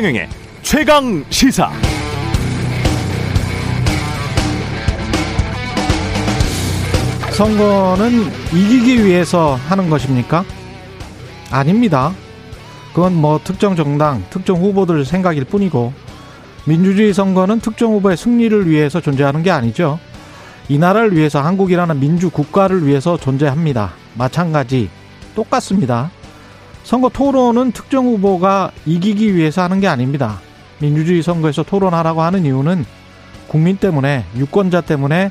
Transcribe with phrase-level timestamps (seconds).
[0.00, 0.28] 최경영의
[0.62, 1.70] 최강 시사.
[7.32, 10.42] 선거는 이기기 위해서 하는 것입니까?
[11.50, 12.14] 아닙니다.
[12.94, 15.92] 그건 뭐 특정 정당, 특정 후보들 생각일 뿐이고
[16.64, 19.98] 민주주의 선거는 특정 후보의 승리를 위해서 존재하는 게 아니죠.
[20.70, 23.92] 이 나라를 위해서 한국이라는 민주 국가를 위해서 존재합니다.
[24.14, 24.88] 마찬가지
[25.34, 26.10] 똑같습니다.
[26.82, 30.40] 선거 토론은 특정 후보가 이기기 위해서 하는 게 아닙니다.
[30.80, 32.84] 민주주의 선거에서 토론하라고 하는 이유는
[33.48, 35.30] 국민 때문에 유권자 때문에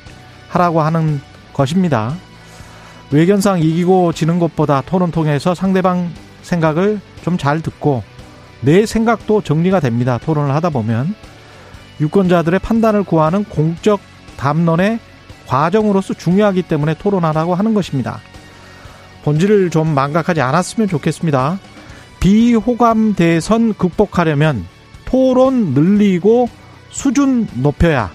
[0.50, 1.22] 하라고 하는
[1.54, 2.16] 것입니다.
[3.12, 8.04] 외견상 이기고 지는 것보다 토론 통해서 상대방 생각을 좀 잘 듣고
[8.62, 10.18] 내 생각도 정리가 됩니다.
[10.18, 11.16] 토론을 하다 보면
[12.02, 14.00] 유권자들의 판단을 구하는 공적
[14.38, 15.00] 담론의
[15.48, 18.20] 과정으로서 중요하기 때문에 토론하라고 하는 것입니다.
[19.30, 21.60] 본질을 좀 망각하지 않았으면 좋겠습니다.
[22.20, 24.66] 비호감 대선 극복하려면
[25.06, 26.50] 토론 늘리고
[26.90, 28.12] 수준 높여야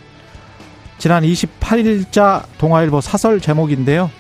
[0.99, 4.11] 지난 28일자 동아일보 사설 제목인데요.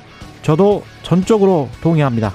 [0.42, 2.32] 저도 전적으로 동의합니다.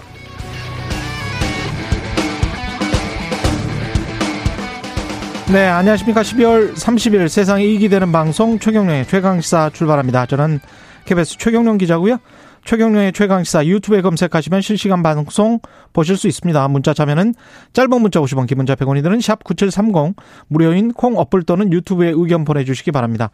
[5.53, 6.21] 네, 안녕하십니까.
[6.21, 10.25] 12월 30일 세상에 이익이 되는 방송 최경령의 최강시사 출발합니다.
[10.25, 10.59] 저는
[11.05, 12.17] KBS 최경령 기자고요.
[12.65, 15.59] 최경령의 최강시사 유튜브에 검색하시면 실시간 방송
[15.93, 16.67] 보실 수 있습니다.
[16.67, 17.33] 문자 참여는
[17.73, 20.15] 짧은 문자 50원, 긴 문자 100원이 드는 샵 9730
[20.47, 23.31] 무료인 콩 어플 또는 유튜브에 의견 보내주시기 바랍니다.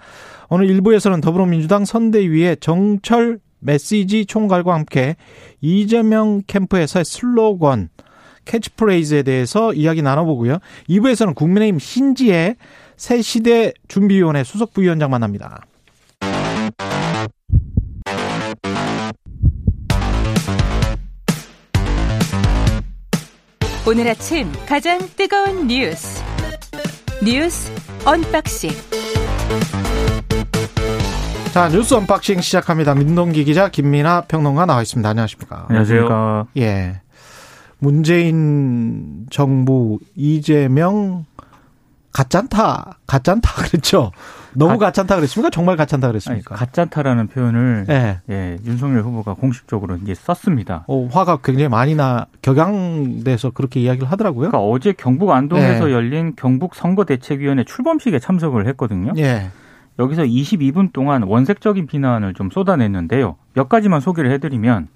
[0.49, 5.15] 오늘 1부에서는 더불어민주당 선대위의 정철 메시지 총괄과 함께
[5.61, 7.89] 이재명 캠프에서의 슬로건
[8.45, 10.59] 캐치프레이즈에 대해서 이야기 나눠보고요.
[10.87, 12.55] 2부에서는 국민의힘 신지의
[12.95, 15.65] 새 시대 준비위원회 수석 부위원장 만납니다.
[23.87, 26.23] 오늘 아침 가장 뜨거운 뉴스
[27.23, 27.71] 뉴스
[28.05, 28.71] unboxing
[31.53, 32.95] 자 뉴스 unboxing 시작합니다.
[32.95, 35.07] 민동기 기자 김민아 평론가 나와 있습니다.
[35.07, 35.67] 안녕하십니까?
[35.69, 36.47] 안녕하세요.
[36.57, 36.99] 예.
[37.79, 41.25] 문재인 정부 이재명
[42.11, 44.11] 가짠타 가짠타 그랬죠.
[44.57, 45.49] 너무 가, 짠타 그랬습니까?
[45.49, 46.55] 정말 가짠타 그랬습니까?
[46.55, 48.19] 아니, 가짠타라는 표현을 예.
[48.29, 50.85] 예, 윤석열 후보가 공식적으로 이제 썼습니다.
[50.87, 54.49] 어, 화가 굉장히 많이 나 격양돼서 그렇게 이야기를 하더라고요.
[54.49, 55.93] 그러니까 어제 경북 안동에서 예.
[55.93, 59.13] 열린 경북 선거대책위원회 출범식에 참석을 했거든요.
[59.17, 59.49] 예.
[59.99, 63.37] 여기서 22분 동안 원색적인 비난을 좀 쏟아냈는데요.
[63.53, 64.87] 몇 가지만 소개를 해드리면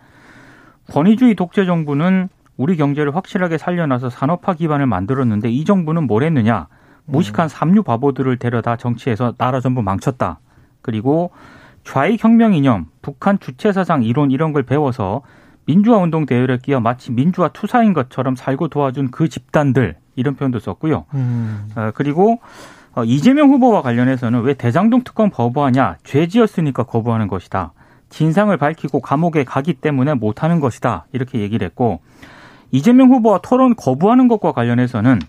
[0.91, 6.67] 권위주의 독재 정부는 우리 경제를 확실하게 살려놔서 산업화 기반을 만들었는데 이 정부는 뭘 했느냐?
[7.11, 10.39] 무식한 삼류 바보들을 데려다 정치에서 나라 전부 망쳤다.
[10.81, 11.31] 그리고
[11.83, 15.21] 좌익 혁명 이념, 북한 주체 사상 이론 이런 걸 배워서
[15.65, 21.05] 민주화 운동 대열에 끼어 마치 민주화 투사인 것처럼 살고 도와준 그 집단들 이런 표현도 썼고요.
[21.13, 21.69] 음.
[21.75, 22.39] 어, 그리고
[22.95, 25.97] 어, 이재명 후보와 관련해서는 왜 대장동 특검 거부하냐?
[26.03, 27.73] 죄지었으니까 거부하는 것이다.
[28.09, 31.05] 진상을 밝히고 감옥에 가기 때문에 못하는 것이다.
[31.11, 32.01] 이렇게 얘기를 했고
[32.71, 35.19] 이재명 후보와 토론 거부하는 것과 관련해서는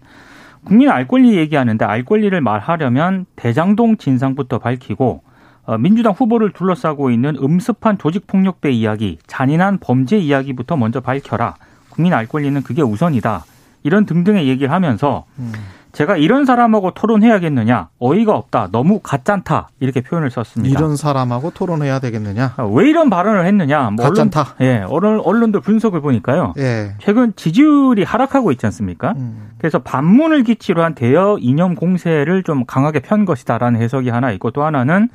[0.64, 5.22] 국민 알 권리 얘기하는데 알 권리를 말하려면 대장동 진상부터 밝히고
[5.64, 11.56] 어, 민주당 후보를 둘러싸고 있는 음습한 조직폭력배 이야기, 잔인한 범죄 이야기부터 먼저 밝혀라.
[11.90, 13.44] 국민 알 권리는 그게 우선이다.
[13.82, 15.52] 이런 등등의 얘기를 하면서 음.
[15.92, 20.78] 제가 이런 사람하고 토론해야겠느냐 어이가 없다 너무 가짠타 이렇게 표현을 썼습니다.
[20.78, 22.54] 이런 사람하고 토론해야 되겠느냐?
[22.56, 23.90] 아, 왜 이런 발언을 했느냐?
[23.90, 24.40] 뭐 가짠타.
[24.40, 26.54] 언론, 예, 언론 언론들 분석을 보니까요.
[26.58, 26.94] 예.
[26.98, 29.14] 최근 지지율이 하락하고 있지 않습니까?
[29.16, 29.50] 음.
[29.58, 34.64] 그래서 반문을 기치로 한 대여 이념 공세를 좀 강하게 편 것이다라는 해석이 하나 있고 또
[34.64, 35.08] 하나는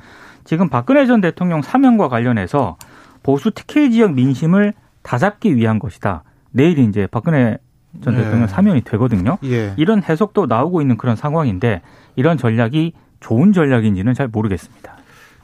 [0.44, 2.76] 지금 박근혜 전 대통령 사면과 관련해서
[3.22, 6.22] 보수 특혜 지역 민심을 다잡기 위한 것이다.
[6.52, 7.58] 내일 이제 박근혜
[8.02, 8.24] 전 네.
[8.24, 9.38] 대통령 사면이 되거든요.
[9.44, 9.74] 예.
[9.76, 11.82] 이런 해석도 나오고 있는 그런 상황인데
[12.16, 14.96] 이런 전략이 좋은 전략인지는 잘 모르겠습니다.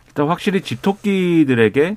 [0.08, 1.96] 일단 확실히 집토끼들에게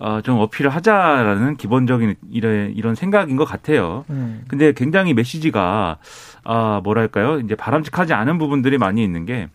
[0.00, 4.06] 어, 좀 어필을 하자라는 기본적인 이런, 이런 생각인 것 같아요.
[4.08, 4.44] 음.
[4.48, 5.98] 근데 굉장히 메시지가,
[6.42, 7.38] 아, 뭐랄까요.
[7.40, 9.48] 이제 바람직하지 않은 부분들이 많이 있는 게,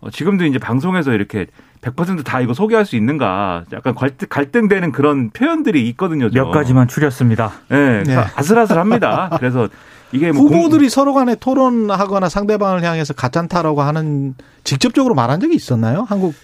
[0.00, 1.46] 어, 지금도 이제 방송에서 이렇게
[1.82, 6.30] 100%다 이거 소개할 수 있는가 약간 갈등, 갈등되는 그런 표현들이 있거든요.
[6.32, 7.52] 몇 가지만 추렸습니다.
[7.68, 8.16] 네, 네.
[8.16, 9.36] 아슬아슬합니다.
[9.38, 9.68] 그래서
[10.12, 10.88] 이게 뭐 후보들이 공...
[10.88, 16.06] 서로 간에 토론하거나 상대방을 향해서 가짠타라고 하는 직접적으로 말한 적이 있었나요?
[16.08, 16.34] 한국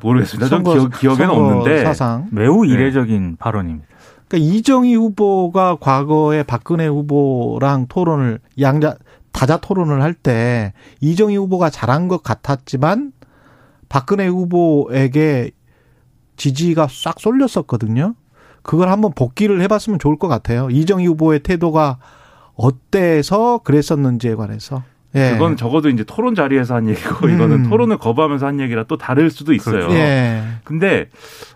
[0.00, 0.48] 모르겠습니다.
[0.48, 2.72] 전 기억, 기억 에는 없는데 사상 매우 네.
[2.72, 3.36] 이례적인 네.
[3.38, 3.86] 발언입니다.
[4.28, 8.96] 그러니까 이정희 후보가 과거에 박근혜 후보랑 토론을 양자
[9.32, 13.12] 다자 토론을 할 때 이정희 후보가 잘한 것 같았지만
[13.94, 15.52] 박근혜 후보에게
[16.34, 18.16] 지지가 싹 쏠렸었거든요.
[18.64, 20.68] 그걸 한번 복귀를 해봤으면 좋을 것 같아요.
[20.68, 21.98] 이정희 후보의 태도가
[22.56, 24.82] 어때서 그랬었는지에 관해서.
[25.14, 25.30] 예.
[25.30, 27.34] 그건 적어도 이제 토론 자리에서 한 얘기고 음.
[27.34, 29.88] 이거는 토론을 거부하면서 한 얘기라 또 다를 수도 있어요.
[29.92, 30.42] 예.
[30.64, 31.08] 근데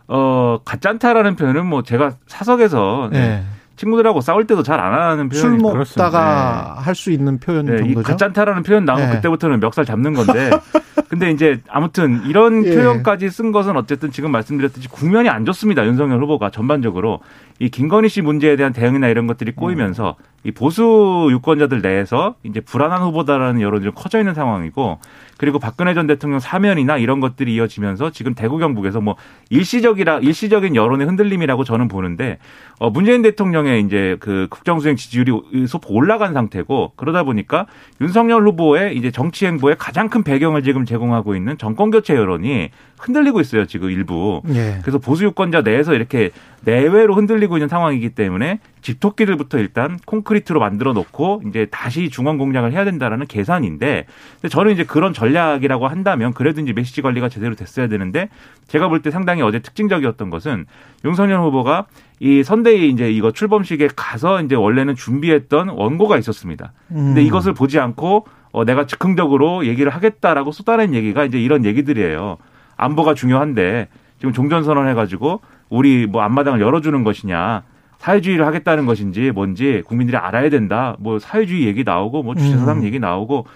[0.06, 3.19] 어 가짠타라는 표현은 뭐 제가 사석에서 네.
[3.19, 3.57] 예.
[3.78, 6.84] 친구들하고 싸울 때도 잘 안 하는 표현이 술 먹다가 네.
[6.84, 8.00] 할수 있는 표현 네, 정도죠.
[8.00, 9.14] 이 가짠타라는 표현 나오면 네.
[9.16, 10.50] 그때부터는 멱살 잡는 건데
[11.08, 12.75] 근데 이제 아무튼 이런 예.
[12.76, 15.86] 표현까지 쓴 것은 어쨌든 지금 말씀드렸듯이 국면이 안 좋습니다.
[15.86, 17.20] 윤석열 후보가 전반적으로
[17.60, 23.02] 이 김건희 씨 문제에 대한 대응이나 이런 것들이 꼬이면서 이 보수 유권자들 내에서 이제 불안한
[23.02, 25.00] 후보다라는 여론이 좀 커져 있는 상황이고
[25.37, 29.16] 그리고 박근혜 전 대통령 사면이나 이런 것들이 이어지면서 지금 대구 경북에서 뭐
[29.50, 32.38] 일시적이라 일시적인 여론의 흔들림이라고 저는 보는데
[32.78, 37.66] 어 문재인 대통령의 이제 그 국정 수행 지지율이 소폭 올라간 상태고 그러다 보니까
[38.00, 43.41] 윤석열 후보의 이제 정치 행보의 가장 큰 배경을 지금 제공하고 있는 정권 교체 여론이 흔들리고
[43.41, 44.43] 있어요 지금 일부.
[44.49, 44.79] 예.
[44.83, 46.31] 그래서 보수 유권자 내에서 이렇게
[46.65, 52.85] 내외로 흔들리고 있는 상황이기 때문에 집토끼들부터 일단 콘크리트로 만들어 놓고 이제 다시 중앙 공략을 해야
[52.85, 54.06] 된다라는 계산인데
[54.50, 58.29] 저는 이제 그런 전략이라고 한다면 그래도 이제 메시지 관리가 제대로 됐어야 되는데
[58.67, 60.67] 제가 볼 때 상당히 어제 특징적이었던 것은
[61.05, 61.87] 윤석열 후보가
[62.19, 66.73] 이 선대위 이제 이거 출범식에 가서 이제 원래는 준비했던 원고가 있었습니다.
[66.89, 67.27] 근데 음.
[67.27, 72.39] 이것을 보지 않고 어 내가 즉흥적으로 얘기를 하겠다라고 쏟아낸 얘기가 이제 이런 얘기들이에요.
[72.78, 73.88] 안보가 중요한데
[74.19, 77.62] 지금 종전선언 해가지고 우리 뭐 앞마당을 열어주는 것이냐
[77.98, 80.96] 사회주의를 하겠다는 것인지 뭔지 국민들이 알아야 된다.
[81.00, 82.84] 뭐 사회주의 얘기 나오고 뭐 주체사상 음.
[82.84, 83.46] 얘기 나오고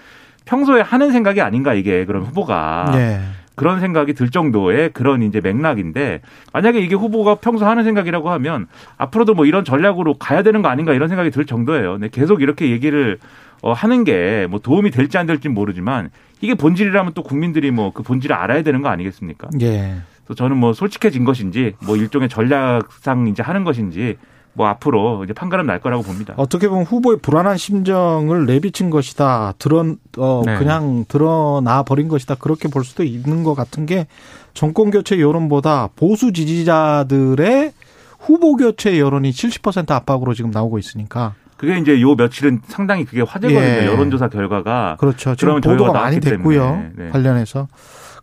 [0.45, 3.21] 평소에 하는 생각이 아닌가 이게 그런 후보가 네.
[3.55, 6.21] 그런 생각이 들 정도의 그런 이제 맥락인데
[6.51, 8.67] 만약에 이게 후보가 평소 하는 생각이라고 하면
[8.97, 11.93] 앞으로도 뭐 이런 전략으로 가야 되는 거 아닌가 이런 생각이 들 정도예요.
[11.93, 13.19] 근데 계속 이렇게 얘기를
[13.61, 16.09] 어 하는 게 뭐 도움이 될지 안 될지 모르지만
[16.43, 19.49] 이게 본질이라면 또 국민들이 뭐 그 본질을 알아야 되는 거 아니겠습니까?
[19.61, 19.95] 예.
[20.25, 24.17] 그래서 저는 뭐 솔직해진 것인지 뭐 일종의 전략상 이제 하는 것인지
[24.53, 26.33] 뭐 앞으로 이제 판가름 날 거라고 봅니다.
[26.37, 29.53] 어떻게 보면 후보의 불안한 심정을 내비친 것이다.
[29.59, 29.85] 드러
[30.17, 30.57] 어 네.
[30.57, 32.35] 그냥 드러나 버린 것이다.
[32.35, 34.07] 그렇게 볼 수도 있는 것 같은 게
[34.53, 37.73] 정권 교체 여론보다 보수 지지자들의
[38.19, 41.33] 후보 교체 여론이 70% 압박으로 지금 나오고 있으니까.
[41.63, 43.61] 그게 이제 요 며칠은 상당히 그게 화제거든요.
[43.61, 43.85] 예.
[43.85, 44.97] 여론조사 결과가.
[44.99, 45.33] 그렇죠.
[45.35, 46.91] 지금 보도가 많이 됐고요.
[46.97, 47.09] 네.
[47.09, 47.69] 관련해서.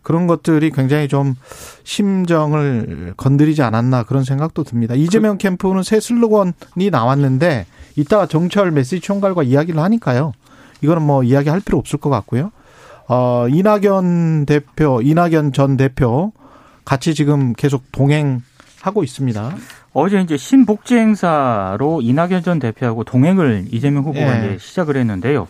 [0.03, 1.35] 그런 것들이 굉장히 좀
[1.83, 4.95] 심정을 건드리지 않았나 그런 생각도 듭니다.
[4.95, 7.65] 이재명 그, 캠프는 새 슬로건이 나왔는데
[7.97, 10.33] 이따가 정철 메시지 총괄과 이야기를 하니까요.
[10.83, 12.51] 이거는 뭐 이야기할 필요 없을 것 같고요.
[13.09, 16.33] 어, 이낙연 대표, 이낙연 전 대표
[16.85, 18.43] 같이 지금 계속 동행
[18.81, 19.55] 하고 있습니다.
[19.93, 24.47] 어제 이제 신복지 행사로 이낙연 전 대표하고 동행을 이재명 후보가 예.
[24.47, 25.49] 이제 시작을 했는데요.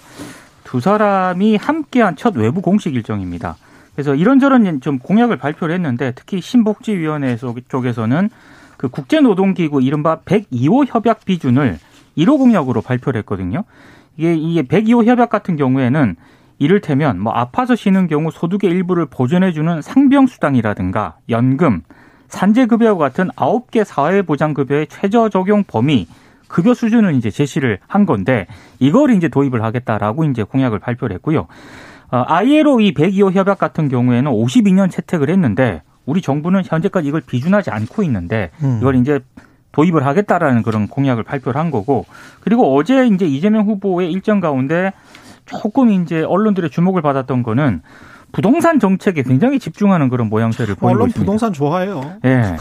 [0.65, 3.57] 두 사람이 함께한 첫 외부 공식 일정입니다.
[3.95, 7.37] 그래서 이런저런 좀 공약을 발표를 했는데 특히 신복지위원회
[7.69, 8.31] 쪽에서는
[8.77, 11.79] 그 국제노동기구 이른바 102호 협약 비준을
[12.17, 13.65] 1호 공약으로 발표를 했거든요.
[14.17, 16.17] 이게 이게 102호 협약 같은 경우에는
[16.59, 21.83] 이를테면 뭐 아파서 쉬는 경우 소득의 일부를 보전해주는 상병 수당이라든가 연금,
[22.31, 26.09] 산재급여와 같은 9개 사회보장급여의 최저 적용 범위
[26.49, 28.47] 급여 수준을 이제 제시를 한 건데
[28.79, 31.47] 이걸 이제 도입을 하겠다라고 이제 공약을 발표를 했고요.
[32.11, 37.71] 어, ILO 이 102호 협약 같은 경우에는 52년 채택을 했는데 우리 정부는 현재까지 이걸 비준하지
[37.71, 38.79] 않고 있는데 음.
[38.81, 39.21] 이걸 이제
[39.73, 42.05] 도입을 하겠다라는 그런 공약을 발표를 한 거고
[42.41, 44.93] 그리고 어제 이제 이재명 후보의 일정 가운데
[45.47, 47.83] 조금 이제 언론들의 주목을 받았던 거는
[48.33, 51.21] 부동산 정책에 굉장히 집중하는 그런 모양새를 보이고 언론 있습니다.
[51.21, 52.19] 부동산 좋아해요.
[52.25, 52.57] 예.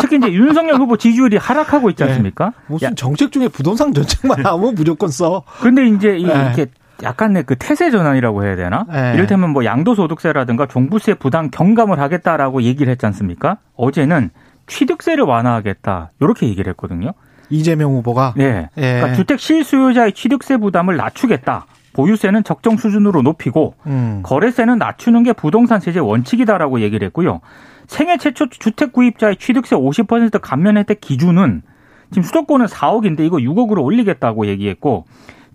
[0.00, 2.10] 특히 이제 윤석열 후보 지지율이 하락하고 있지 네.
[2.10, 2.46] 않습니까?
[2.46, 2.52] 네.
[2.66, 5.42] 무슨 정책 중에 부동산 정책만 하면 무조건 써.
[5.60, 6.18] 그런데 이제 네.
[6.18, 6.66] 이렇게
[7.02, 8.84] 약간의 그 태세 전환이라고 해야 되나?
[8.90, 9.12] 네.
[9.14, 13.58] 이를테면 뭐 양도소득세라든가 종부세 부담 경감을 하겠다라고 얘기를 했지 않습니까?
[13.76, 14.30] 어제는
[14.66, 16.12] 취득세를 완화하겠다.
[16.20, 17.12] 이렇게 얘기를 했거든요.
[17.50, 18.34] 이재명 후보가?
[18.36, 18.68] 네.
[18.76, 18.80] 예.
[18.80, 21.66] 그러니까 주택 실수요자의 취득세 부담을 낮추겠다.
[21.98, 24.20] 보유세는 적정 수준으로 높이고 음.
[24.22, 27.40] 거래세는 낮추는 게 부동산 세제 원칙이다라고 얘기를 했고요.
[27.88, 31.62] 생애 최초 주택 구입자의 취득세 50% 감면 혜택 기준은
[32.12, 35.06] 지금 수도권은 4억인데 이거 6억으로 올리겠다고 얘기했고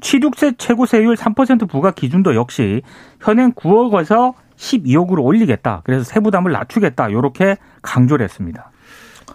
[0.02, 2.82] 취득세 최고 세율 3% 부과 기준도 역시
[3.22, 5.80] 현행 9억에서 12억으로 올리겠다.
[5.86, 7.08] 그래서 세부담을 낮추겠다.
[7.08, 8.70] 이렇게 강조를 했습니다.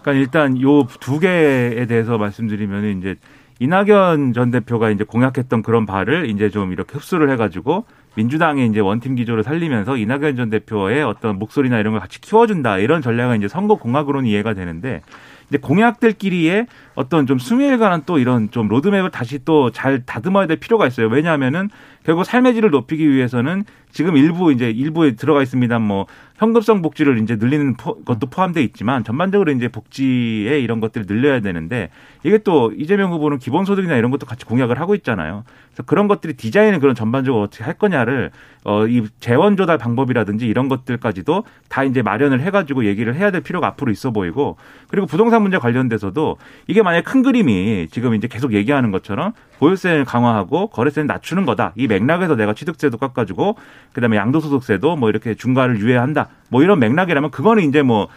[0.02, 3.16] 그러니까 일단 요 두 개에 대해서 말씀드리면 이제
[3.60, 7.84] 이낙연 전 대표가 이제 공약했던 그런 바를 이제 좀 이렇게 흡수를 해가지고
[8.14, 13.02] 민주당의 이제 원팀 기조를 살리면서 이낙연 전 대표의 어떤 목소리나 이런 걸 같이 키워준다 이런
[13.02, 15.02] 전략은 이제 선거 공약으로는 이해가 되는데
[15.48, 20.58] 이제 공약들끼리의 어떤 좀 수미에 관한 또 이런 좀 로드맵을 다시 또 잘 다듬어야 될
[20.58, 21.08] 필요가 있어요.
[21.08, 21.70] 왜냐하면은
[22.04, 25.78] 결국 삶의 질을 높이기 위해서는 지금 일부 이제 일부에 들어가 있습니다.
[25.78, 26.06] 뭐
[26.38, 31.90] 현금성 복지를 이제 늘리는 것도 포함되어 있지만 전반적으로 이제 복지에 이런 것들을 늘려야 되는데
[32.22, 35.44] 이게 또 이재명 후보는 기본소득이나 이런 것도 같이 공약을 하고 있잖아요.
[35.78, 38.30] 그래서 그런 것들이 디자인을 그런 전반적으로 어떻게 할 거냐를
[38.64, 43.68] 어 이 재원 조달 방법이라든지 이런 것들까지도 다 이제 마련을 해가지고 얘기를 해야 될 필요가
[43.68, 44.56] 앞으로 있어 보이고
[44.88, 50.68] 그리고 부동산 문제 관련돼서도 이게 만약 큰 그림이 지금 이제 계속 얘기하는 것처럼 보유세를 강화하고
[50.68, 51.72] 거래세는 낮추는 거다.
[51.76, 53.56] 이 맥락에서 내가 취득세도 깎아주고
[53.92, 56.28] 그다음에 양도소득세도 뭐 이렇게 중과를 유예한다.
[56.50, 58.08] 뭐 이런 맥락이라면 그거는 이제 뭐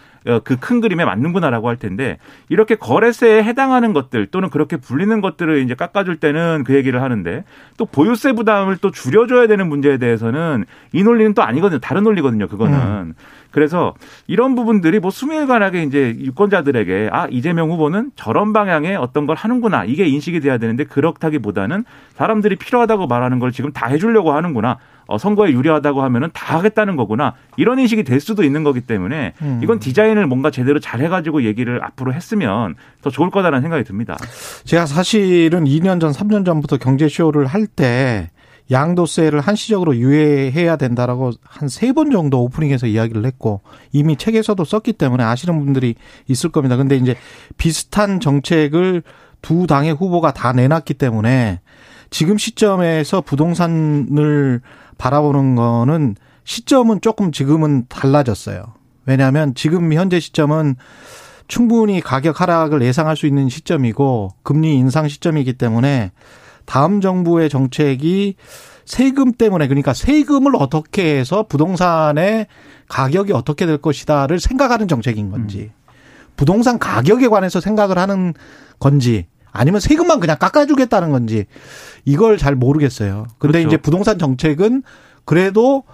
[0.44, 5.74] 그 큰 그림에 맞는구나라고 할 텐데 이렇게 거래세에 해당하는 것들 또는 그렇게 불리는 것들을 이제
[5.74, 7.44] 깎아줄 때는 그 얘기를 하는데
[7.76, 11.80] 또 보유세 부담을 또 줄여줘야 되는 문제에 대해서는 이 논리는 또 아니거든요.
[11.80, 12.46] 다른 논리거든요.
[12.46, 12.78] 그거는.
[12.78, 13.14] 음.
[13.50, 13.94] 그래서
[14.26, 20.06] 이런 부분들이 뭐 수밀관하게 이제 유권자들에게 아 이재명 후보는 저런 방향의 어떤 걸 하는구나 이게
[20.06, 26.02] 인식이 돼야 되는데 그렇다기보다는 사람들이 필요하다고 말하는 걸 지금 다 해주려고 하는구나 어, 선거에 유리하다고
[26.02, 29.60] 하면은 다 하겠다는 거구나 이런 인식이 될 수도 있는 거기 때문에 음.
[29.62, 34.16] 이건 디자인을 뭔가 제대로 잘 해가지고 얘기를 앞으로 했으면 더 좋을 거다라는 생각이 듭니다.
[34.64, 38.30] 제가 사실은 2년 전, 3년 전부터 경제 쇼를 할 때
[38.70, 43.60] 양도세를 한시적으로 유예해야 된다라고 한 세 번 정도 오프닝에서 이야기를 했고
[43.92, 45.94] 이미 책에서도 썼기 때문에 아시는 분들이
[46.28, 46.76] 있을 겁니다.
[46.76, 47.16] 근데 이제
[47.56, 49.02] 비슷한 정책을
[49.42, 51.60] 두 당의 후보가 다 내놨기 때문에
[52.10, 54.60] 지금 시점에서 부동산을
[55.02, 58.62] 바라보는 거는 시점은 조금 지금은 달라졌어요.
[59.04, 60.76] 왜냐하면 지금 현재 시점은
[61.48, 66.12] 충분히 가격 하락을 예상할 수 있는 시점이고 금리 인상 시점이기 때문에
[66.66, 68.36] 다음 정부의 정책이
[68.84, 72.46] 세금 때문에 그러니까 세금을 어떻게 해서 부동산의
[72.88, 75.92] 가격이 어떻게 될 것이다를 생각하는 정책인 건지 음.
[76.36, 78.34] 부동산 가격에 관해서 생각을 하는
[78.78, 81.46] 건지 아니면 세금만 그냥 깎아주겠다는 건지
[82.04, 83.26] 이걸 잘 모르겠어요.
[83.38, 83.68] 근데 그렇죠.
[83.68, 84.82] 이제 부동산 정책은
[85.24, 85.84] 그래도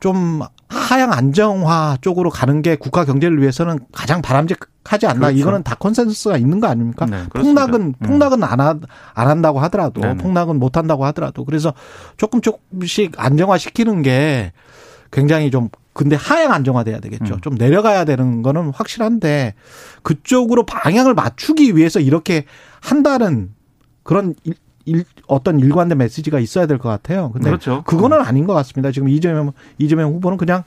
[0.00, 5.28] 좀 하향 안정화 쪽으로 가는 게 국가 경제를 위해서는 가장 바람직하지 않나.
[5.28, 5.38] 그렇죠.
[5.38, 7.06] 이거는 다 consensus가 있는 거 아닙니까?
[7.06, 7.92] 네, 폭락은 음.
[8.06, 8.78] 폭락은 안, 하,
[9.14, 10.18] 안 한다고 하더라도 네네.
[10.18, 11.72] 폭락은 못 한다고 하더라도 그래서
[12.16, 14.52] 조금 조금씩 안정화 시키는 게
[15.10, 17.34] 굉장히 좀 근데 하향 안정화돼야 되겠죠.
[17.34, 17.40] 음.
[17.40, 19.54] 좀 내려가야 되는 거는 확실한데
[20.04, 22.44] 그쪽으로 방향을 맞추기 위해서 이렇게
[22.80, 23.50] 한다는
[24.04, 24.34] 그런
[24.84, 27.32] 일, 어떤 일관된 메시지가 있어야 될 것 같아요.
[27.32, 27.82] 근데 그렇죠.
[27.84, 28.92] 그거는 아닌 것 같습니다.
[28.92, 30.62] 지금 이재명 이재명 후보는 그냥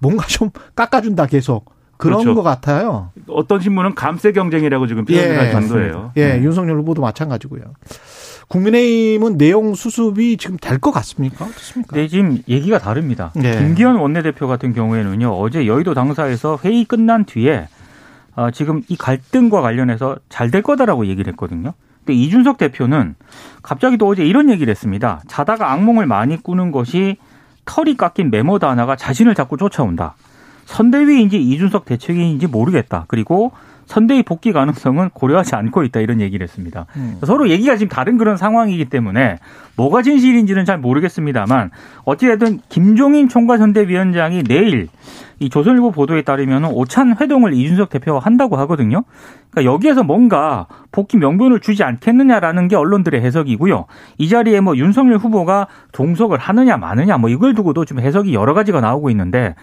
[0.00, 1.70] 뭔가 좀 깎아준다 계속.
[1.98, 2.34] 그런 그렇죠.
[2.34, 3.10] 것 같아요.
[3.28, 5.52] 어떤 신문은 감세 경쟁이라고 지금 표현할 예.
[5.52, 6.12] 정도예요.
[6.16, 6.42] 예, 네.
[6.42, 7.62] 윤석열 후보도 마찬가지고요.
[8.48, 11.44] 국민의힘은 내용 수습이 지금 될 것 같습니까?
[11.44, 11.96] 어떻습니까?
[11.96, 13.30] 네, 지금 얘기가 다릅니다.
[13.34, 13.56] 네.
[13.58, 17.68] 김기현 원내대표 같은 경우에는요, 어제 여의도 당사에서 회의 끝난 뒤에
[18.34, 21.74] 어, 지금 이 갈등과 관련해서 잘 될 거다라고 얘기를 했거든요.
[22.04, 23.14] 근데 이준석 대표는
[23.62, 25.20] 갑자기 또 어제 이런 얘기를 했습니다.
[25.28, 27.16] 자다가 악몽을 많이 꾸는 것이
[27.64, 30.14] 털이 깎인 메모다 하나가 자신을 자꾸 쫓아온다.
[30.64, 33.04] 선대위인지 이준석 대책인지 모르겠다.
[33.08, 33.52] 그리고
[33.92, 36.86] 선대위 복귀 가능성은 고려하지 않고 있다 이런 얘기를 했습니다.
[36.96, 37.18] 음.
[37.24, 39.38] 서로 얘기가 지금 다른 그런 상황이기 때문에
[39.76, 41.70] 뭐가 진실인지는 잘 모르겠습니다만
[42.04, 44.88] 어찌됐든 김종인 총괄선대위원장이 내일
[45.40, 49.04] 이 조선일보 보도에 따르면 오찬 회동을 이준석 대표가 한다고 하거든요.
[49.50, 53.84] 그러니까 여기에서 뭔가 복귀 명분을 주지 않겠느냐라는 게 언론들의 해석이고요.
[54.16, 58.80] 이 자리에 뭐 윤석열 후보가 동석을 하느냐 마느냐 뭐 이걸 두고도 좀 해석이 여러 가지가
[58.80, 59.54] 나오고 있는데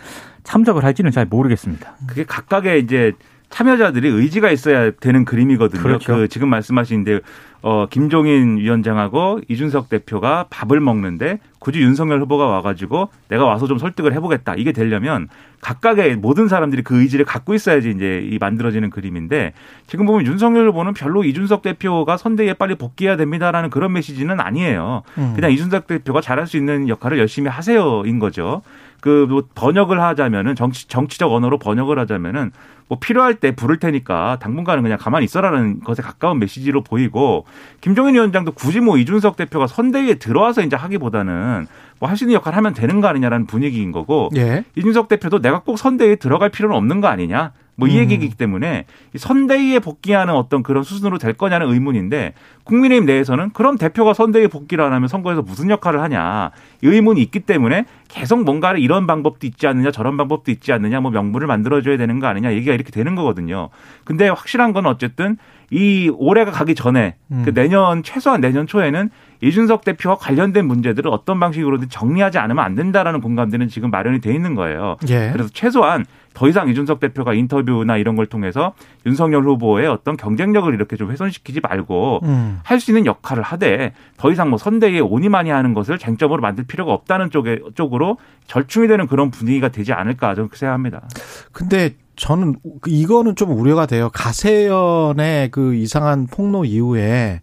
[0.43, 1.95] 참석을 할지는 잘 모르겠습니다.
[2.05, 3.13] 그게 각각의 이제
[3.49, 5.81] 참여자들이 의지가 있어야 되는 그림이거든요.
[5.81, 6.15] 그렇죠.
[6.15, 7.19] 그 지금 말씀하신 데
[7.61, 14.13] 어 김종인 위원장하고 이준석 대표가 밥을 먹는데 굳이 윤석열 후보가 와가지고 내가 와서 좀 설득을
[14.13, 15.27] 해보겠다 이게 되려면
[15.59, 19.51] 각각의 모든 사람들이 그 의지를 갖고 있어야지 이제 이 만들어지는 그림인데
[19.87, 25.03] 지금 보면 윤석열 후보는 별로 이준석 대표가 선대위에 빨리 복귀해야 됩니다라는 그런 메시지는 아니에요.
[25.17, 25.33] 음.
[25.35, 28.61] 그냥 이준석 대표가 잘할 수 있는 역할을 열심히 하세요인 거죠.
[29.01, 32.51] 그 번역을 하자면은 정치 정치적 언어로 번역을 하자면은
[32.87, 37.45] 뭐 필요할 때 부를 테니까 당분간은 그냥 가만히 있어라는 것에 가까운 메시지로 보이고
[37.81, 41.67] 김종인 위원장도 굳이 뭐 이준석 대표가 선대위에 들어와서 이제 하기보다는
[41.99, 44.63] 뭐 있는 역할 하면 되는 거 아니냐라는 분위기인 거고 예.
[44.75, 47.99] 이준석 대표도 내가 꼭 선대위에 들어갈 필요는 없는 거 아니냐 뭐이 음.
[47.99, 52.33] 얘기이기 때문에 선대위에 복귀하는 어떤 그런 수순으로 될 거냐는 의문인데
[52.65, 56.51] 국민의힘 내에서는 그럼 대표가 선대위에 복귀를 안 하면 선거에서 무슨 역할을 하냐
[56.83, 61.11] 이 의문이 있기 때문에 계속 뭔가를 이런 방법도 있지 않느냐 저런 방법도 있지 않느냐 뭐
[61.11, 63.69] 명분을 만들어줘야 되는 거 아니냐 얘기가 이렇게 되는 거거든요.
[64.03, 65.37] 근데 확실한 건 어쨌든
[65.71, 67.43] 이 올해가 가기 전에 음.
[67.45, 69.09] 그 내년 최소한 내년 초에는
[69.41, 74.55] 이준석 대표와 관련된 문제들을 어떤 방식으로든 정리하지 않으면 안 된다라는 공감대는 지금 마련이 돼 있는
[74.55, 74.97] 거예요.
[75.07, 75.29] 예.
[75.31, 78.73] 그래서 최소한 더 이상 이준석 대표가 인터뷰나 이런 걸 통해서
[79.05, 82.59] 윤석열 후보의 어떤 경쟁력을 이렇게 좀 훼손시키지 말고 음.
[82.63, 86.93] 할수 있는 역할을 하되 더 이상 뭐 선대위에 오니 많이 하는 것을 쟁점으로 만들 필요가
[86.93, 88.17] 없다는 쪽에 쪽으로
[88.47, 91.07] 절충이 되는 그런 분위기가 되지 않을까 저는 생각합니다.
[91.51, 92.55] 근데 저는
[92.85, 94.09] 이거는 좀 우려가 돼요.
[94.13, 97.39] 가세연의 그 이상한 폭로 이후에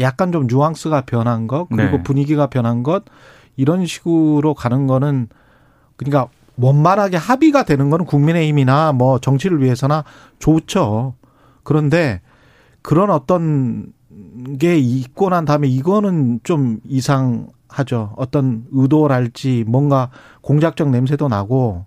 [0.00, 2.02] 약간 좀 뉘앙스가 변한 것 그리고 네.
[2.02, 3.04] 분위기가 변한 것
[3.56, 5.28] 이런 식으로 가는 거는
[5.96, 6.28] 그러니까
[6.60, 10.04] 원만하게 합의가 되는 거는 국민의힘이나 뭐 정치를 위해서나
[10.38, 11.14] 좋죠.
[11.62, 12.20] 그런데
[12.82, 13.92] 그런 어떤
[14.58, 18.14] 게 있고 난 다음에 이거는 좀 이상하죠.
[18.16, 20.10] 어떤 의도랄지 뭔가
[20.40, 21.84] 공작적 냄새도 나고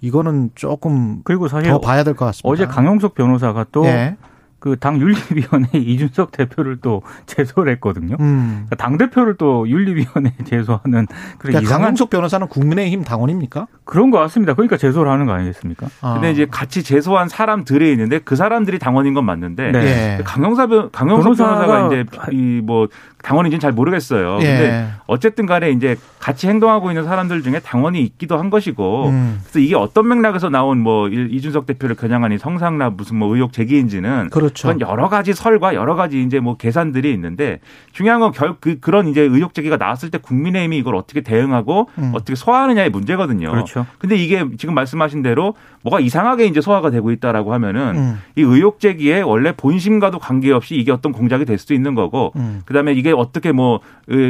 [0.00, 2.48] 이거는 조금 그리고 사실 더 봐야 될 것 같습니다.
[2.48, 4.16] 어제 강용석 변호사가 또 예.
[4.64, 8.16] 그 당 윤리위원회 이준석 대표를 또 제소를 했거든요.
[8.18, 8.64] 음.
[8.66, 11.06] 그러니까 당 대표를 또 윤리위원회 제소하는 그런
[11.38, 13.66] 그러니까 이상한 강용석 변호사는 국민의힘 당원입니까?
[13.84, 14.54] 그런 것 같습니다.
[14.54, 15.88] 그러니까 제소를 하는 거 아니겠습니까?
[16.00, 16.14] 아.
[16.14, 20.20] 근데 이제 같이 제소한 사람들이 있는데 그 사람들이 당원인 건 맞는데 네.
[20.24, 22.88] 강용사 변, 강용석 변호사가, 변호사가 이제 이 뭐
[23.24, 24.38] 당원인지는 잘 모르겠어요.
[24.42, 24.44] 예.
[24.44, 29.40] 근데 어쨌든 간에 이제 같이 행동하고 있는 사람들 중에 당원이 있기도 한 것이고 음.
[29.42, 34.68] 그래서 이게 어떤 맥락에서 나온 뭐 이준석 대표를 겨냥하니 성상납 무슨 뭐 의혹 제기인지는 그렇죠.
[34.68, 37.60] 그건 여러 가지 설과 여러 가지 이제 뭐 계산들이 있는데
[37.92, 42.12] 중요한 건 결 그 그런 이제 의혹 제기가 나왔을 때 국민의힘이 이걸 어떻게 대응하고 음.
[42.14, 43.50] 어떻게 소화하느냐의 문제거든요.
[43.50, 43.86] 그렇죠.
[43.98, 48.18] 근데 이게 지금 말씀하신 대로 뭐가 이상하게 이제 소화가 되고 있다라고 하면은 음.
[48.36, 52.62] 이 의혹 제기에 원래 본심과도 관계없이 이게 어떤 공작이 될 수도 있는 거고 음.
[52.64, 53.80] 그다음에 이게 어떻게 뭐뭐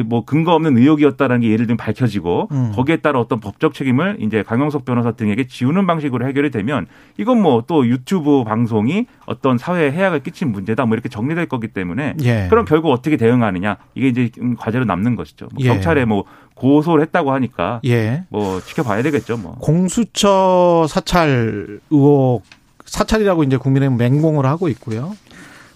[0.06, 2.72] 뭐 근거 없는 의혹이었다라는 게 예를 들면 밝혀지고 음.
[2.74, 6.86] 거기에 따라 어떤 법적 책임을 이제 강영석 변호사 등에게 지우는 방식으로 해결이 되면
[7.18, 12.14] 이건 뭐 또 유튜브 방송이 어떤 사회에 해악을 끼친 문제다 뭐 이렇게 정리될 거기 때문에
[12.22, 12.46] 예.
[12.50, 15.48] 그럼 결국 어떻게 대응하느냐 이게 이제 과제로 남는 것이죠.
[15.52, 15.68] 뭐 예.
[15.68, 16.24] 경찰에 뭐
[16.54, 18.24] 고소를 했다고 하니까 예.
[18.28, 19.36] 뭐 지켜봐야 되겠죠.
[19.36, 22.42] 뭐 공수처 사찰 의혹
[22.84, 25.14] 사찰이라고 이제 국민의힘 맹공을 하고 있고요.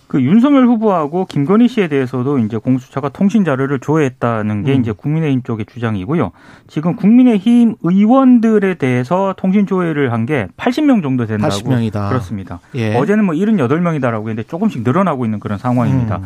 [0.09, 4.81] 그 윤석열 후보하고 김건희 씨에 대해서도 이제 공수처가 통신 자료를 조회했다는 게 음.
[4.81, 6.33] 이제 국민의힘 쪽의 주장이고요.
[6.67, 12.09] 지금 국민의힘 의원들에 대해서 통신 조회를 한 게 80명 정도 된다고 80명이다.
[12.11, 12.61] 그렇습니다.
[12.75, 12.95] 예.
[12.97, 16.17] 어제는 뭐 78명이다라고 했는데 조금씩 늘어나고 있는 그런 상황입니다.
[16.17, 16.23] 음.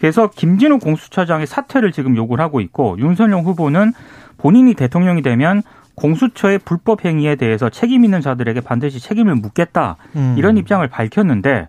[0.00, 3.92] 그래서 김진우 공수처장의 사퇴를 지금 요구를 하고 있고 윤석열 후보는
[4.38, 5.62] 본인이 대통령이 되면
[5.94, 10.34] 공수처의 불법 행위에 대해서 책임 있는 자들에게 반드시 책임을 묻겠다 음.
[10.36, 11.68] 이런 입장을 밝혔는데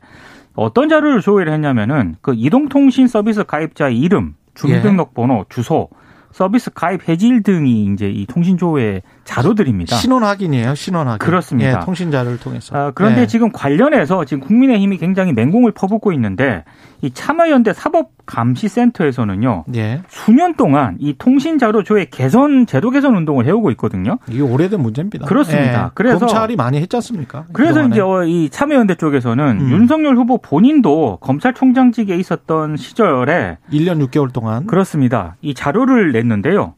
[0.56, 5.44] 어떤 자료를 조회를 했냐면은 그 이동통신 서비스 가입자의 이름, 주민등록번호, 예.
[5.50, 5.90] 주소,
[6.32, 9.96] 서비스 가입 해지일 등이 이제 이 통신 조회 자료들입니다.
[9.98, 11.20] 신원 확인이에요, 신원 확인.
[11.20, 11.82] 그렇습니다.
[11.82, 12.76] 예, 통신 자료를 통해서.
[12.78, 13.28] 아, 그런데 예.
[13.28, 16.64] 지금 관련해서 지금 국민의힘이 굉장히 맹공을 퍼붓고 있는데
[17.02, 19.66] 이 참여연대 사법감시센터에서는요.
[19.76, 20.02] 예.
[20.08, 24.18] 수년 동안 이 통신 자료 조회 개선 제도 개선 운동을 해오고 있거든요.
[24.30, 25.26] 이게 오래된 문제입니다.
[25.26, 25.86] 그렇습니다.
[25.86, 25.90] 예.
[25.94, 27.46] 그래서 검찰이 많이 했지 않습니까?
[27.52, 27.96] 그래서 그동안에.
[27.96, 29.70] 이제 어, 이 참여연대 쪽에서는 음.
[29.72, 35.36] 윤석열 후보 본인도 검찰총장직에 있었던 시절에 1년 6개월 동안 그렇습니다.
[35.42, 36.76] 이 자료를 냈는데요.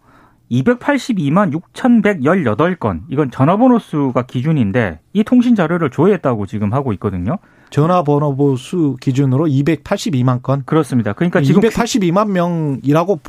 [0.51, 3.01] 282만 6,118건.
[3.09, 7.37] 이건 전화번호 수가 기준인데 이 통신 자료를 조회했다고 지금 하고 있거든요.
[7.69, 10.63] 전화번호 수 기준으로 282만 건.
[10.65, 11.13] 그렇습니다.
[11.13, 13.19] 그러니까 지금 282만 명이라고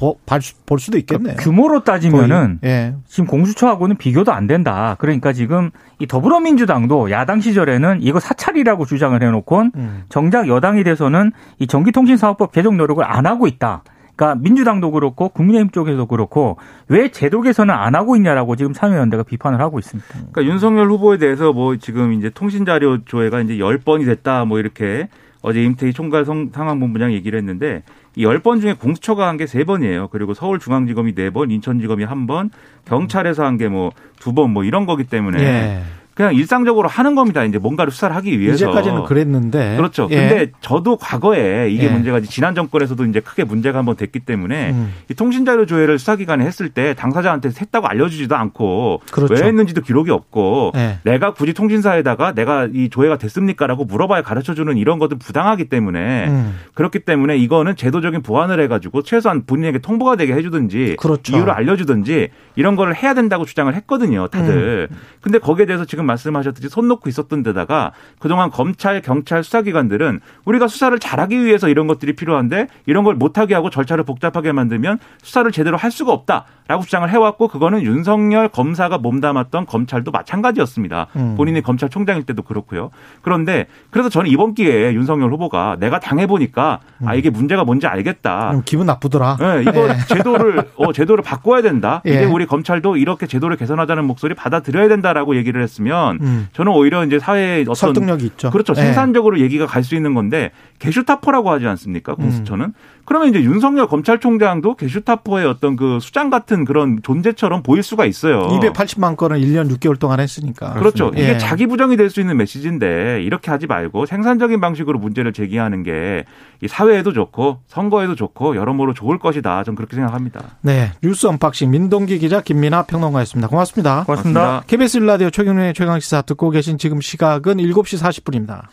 [0.67, 1.35] 볼 수도 있겠네요.
[1.35, 2.95] 그러니까 규모로 따지면은 예.
[3.07, 4.97] 지금 공수처하고는 비교도 안 된다.
[4.99, 10.05] 그러니까 지금 이 더불어민주당도 야당 시절에는 이거 사찰이라고 주장을 해놓고 음.
[10.09, 13.83] 정작 여당이 돼서는 이 전기통신사업법 개정 노력을 안 하고 있다.
[14.19, 19.61] 그러니까 민주당도 그렇고 국민의힘 쪽에도 그렇고 왜 제도 개선을 안 하고 있냐라고 지금 참여연대가 비판을
[19.61, 20.09] 하고 있습니다.
[20.13, 25.09] 그러니까 윤석열 후보에 대해서 뭐 지금 이제 통신 자료 조회가 이제 10번이 됐다 뭐 이렇게
[25.41, 27.85] 어제 임태희 총괄 상황본부장 얘기를 했는데
[28.17, 30.11] 이 10번 중에 공수처가 한게 3번이에요.
[30.11, 32.51] 그리고 서울중앙지검이 4번, 인천지검이 1번,
[32.87, 35.83] 경찰에서 한 게뭐 2번 뭐 이런 거기 때문에 예.
[36.19, 37.45] 그냥 일상적으로 하는 겁니다.
[37.45, 38.57] 이제 뭔가를 수사를 하기 위해서.
[38.57, 39.77] 이제까지는 그랬는데.
[39.77, 40.09] 그렇죠.
[40.11, 40.17] 예.
[40.17, 41.89] 근데 저도 과거에 이게 예.
[41.91, 44.93] 문제가 지난 정권에서도 이제 크게 문제가 한번 됐기 때문에 음.
[45.09, 49.33] 이 통신자료 조회를 수사기관에 했을 때 당사자한테 했다고 알려주지도 않고 그렇죠.
[49.35, 50.99] 왜 했는지도 기록이 없고 예.
[51.05, 56.59] 내가 굳이 통신사에다가 내가 이 조회가 됐습니까라고 물어봐야 가르쳐주는 이런 것도 부당하기 때문에 음.
[56.75, 61.37] 그렇기 때문에 이거는 제도적인 보완을 해가지고 최소한 본인에게 통보가 되게 해주든지 그렇죠.
[61.37, 64.27] 이유를 알려주든지 이런 거를 해야 된다고 주장을 했거든요.
[64.27, 64.89] 다들.
[64.91, 64.97] 음.
[65.21, 70.99] 근데 거기에 대해서 지금 말씀하셨듯이 손 놓고 있었던 데다가 그동안 검찰, 경찰 수사기관들은 우리가 수사를
[70.99, 75.91] 잘하기 위해서 이런 것들이 필요한데 이런 걸 못하게 하고 절차를 복잡하게 만들면 수사를 제대로 할
[75.93, 81.07] 수가 없다라고 주장을 해왔고 그거는 윤석열 검사가 몸담았던 검찰도 마찬가지였습니다.
[81.17, 81.35] 음.
[81.37, 82.91] 본인이 검찰총장일 때도 그렇고요.
[83.23, 87.09] 그런데 그래서 저는 이번 기회에 윤석열 후보가 내가 당해보니까 음.
[87.09, 88.63] 아 이게 문제가 뭔지 알겠다.
[88.65, 89.37] 기분 나쁘더라.
[89.39, 89.97] 네, 이거 예.
[90.09, 92.03] 제도를 어, 제도를 바꿔야 된다.
[92.07, 92.11] 예.
[92.11, 96.49] 이제 우리 검찰도 이렇게 제도를 개선하자는 목소리 받아들여야 된다라고 얘기를 했으면 되면 음.
[96.53, 98.51] 저는 오히려 이제 사회에 어떤 설득력이 있죠.
[98.51, 98.73] 그렇죠.
[98.77, 98.83] 예.
[98.83, 102.13] 생산적으로 얘기가 갈 수 있는 건데 게슈타포라고 하지 않습니까?
[102.13, 102.17] 음.
[102.17, 102.75] 공수처는.
[103.07, 108.43] 그러면 이제 윤석열 검찰총장도 게슈타포의 어떤 그 수장 같은 그런 존재처럼 보일 수가 있어요.
[108.49, 110.75] 280만 건을 1년 6개월 동안 했으니까.
[110.75, 111.11] 그렇죠.
[111.17, 111.23] 예.
[111.23, 116.25] 이게 자기 부정이 될 수 있는 메시지인데 이렇게 하지 말고 생산적인 방식으로 문제를 제기하는 게
[116.61, 119.63] 이 사회에도 좋고 선거에도 좋고 여러모로 좋을 것이다.
[119.63, 120.41] 저는 그렇게 생각합니다.
[120.63, 120.91] 네.
[121.03, 123.47] 뉴스 unboxing 민동기 기자 김민아 평론가였습니다.
[123.49, 124.03] 고맙습니다.
[124.05, 124.63] 고맙습니다.
[124.67, 128.67] KBS 일라디오 최경영의 최강 시사 듣고 계신 지금 시각은 7시 40분입니다.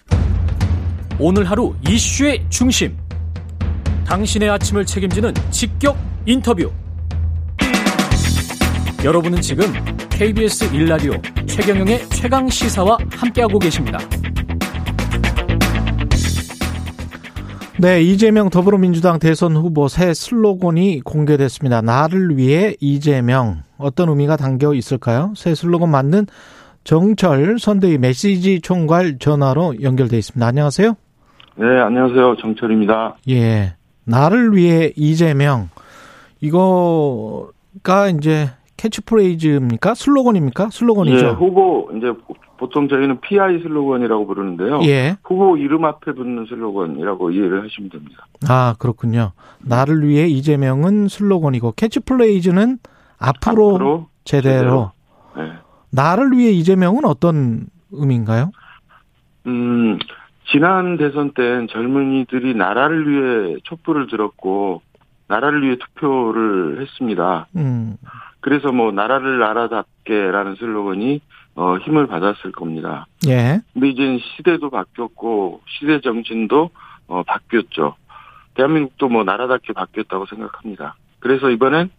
[1.17, 2.97] 오늘 하루 이슈의 중심.
[4.06, 6.69] 당신의 아침을 책임지는 직격 인터뷰.
[9.06, 9.65] 여러분은 지금
[10.10, 11.13] KBS 일라디오
[11.47, 13.97] 최경영의 최강 시사와 함께하고 계십니다.
[17.78, 21.82] 네, 이재명 더불어민주당 대선 후보 새 슬로건이 공개됐습니다.
[21.82, 23.63] 나를 위해 이재명.
[23.78, 25.34] 어떤 의미가 담겨 있을까요?
[25.38, 26.25] 새 슬로건 만든
[26.85, 30.45] 정철 선대위 메시지 총괄 전화로 연결돼 있습니다.
[30.45, 30.93] 안녕하세요.
[31.55, 32.37] 네, 안녕하세요.
[32.37, 33.17] 정철입니다.
[33.29, 33.73] 예.
[34.05, 35.69] 나를 위해 이재명.
[36.41, 39.95] 이거가 이제 캐치프레이즈입니까?
[39.95, 40.69] 슬로건입니까?
[40.69, 41.25] 슬로건이죠.
[41.25, 42.13] 예, 후보 이제
[42.57, 44.81] 보통 저희는 PI 슬로건이라고 부르는데요.
[44.83, 45.17] 예.
[45.23, 48.27] 후보 이름 앞에 붙는 슬로건이라고 이해를 하시면 됩니다.
[48.47, 49.31] 아, 그렇군요.
[49.59, 52.77] 나를 위해 이재명은 슬로건이고 캐치플레이즈는
[53.17, 54.91] 앞으로, 앞으로 제대로.
[55.35, 55.51] 네.
[55.95, 58.51] 나를 위해 이재명은 어떤 의미인가요?
[59.47, 59.97] 음,
[60.51, 64.81] 지난 대선 때는 젊은이들이 나라를 위해 촛불을 들었고
[65.27, 67.47] 나라를 위해 투표를 했습니다.
[67.55, 67.97] 음.
[68.41, 71.21] 그래서 뭐 나라를 나라답게라는 슬로건이
[71.55, 73.08] 어, 힘을 받았을 겁니다.
[73.27, 73.62] 예.
[73.73, 76.69] 근데 이제 시대도 바뀌었고 시대 정신도
[77.08, 77.95] 어, 바뀌었죠.
[78.55, 80.95] 대한민국도 뭐 나라답게 바뀌었다고 생각합니다.
[81.19, 81.89] 그래서 이번엔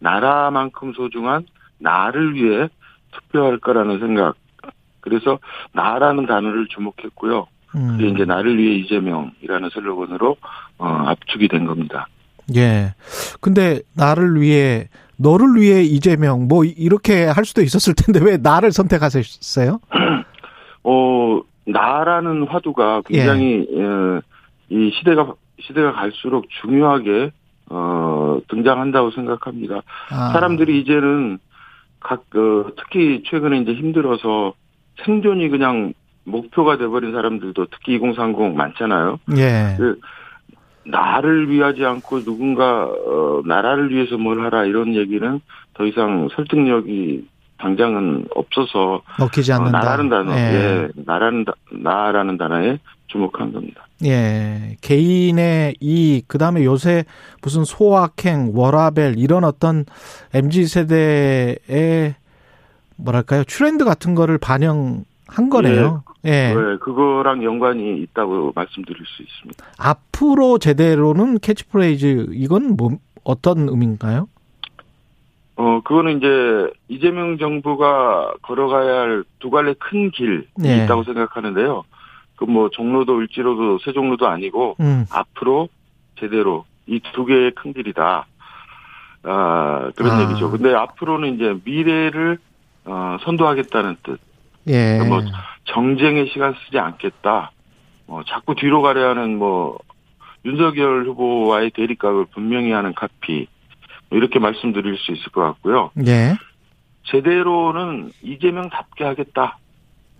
[0.00, 1.46] 나라만큼 소중한
[1.78, 2.68] 나를 위해
[3.12, 4.34] 투표할 거라는 생각.
[5.00, 5.38] 그래서
[5.72, 7.46] 나라는 단어를 주목했고요.
[7.76, 7.88] 음.
[7.96, 10.36] 그게 이제 나를 위해 이재명이라는 슬로건으로
[10.78, 12.08] 어, 압축이 된 겁니다.
[12.56, 12.94] 예.
[13.40, 19.80] 근데 나를 위해 너를 위해 이재명 뭐 이렇게 할 수도 있었을 텐데 왜 나를 선택하셨어요?
[20.84, 24.20] 어 나라는 화두가 굉장히 어,
[24.70, 27.32] 이 시대가 시대가 갈수록 중요하게
[27.70, 29.82] 어 등장한다고 생각합니다.
[30.10, 30.30] 아.
[30.32, 31.38] 사람들이 이제는
[32.00, 34.54] 각 어, 특히 최근에 이제 힘들어서
[35.04, 35.92] 생존이 그냥
[36.24, 39.18] 목표가 돼버린 사람들도 특히 2030 많잖아요.
[39.36, 39.74] 예.
[39.78, 39.98] 그
[40.84, 45.40] 나를 위하지 않고 누군가 어, 나라를 위해서 뭘 하라 이런 얘기는
[45.74, 47.26] 더 이상 설득력이
[47.58, 49.78] 당장은 없어서 먹히지 어, 않는다.
[49.80, 50.38] 나라는 단어, 예.
[50.54, 53.86] 예, 나라는 다- 나라는 단어에 주목한 겁니다.
[54.04, 54.76] 예.
[54.80, 57.04] 개인의 이 그 다음에 요새
[57.42, 59.84] 무슨 소확행, 워라밸 이런 어떤
[60.34, 62.14] MZ 세대의
[62.96, 63.44] 뭐랄까요?
[63.44, 65.04] 트렌드 같은 거를 반영한
[65.50, 66.02] 거네요.
[66.24, 66.52] 예.
[66.54, 69.64] 네, 그거랑 연관이 있다고 말씀드릴 수 있습니다.
[69.78, 72.90] 앞으로 제대로는 캐치프레이즈 이건 뭐
[73.24, 74.28] 어떤 의미인가요?
[75.56, 80.84] 어, 그거는 이제 이재명 정부가 걸어가야 할 두 갈래 큰 길이 네.
[80.84, 81.84] 있다고 생각하는데요.
[82.38, 85.04] 그 뭐 종로도 을지로도 세종로도 아니고 음.
[85.12, 85.68] 앞으로
[86.18, 88.26] 제대로 이 두 개의 큰 길이다.
[89.24, 90.22] 아, 그런 아.
[90.22, 90.50] 얘기죠.
[90.50, 92.38] 근데 앞으로는 이제 미래를
[92.84, 94.20] 어, 선도하겠다는 뜻.
[94.68, 94.98] 예.
[95.06, 95.20] 뭐
[95.64, 97.50] 정쟁의 시간 쓰지 않겠다.
[98.06, 99.78] 뭐 자꾸 뒤로 가려 하는 뭐
[100.44, 103.46] 윤석열 후보와의 대립각을 분명히 하는 카피.
[104.08, 105.90] 뭐 이렇게 말씀드릴 수 있을 것 같고요.
[106.06, 106.36] 예.
[107.04, 109.58] 제대로는 이재명답게 하겠다.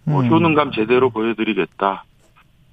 [0.05, 0.29] 뭐 음.
[0.31, 2.05] 효능감 제대로 보여드리겠다.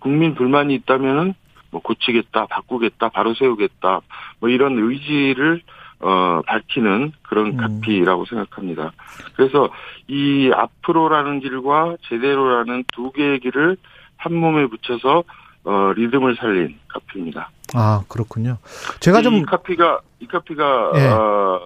[0.06, 1.34] 국민 불만이 있다면은
[1.72, 4.02] 뭐 고치겠다, 바꾸겠다, 바로 세우겠다.
[4.40, 5.64] 뭐 이런 의지를
[6.00, 7.58] 어 밝히는 그런 음.
[7.58, 8.92] 카피라고 생각합니다.
[9.36, 9.70] 그래서
[10.08, 13.78] 이 앞으로라는 길과 제대로라는 두 개의 길을
[14.18, 15.24] 한 몸에 붙여서
[15.64, 17.50] 어 리듬을 살린 카피입니다.
[17.74, 18.60] 아, 그렇군요.
[19.00, 21.08] 제가 이좀 카피가 이 카피가 예.
[21.08, 21.62] 어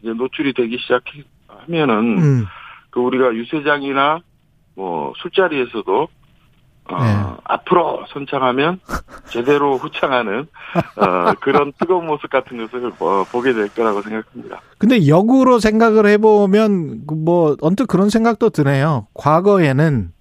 [0.00, 2.46] 이제 노출이 되기 시작하면은 음.
[2.90, 4.20] 그 우리가 유세장이나
[4.76, 6.08] 뭐 술자리에서도
[6.90, 7.16] 어, 네.
[7.44, 8.80] 앞으로 선창하면
[9.30, 10.40] 제대로 후창하는
[10.96, 14.60] 어, 그런 뜨거운 모습 같은 것을 어, 보게 될 거라고 생각합니다.
[14.78, 19.06] 근데 역으로 생각을 해보면 그뭐 언뜻 그런 생각도 드네요.
[19.14, 20.12] 과거에는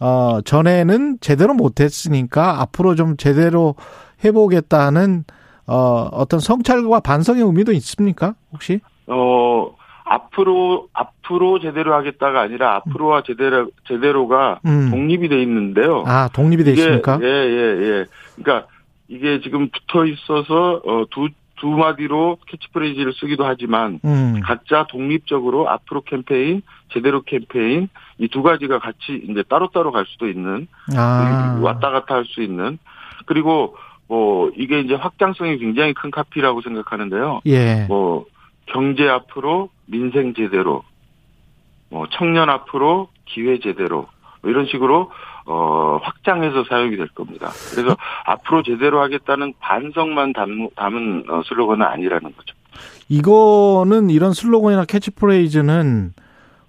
[0.00, 3.74] 어 전에는 제대로 못했으니까 앞으로 좀 제대로
[4.24, 5.24] 해보겠다는
[5.66, 8.36] 어 어떤 성찰과 반성의 의미도 있습니까?
[8.52, 8.80] 혹시?
[9.08, 9.57] 어
[10.08, 14.90] 앞으로 앞으로 제대로 하겠다가 아니라 앞으로와 제대로 제대로가 음.
[14.90, 16.04] 독립이 돼 있는데요.
[16.06, 17.18] 아 독립이 돼 있습니까?
[17.22, 18.04] 예, 예, 예.
[18.36, 18.68] 그러니까
[19.08, 24.40] 이게 지금 붙어 있어서 어, 두, 두 마디로 캐치프레이즈를 쓰기도 하지만 음.
[24.44, 30.66] 각자 독립적으로 앞으로 캠페인, 제대로 캠페인 이 두 가지가 같이 이제 따로따로 갈 수도 있는
[30.96, 31.58] 아.
[31.62, 32.78] 왔다 갔다 할 수 있는
[33.26, 33.76] 그리고
[34.08, 37.42] 뭐 이게 이제 확장성이 굉장히 큰 카피라고 생각하는데요.
[37.46, 37.84] 예.
[37.88, 38.24] 뭐
[38.72, 40.82] 경제 앞으로 민생 제대로
[41.90, 44.06] 뭐 청년 앞으로 기회 제대로
[44.42, 45.10] 뭐 이런 식으로
[45.46, 47.50] 어 확장해서 사용이 될 겁니다.
[47.70, 52.54] 그래서 앞으로 제대로 하겠다는 반성만 담, 담은 어, 슬로건은 아니라는 거죠.
[53.08, 56.12] 이거는 이런 슬로건이나 캐치프레이즈는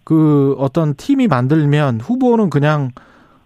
[0.05, 2.91] 그 어떤 팀이 만들면 후보는 그냥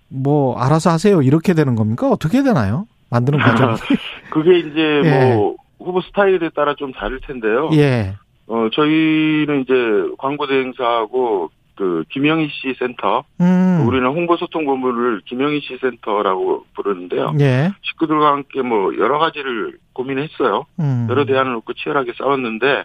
[0.08, 2.10] 뭐 알아서 하세요 이렇게 되는 겁니까?
[2.10, 2.86] 어떻게 되나요?
[3.10, 3.76] 만드는 과정.
[4.30, 5.36] 그게 이제 예.
[5.36, 7.70] 뭐 후보 스타일에 따라 좀 다를 텐데요.
[7.74, 8.16] 예.
[8.48, 9.74] 어 저희는 이제
[10.18, 13.86] 광고 대행사하고 그 김영희 씨 센터 음.
[13.88, 17.34] 우리는 홍보 소통 본부를 김영희 씨 센터라고 부르는데요.
[17.40, 17.72] 예.
[17.82, 20.66] 식구들과 함께 뭐 여러 가지를 고민했어요.
[20.80, 21.08] 음.
[21.10, 22.84] 여러 대안을 놓고 치열하게 싸웠는데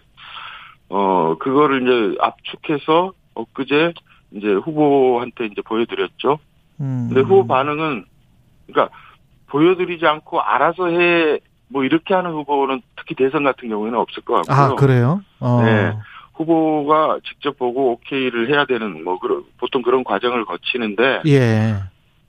[0.89, 3.93] 어 그거를 이제 압축해서 엊그제
[4.31, 6.39] 이제 후보한테 이제 보여드렸죠.
[6.79, 7.09] 음.
[7.09, 8.05] 근데 후보 반응은
[8.67, 8.95] 그러니까
[9.47, 11.39] 보여드리지 않고 알아서 해
[11.69, 14.55] 뭐 이렇게 하는 후보는 특히 대선 같은 경우에는 없을 것 같고요.
[14.55, 15.21] 아 그래요?
[15.39, 15.61] 어.
[15.63, 15.93] 네.
[16.33, 21.75] 후보가 직접 보고 오케이를 해야 되는 뭐 그런 보통 그런 과정을 거치는데 예.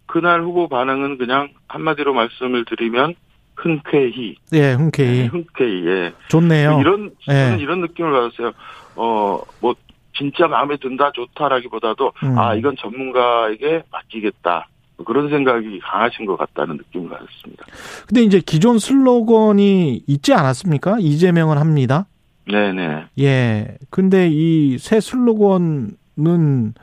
[0.07, 3.15] 그날 후보 반응은 그냥 한마디로 말씀을 드리면
[3.55, 4.73] 흔쾌히 예.
[4.73, 6.13] 흔쾌히 네, 흔쾌히 예.
[6.29, 6.81] 좋네요.
[6.81, 7.33] 이런 예.
[7.33, 8.53] 저는 이런 느낌을 받았어요.
[8.97, 9.75] 어뭐
[10.17, 12.39] 진짜 마음에 든다 좋다라기보다도 음.
[12.39, 17.65] 아 이건 전문가에게 맡기겠다 뭐 그런 생각이 강하신 것 같다는 느낌을 받았습니다.
[18.07, 20.99] 근데 이제 기존 슬로건이 있지 않았습니까?
[21.01, 22.07] 이재명은 합니다.
[22.51, 23.05] 네네.
[23.21, 23.77] 예.
[23.91, 26.75] 근데 이 새 슬로건은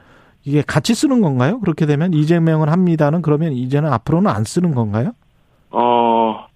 [0.46, 1.60] 이게 같이 쓰는 건가요?
[1.60, 5.12] 그렇게 되면 이재명은 합니다는 그러면 이제는 앞으로는 안 쓰는 건가요?
[5.72, 6.48] 어,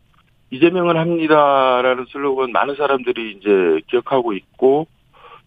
[0.52, 4.88] 이재명은 합니다라는 슬로건 많은 사람들이 이제 기억하고 있고,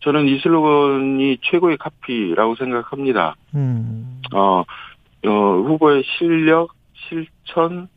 [0.00, 3.36] 저는 이 슬로건이 최고의 카피라고 생각합니다.
[3.54, 4.20] 음.
[4.34, 4.62] 어,
[5.26, 6.74] 어, 후보의 실력,
[7.08, 7.88] 실천,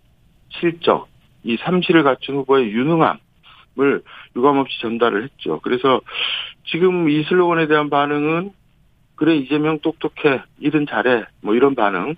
[0.49, 1.07] 실적,
[1.43, 4.03] 이 삼시를 갖춘 후보의 유능함을
[4.35, 5.59] 유감없이 전달을 했죠.
[5.61, 6.01] 그래서
[6.65, 8.51] 지금 이 슬로건에 대한 반응은,
[9.15, 12.15] 그래, 이재명 똑똑해, 일은 잘해, 뭐 이런 반응.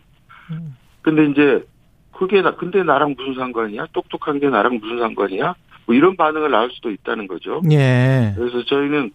[0.52, 0.76] 음.
[1.02, 1.66] 근데 이제
[2.12, 3.88] 그게 나 근데 나랑 무슨 상관이야?
[3.94, 5.56] 똑똑한 게 나랑 무슨 상관이야?
[5.90, 7.64] 뭐 이런 반응을 낳을 수도 있다는 거죠.
[7.72, 8.32] 예.
[8.38, 9.10] 그래서 저희는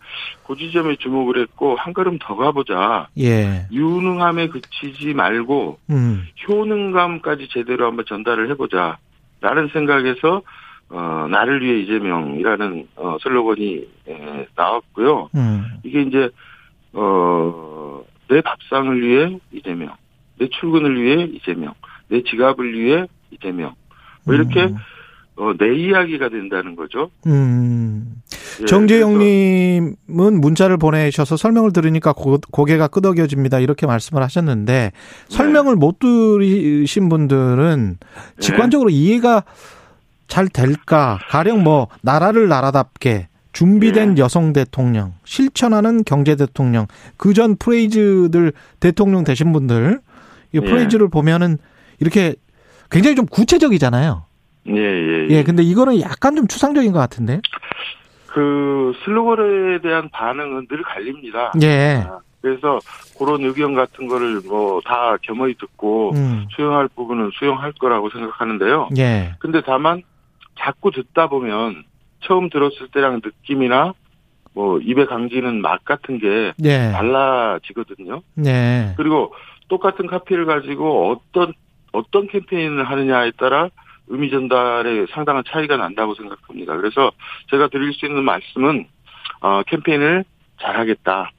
[0.44, 3.06] 그 지점에 주목을 했고 한 걸음 더 가보자.
[3.20, 3.68] 예.
[3.70, 6.24] 유능함에 그치지 말고 음.
[6.48, 8.98] 효능감까지 제대로 한번 전달을 해보자.
[9.40, 10.42] 라는 생각에서
[10.88, 15.30] 어 나를 위해 이재명이라는 어 슬로건이 에, 나왔고요.
[15.36, 15.64] 음.
[15.84, 16.28] 이게 이제
[16.92, 19.94] 어 내 밥상을 위해 이재명,
[20.38, 21.74] 내 출근을 위해 이재명,
[22.08, 23.74] 내 지갑을 위해 이재명.
[24.24, 24.76] 뭐 이렇게 음.
[25.36, 27.10] 어, 내 이야기가 된다는 거죠.
[27.26, 28.22] 음.
[28.60, 29.96] 예, 정재영님은
[30.40, 33.58] 문자를 보내셔서 설명을 들으니까 고, 고개가 끄덕여집니다.
[33.58, 34.92] 이렇게 말씀을 하셨는데
[35.28, 37.98] 설명을 못 들으신 분들은
[38.38, 39.42] 직관적으로 이해가
[40.28, 41.18] 잘 될까?
[41.28, 44.22] 가령 뭐 나라를 나라답게 준비된 네.
[44.22, 50.00] 여성 대통령, 실천하는 경제 대통령, 그 전 프레이즈들 대통령 되신 분들
[50.52, 50.64] 이 네.
[50.64, 51.58] 프레이즈를 보면은
[52.00, 52.34] 이렇게
[52.90, 54.23] 굉장히 좀 구체적이잖아요.
[54.68, 57.40] 예, 예, 예, 근데 이거는 약간 좀 추상적인 것 같은데.
[58.26, 61.52] 그 슬로건에 대한 반응은 늘 갈립니다.
[61.62, 62.02] 예.
[62.06, 62.78] 아, 그래서
[63.18, 66.46] 그런 의견 같은 거를 뭐 다 겸허히 듣고 음.
[66.54, 68.88] 수용할 부분은 수용할 거라고 생각하는데요.
[68.98, 69.34] 예.
[69.38, 70.02] 근데 다만
[70.58, 71.84] 자꾸 듣다 보면
[72.20, 73.94] 처음 들었을 때랑 느낌이나
[74.52, 76.90] 뭐 입에 강지는 맛 같은 게 예.
[76.92, 78.22] 달라지거든요.
[78.34, 78.94] 네.
[78.96, 79.32] 그리고
[79.68, 81.52] 똑같은 카피를 가지고 어떤
[81.92, 83.68] 어떤 캠페인을 하느냐에 따라
[84.08, 86.76] 의미 전달에 상당한 차이가 난다고 생각합니다.
[86.76, 87.10] 그래서
[87.50, 88.86] 제가 드릴 수 있는 말씀은
[89.40, 90.24] 어, 캠페인을
[90.60, 91.30] 잘하겠다.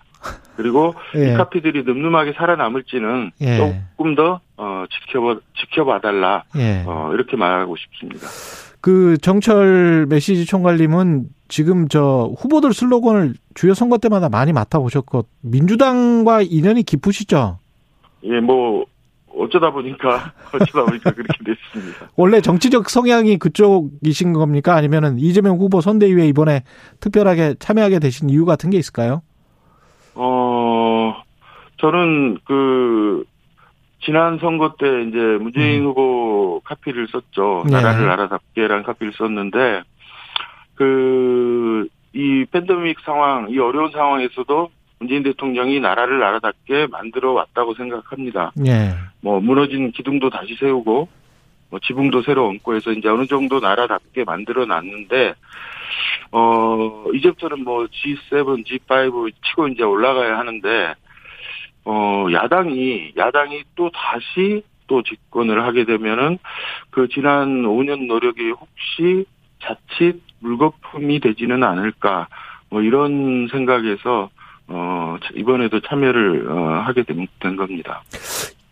[0.56, 1.34] 그리고 예.
[1.34, 3.58] 이 카피들이 늠름하게 살아남을지는 예.
[3.58, 6.44] 조금 더 어, 지켜봐 지켜봐 달라.
[6.56, 6.84] 예.
[6.86, 8.28] 어, 이렇게 말하고 싶습니다.
[8.82, 16.84] 그 정철 메시지 총괄님은 지금 저 후보들 슬로건을 주요 선거 때마다 많이 맡아보셨고 민주당과 인연이
[16.84, 17.60] 깊으시죠?
[18.24, 18.86] 예, 뭐
[19.38, 22.10] 어쩌다 보니까 어쩌다 보니까 그렇게 됐습니다.
[22.16, 24.76] 원래 정치적 성향이 그쪽이신 겁니까?
[24.76, 26.64] 아니면은 이재명 후보 선대위에 이번에
[27.00, 29.22] 특별하게 참여하게 되신 이유 같은 게 있을까요?
[30.16, 31.22] 어,
[31.78, 33.26] 저는 그,
[34.02, 35.88] 지난 선거 때 이제 문재인 음.
[35.88, 37.64] 후보 카피를 썼죠.
[37.66, 37.72] 네.
[37.72, 39.84] 나라를 나라답게라는 카피를 썼는데,
[40.76, 48.52] 그, 이 팬데믹 상황, 이 어려운 상황에서도 문재인 대통령이 나라를 나라답게 만들어 왔다고 생각합니다.
[48.66, 48.94] 예.
[49.22, 51.08] 뭐, 무너진 기둥도 다시 세우고,
[51.70, 55.34] 뭐, 지붕도 새로 얹고 해서 이제 어느 정도 나라답게 만들어 놨는데,
[56.32, 60.94] 어, 이제부터는 뭐 G7, G5 치고 이제 올라가야 하는데,
[61.86, 66.38] 어, 야당이, 야당이 또 다시 또 집권을 하게 되면은
[66.90, 69.26] 그 지난 5년 노력이 혹시
[69.62, 72.28] 자칫 물거품이 되지는 않을까,
[72.70, 74.30] 뭐 이런 생각에서
[74.68, 78.04] 어, 이번에도 참여를 어, 하게 된, 된 겁니다.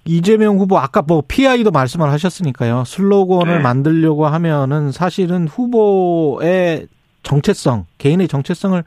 [0.05, 2.83] 이재명 후보 아까 뭐 PI도 말씀을 하셨으니까요.
[2.85, 3.59] 슬로건을 네.
[3.61, 6.87] 만들려고 하면은 사실은 후보의
[7.23, 8.83] 정체성, 개인의 정체성을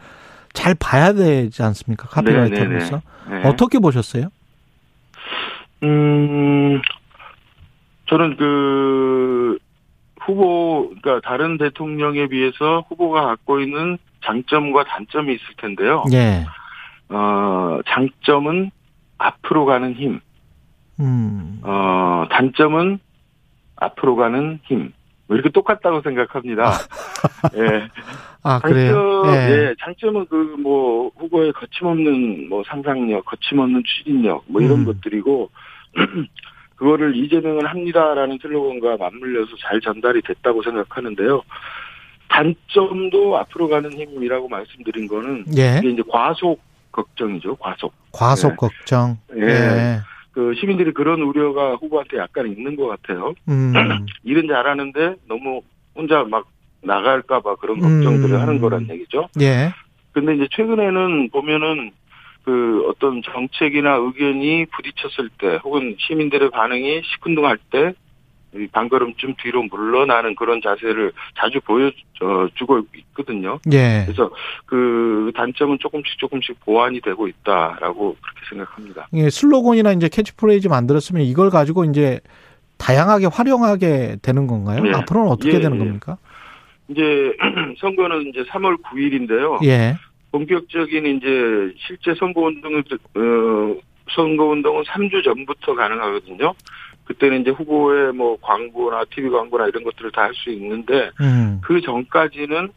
[0.53, 2.09] 잘 봐야 되지 않습니까?
[2.09, 3.03] 카피라이터로서.
[3.31, 3.49] 네, 네.
[3.49, 4.29] 어떻게 보셨어요?
[5.83, 6.81] 음,
[8.09, 9.59] 저는 그,
[10.21, 16.05] 후보, 그러니까 다른 대통령에 비해서 후보가 갖고 있는 장점과 단점이 있을 텐데요.
[16.13, 16.45] 예.
[17.09, 18.71] 어, 장점은
[19.19, 20.21] 앞으로 가는 힘,
[21.01, 21.61] 음.
[21.63, 22.99] 어, 단점은
[23.77, 24.93] 앞으로 가는 힘.
[25.29, 26.71] 뭐 이렇게 똑같다고 생각합니다.
[27.57, 27.89] 예.
[28.45, 29.23] 아, 장점, 그래요?
[29.27, 29.75] 예.
[29.81, 34.85] 장점은 그 뭐 후보의 거침없는 뭐 상상력, 거침없는 추진력 뭐 이런 음.
[34.85, 35.51] 것들이고
[36.77, 41.43] 그거를 이재명은 합니다라는 슬로건과 맞물려서 잘 전달이 됐다고 생각하는데요.
[42.29, 45.79] 단점도 앞으로 가는 힘이라고 말씀드린 거는 예.
[45.79, 46.61] 이게 이제 과속
[46.97, 47.57] 걱정이죠.
[47.57, 47.93] 과속.
[48.13, 48.57] 과속 예.
[48.57, 49.19] 걱정.
[49.37, 49.43] 예.
[49.43, 50.01] 예.
[50.33, 53.35] 그 시민들이 그런 우려가 후보한테 약간 있는 것 같아요.
[53.49, 53.73] 음.
[54.25, 55.63] 일은 잘하는데 너무
[55.95, 56.47] 혼자 막
[56.83, 58.41] 나갈까봐 그런 걱정들을 음.
[58.41, 59.29] 하는 거란 얘기죠.
[59.41, 59.73] 예.
[60.13, 61.93] 근데 이제 최근에는 보면은
[62.45, 67.93] 그 어떤 정책이나 의견이 부딪혔을 때 혹은 시민들의 반응이 시큰둥할 때이
[68.73, 73.59] 반걸음쯤 뒤로 물러나는 그런 자세를 자주 보여주고 있거든요.
[73.73, 74.05] 예.
[74.07, 74.31] 그래서
[74.65, 79.09] 그 단점은 조금씩 조금씩 보완이 되고 있다라고 그렇게 생각합니다.
[79.15, 82.21] 예, 슬로건이나 이제 캐치프레이즈 만들었으면 이걸 가지고 이제
[82.79, 84.87] 다양하게 활용하게 되는 건가요?
[84.87, 84.93] 예.
[84.93, 85.79] 앞으로는 어떻게 예, 되는 예.
[85.79, 86.19] 겁니까?
[86.89, 87.33] 이제
[87.81, 89.65] 선거는 이제 3월 9일인데요.
[89.65, 89.97] 예.
[90.31, 93.81] 본격적인 이제 실제 선거 운동을 어
[94.15, 96.55] 선거 운동은 3주 전부터 가능하거든요.
[97.07, 101.61] 그때는 이제 후보의 뭐 광고나 TV 광고나 이런 것들을 다 할 수 있는데 음.
[101.63, 102.69] 그 전까지는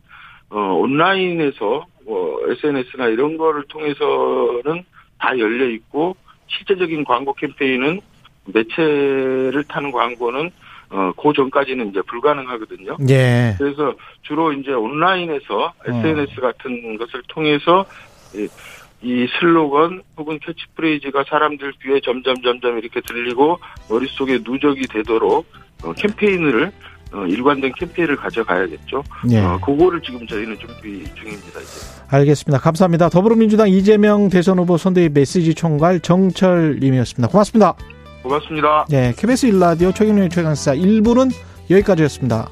[0.52, 4.84] 어 온라인에서 뭐 SNS나 이런 거를 통해서는
[5.20, 6.16] 다 열려 있고
[6.48, 8.00] 실제적인 광고 캠페인은
[8.46, 10.50] 매체를 타는 광고는
[10.90, 12.98] 어그 전까지는 이제 불가능하거든요.
[13.10, 13.54] 예.
[13.60, 17.86] 그래서 주로 이제 온라인에서 SNS 같은 것을 통해서
[19.02, 23.60] 이, 이 슬로건 혹은 캐치프레이즈가 사람들 귀에 점점 점점 이렇게 들리고
[23.90, 25.46] 머릿속에 누적이 되도록
[25.84, 26.72] 어, 캠페인을
[27.12, 29.04] 어, 일관된 캠페인을 가져가야겠죠.
[29.32, 29.40] 예.
[29.40, 31.60] 어, 그거를 지금 저희는 준비 중입니다.
[31.60, 32.02] 이제.
[32.10, 32.60] 알겠습니다.
[32.60, 33.10] 감사합니다.
[33.10, 37.30] 더불어민주당 이재명 대선 후보 선대위 메시지 총괄 정철님이었습니다.
[37.30, 37.76] 고맙습니다.
[38.22, 38.86] 고맙습니다.
[38.92, 41.32] 예, KBS 일라디오 최경영의 최강사 1부는
[41.70, 42.50] 여기까지였습니다.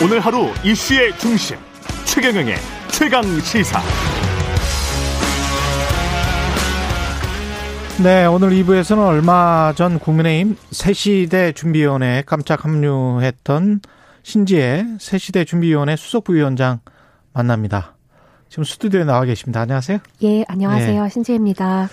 [0.00, 1.56] 오늘 하루 이슈의 중심
[2.04, 2.54] 최경영의
[2.92, 3.80] 최강 시사.
[8.04, 13.80] 네, 오늘 2부에서는 얼마 전 국민의힘 새시대 준비위원회에 깜짝 합류했던
[14.22, 16.78] 신지혜 새시대 준비위원회 수석부위원장
[17.32, 17.96] 만납니다.
[18.48, 19.62] 지금 스튜디오에 나와 계십니다.
[19.62, 19.98] 안녕하세요.
[20.22, 21.08] 예, 안녕하세요.
[21.08, 21.88] 신지혜입니다.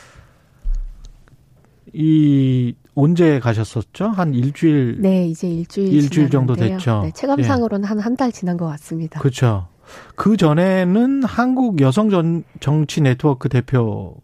[1.98, 4.08] 이 언제 가셨었죠?
[4.10, 4.98] 한 일주일.
[5.02, 6.56] 네, 이제 일주일 일주일 정도.
[6.56, 7.02] 됐죠.
[7.04, 9.20] 네, 체감상으로는 한 한 달 지난 것 같습니다.
[9.20, 9.68] 그렇죠.
[10.16, 14.16] 그 전에는 한국 여성 전, 정치 네트워크 대표였죠.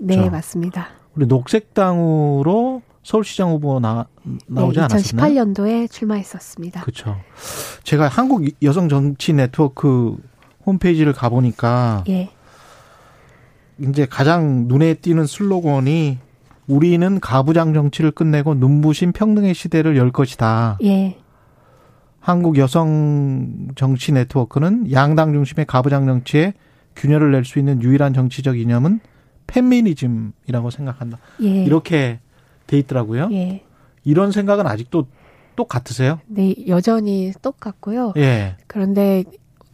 [0.00, 0.88] 네, 맞습니다.
[1.16, 4.06] 우리 녹색당으로 서울시장 후보 나,
[4.46, 5.44] 나오지 네, 않았었나요?
[5.44, 6.82] 2018년도에 출마했었습니다.
[6.82, 7.16] 그렇죠.
[7.84, 10.16] 제가 한국 여성 정치 네트워크
[10.66, 12.28] 홈페이지를 가보니까 예,
[13.78, 16.18] 이제 가장 눈에 띄는 슬로건이
[16.68, 20.78] 우리는 가부장 정치를 끝내고 눈부신 평등의 시대를 열 것이다.
[20.84, 21.16] 예,
[22.20, 26.54] 한국 여성 정치 네트워크는 양당 중심의 가부장 정치에
[26.96, 29.00] 균열을 낼 수 있는 유일한 정치적 이념은
[29.46, 31.18] 페미니즘이라고 생각한다.
[31.42, 31.64] 예.
[31.64, 32.18] 이렇게
[32.66, 33.28] 돼 있더라고요.
[33.32, 33.62] 예.
[34.04, 35.06] 이런 생각은 아직도
[35.54, 36.18] 똑같으세요?
[36.26, 38.12] 네, 여전히 똑같고요.
[38.16, 38.56] 예.
[38.66, 39.24] 그런데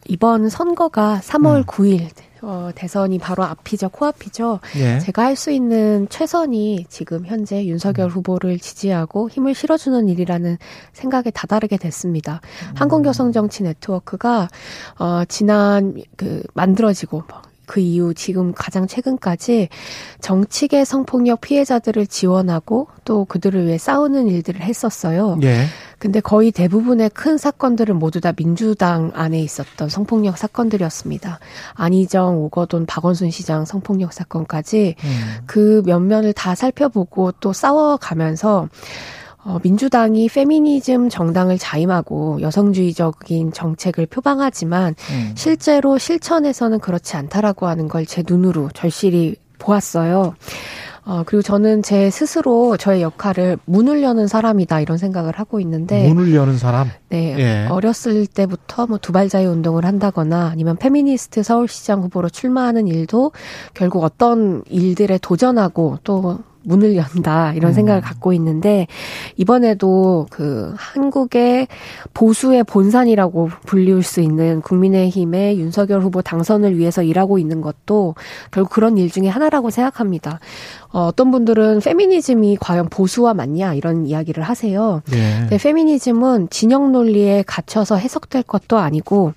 [0.07, 1.63] 이번 선거가 3월 음.
[1.63, 2.09] 9일
[2.43, 4.59] 어, 대선이 바로 앞이죠, 코앞이죠.
[4.77, 4.99] 예.
[4.99, 8.09] 제가 할 수 있는 최선이 지금 현재 윤석열 음.
[8.09, 10.57] 후보를 지지하고 힘을 실어주는 일이라는
[10.93, 12.39] 생각에 다다르게 됐습니다.
[12.75, 14.47] 한국여성정치 네트워크가
[14.99, 17.23] 어, 지난 그 만들어지고
[17.73, 19.69] 그 이후 지금 가장 최근까지
[20.21, 25.39] 정치계 성폭력 피해자들을 지원하고 또 그들을 위해 싸우는 일들을 했었어요.
[25.41, 25.65] 예.
[25.97, 31.39] 근데 거의 대부분의 큰 사건들은 모두 다 민주당 안에 있었던 성폭력 사건들이었습니다.
[31.73, 35.43] 안희정, 오거돈, 박원순 시장 성폭력 사건까지 음.
[35.47, 38.69] 그 면면을 다 살펴보고 또 싸워가면서
[39.45, 45.33] 어, 민주당이 페미니즘 정당을 자임하고 여성주의적인 정책을 표방하지만 음.
[45.35, 50.35] 실제로 실천에서는 그렇지 않다라고 하는 걸 제 눈으로 절실히 보았어요.
[51.05, 56.33] 어, 그리고 저는 제 스스로 저의 역할을 문을 여는 사람이다 이런 생각을 하고 있는데 문을
[56.33, 56.89] 여는 사람.
[57.09, 57.67] 네, 예.
[57.69, 63.31] 어렸을 때부터 뭐 두발자유 운동을 한다거나 아니면 페미니스트 서울시장 후보로 출마하는 일도
[63.73, 67.73] 결국 어떤 일들에 도전하고 또 문을 연다 이런 음.
[67.73, 68.87] 생각을 갖고 있는데
[69.37, 71.67] 이번에도 그 한국의
[72.13, 78.15] 보수의 본산이라고 불리울 수 있는 국민의힘의 윤석열 후보 당선을 위해서 일하고 있는 것도
[78.51, 80.39] 결국 그런 일 중에 하나라고 생각합니다.
[80.93, 85.01] 어, 어떤 분들은 페미니즘이 과연 보수와 맞냐 이런 이야기를 하세요.
[85.09, 85.39] 네.
[85.39, 89.33] 근데 페미니즘은 진영 논리에 갇혀서 해석될 것도 아니고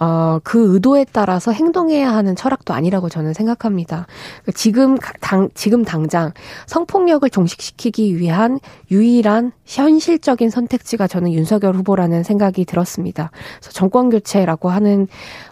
[0.00, 4.08] 어, 그 의도에 따라서 행동해야 하는 철학도 아니라고 저는 생각합니다.
[4.54, 6.32] 지금 당 지금 당장
[6.66, 8.58] 성폭력을 종식시키기 위한
[8.90, 13.30] 유일한 현실적인 선택지가 저는 윤석열 후보라는 생각이 들었습니다.
[13.60, 15.06] 그래서 정권 교체라고 하는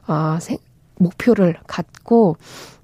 [0.09, 0.38] 어,
[0.99, 2.36] 목표를 갖고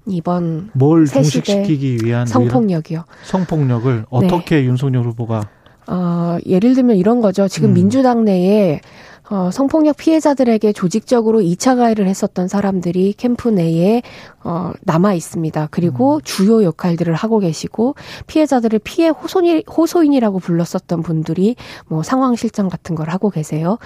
[0.05, 3.05] 이번 뭘 종식시키기 위한 성폭력이요.
[3.23, 4.65] 성폭력을 어떻게 네.
[4.65, 5.47] 윤석열 후보가
[5.87, 7.47] 어, 예를 들면 이런 거죠.
[7.47, 7.73] 지금 음.
[7.73, 8.81] 민주당 내에
[9.29, 14.01] 어, 성폭력 피해자들에게 조직적으로 2차 가해를 했었던 사람들이 캠프 내에
[14.43, 15.69] 어, 남아 있습니다.
[15.71, 16.21] 그리고 음.
[16.23, 17.95] 주요 역할들을 하고 계시고
[18.27, 21.55] 피해자들을 피해 호소인, 호소인이라고 불렀었던 분들이
[21.87, 23.77] 뭐 상황 실장 같은 걸 하고 계세요.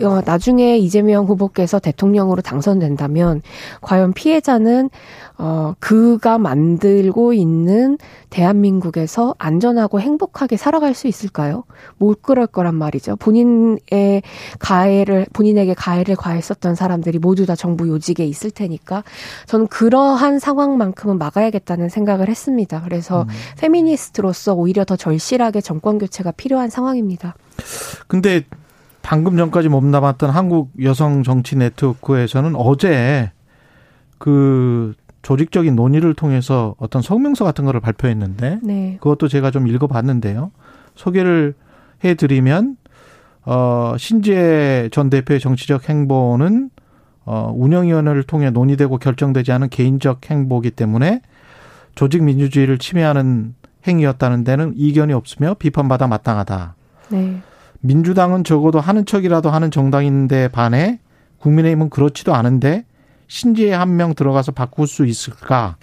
[0.00, 0.04] 음.
[0.04, 3.42] 어, 나중에 이재명 후보께서 대통령으로 당선된다면
[3.80, 4.90] 과연 피해자는
[5.38, 7.98] 어, 그가 만들고 있는
[8.30, 11.64] 대한민국에서 안전하고 행복하게 살아갈 수 있을까요?
[11.98, 13.16] 못 그럴 거란 말이죠.
[13.16, 14.22] 본인의
[14.58, 19.04] 가 해를, 본인에게 가해를 가했었던 사람들이 모두 다 정부 요직에 있을 테니까
[19.46, 22.82] 저는 그러한 상황만큼은 막아야겠다는 생각을 했습니다.
[22.82, 23.28] 그래서 음.
[23.58, 27.34] 페미니스트로서 오히려 더 절실하게 정권 교체가 필요한 상황입니다.
[28.06, 28.44] 근데
[29.02, 33.32] 방금 전까지 몸담았던 한국 여성 정치 네트워크에서는 어제
[34.18, 38.96] 그 조직적인 논의를 통해서 어떤 성명서 같은 거를 발표했는데 네.
[39.00, 40.50] 그것도 제가 좀 읽어봤는데요.
[40.94, 41.54] 소개를
[42.04, 42.76] 해드리면
[43.44, 46.70] 어 신재 전 대표의 정치적 행보는
[47.24, 51.20] 어 운영위원회를 통해 논의되고 결정되지 않은 개인적 행보기 때문에
[51.94, 53.54] 조직 민주주의를 침해하는
[53.86, 56.74] 행위였다는 데는 이견이 없으며 비판받아 마땅하다.
[57.10, 57.40] 네.
[57.80, 61.00] 민주당은 적어도 하는 척이라도 하는 정당인데 반해
[61.40, 62.84] 국민의힘은 그렇지도 않은데
[63.26, 65.76] 신지에 한 명 들어가서 바꿀 수 있을까?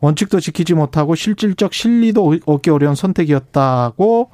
[0.00, 4.30] 원칙도 지키지 못하고 실질적 실리도 얻기 어려운 선택이었다고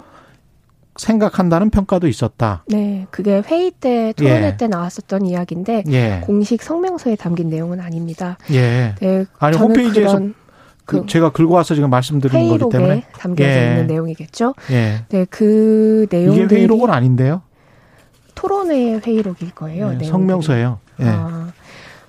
[0.96, 2.64] 생각한다는 평가도 있었다.
[2.68, 4.56] 네, 그게 회의 때 토론회 예.
[4.56, 6.20] 때 나왔었던 이야기인데 예.
[6.22, 8.38] 공식 성명서에 담긴 내용은 아닙니다.
[8.52, 8.94] 예.
[9.00, 10.20] 네, 아니 홈페이지에서
[10.86, 13.70] 그, 그 제가 긁어 와서 지금 말씀드리는 거기 때문에 담겨져 예.
[13.70, 14.54] 있는 내용이겠죠.
[14.70, 15.04] 예.
[15.08, 17.42] 네, 그 내용 이게 회의록은 아닌데요.
[18.34, 19.96] 토론회 회의록일 거예요.
[19.98, 20.78] 네, 성명서예요.
[21.00, 21.04] 예.
[21.06, 21.52] 아.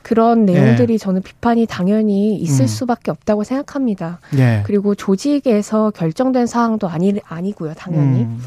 [0.05, 0.53] 그런 예.
[0.53, 0.97] 내용들이 예.
[0.99, 2.67] 저는 비판이 당연히 있을 음.
[2.67, 4.19] 수밖에 없다고 생각합니다.
[4.37, 4.61] 예.
[4.63, 8.21] 그리고 조직에서 결정된 사항도 아니 아니고요, 당연히.
[8.21, 8.39] 음.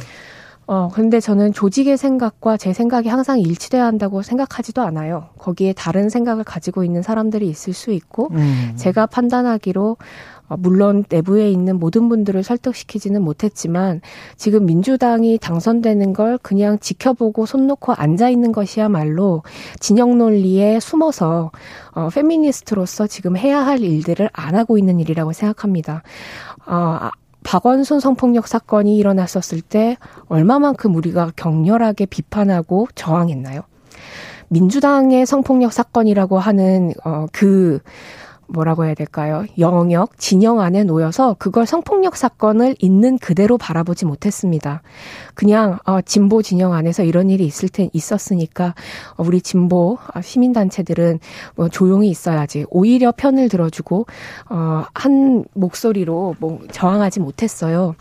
[0.69, 5.31] 어, 근데 저는 조직의 생각과 제 생각이 항상 일치돼야 한다고 생각하지도 않아요.
[5.39, 8.75] 거기에 다른 생각을 가지고 있는 사람들이 있을 수 있고, 음.
[8.77, 9.97] 제가 판단하기로
[10.51, 14.03] 어, 물론 내부에 있는 모든 분들을 설득시키지는 못했지만
[14.37, 19.43] 지금 민주당이 당선되는 걸 그냥 지켜보고 손 놓고 앉아 있는 것이야말로
[19.81, 21.51] 진영 논리에 숨어서
[21.93, 26.03] 어, 페미니스트로서 지금 해야 할 일들을 안 하고 있는 일이라고 생각합니다.
[26.67, 27.11] 어,
[27.45, 33.63] 박원순 성폭력 사건이 일어났었을 때 얼마만큼 우리가 격렬하게 비판하고 저항했나요?
[34.49, 37.81] 민주당의 성폭력 사건이라고 하는 어 그
[38.49, 39.45] 뭐라고 해야 될까요?
[39.59, 44.83] 영역, 진영 안에 놓여서 그걸 성폭력 사건을 있는 그대로 바라보지 못했습니다.
[45.35, 48.75] 그냥 어, 진보 진영 안에서 이런 일이 있을 테 있었으니까
[49.17, 51.21] 어, 우리 진보 아, 시민 단체들은
[51.55, 52.65] 뭐 조용히 있어야지.
[52.71, 54.07] 오히려 편을 들어주고
[54.51, 57.95] 어, 한 목소리로 뭐 저항하지 못했어요.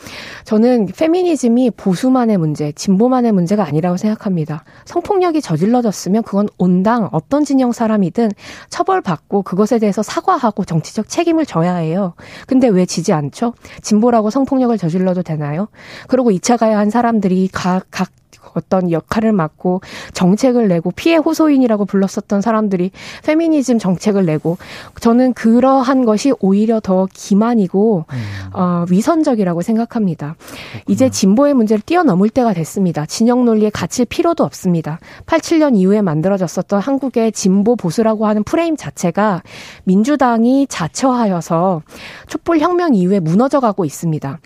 [0.46, 4.64] 저는 페미니즘이 보수만의 문제, 진보만의 문제가 아니라고 생각합니다.
[4.86, 8.32] 성폭력이 저질러졌으면 그건 온당 어떤 진영 사람이든
[8.70, 12.14] 처벌받고 그것에 대해서 사과 사과하고 정치적 책임을 져야 해요.
[12.46, 13.54] 근데 왜 지지 않죠?
[13.82, 15.68] 진보라고 성폭력을 저질러도 되나요?
[16.08, 18.10] 그리고 2차 가야 한 사람들이 각, 각
[18.54, 19.82] 어떤 역할을 맡고
[20.14, 22.92] 정책을 내고 피해 호소인이라고 불렀었던 사람들이
[23.24, 24.58] 페미니즘 정책을 내고
[25.00, 28.18] 저는 그러한 것이 오히려 더 기만이고 음.
[28.54, 30.36] 어, 위선적이라고 생각합니다.
[30.38, 30.84] 그렇구나.
[30.88, 33.06] 이제 진보의 문제를 뛰어넘을 때가 됐습니다.
[33.06, 35.00] 진영 논리에 갇힐 필요도 없습니다.
[35.26, 39.44] 87년 이후에 만들어졌었던 한국의 진보 보수라고 하는 프레임 자체가
[39.84, 41.82] 민주당이 자처하여서
[42.28, 44.40] 촛불 혁명 이후에 무너져가고 있습니다.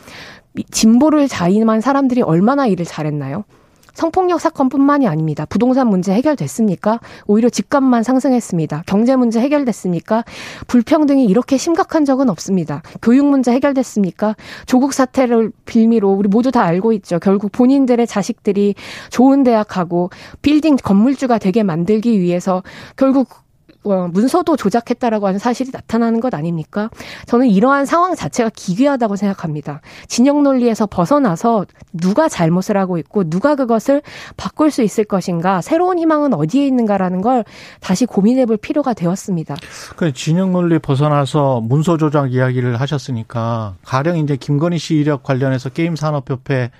[0.69, 3.45] 진보를 자임한 사람들이 얼마나 일을 잘했나요?
[3.93, 5.45] 성폭력 사건뿐만이 아닙니다.
[5.45, 6.99] 부동산 문제 해결됐습니까?
[7.27, 8.83] 오히려 집값만 상승했습니다.
[8.85, 10.23] 경제 문제 해결됐습니까?
[10.67, 12.81] 불평등이 이렇게 심각한 적은 없습니다.
[13.01, 14.35] 교육 문제 해결됐습니까?
[14.65, 17.19] 조국 사태를 빌미로 우리 모두 다 알고 있죠.
[17.19, 18.75] 결국 본인들의 자식들이
[19.09, 20.09] 좋은 대학 가고
[20.41, 22.63] 빌딩 건물주가 되게 만들기 위해서
[22.95, 23.50] 결국 어,
[23.83, 26.89] 문서도 조작했다라고 하는 사실이 나타나는 것 아닙니까?
[27.25, 29.81] 저는 이러한 상황 자체가 기괴하다고 생각합니다.
[30.07, 34.01] 진영 논리에서 벗어나서 누가 잘못을 하고 있고 누가 그것을
[34.37, 37.43] 바꿀 수 있을 것인가, 새로운 희망은 어디에 있는가라는 걸
[37.79, 39.55] 다시 고민해 볼 필요가 되었습니다.
[39.95, 45.95] 그 진영 논리 벗어나서 문서 조작 이야기를 하셨으니까 가령 이제 김건희 씨 이력 관련해서 게임
[45.95, 46.71] 산업협회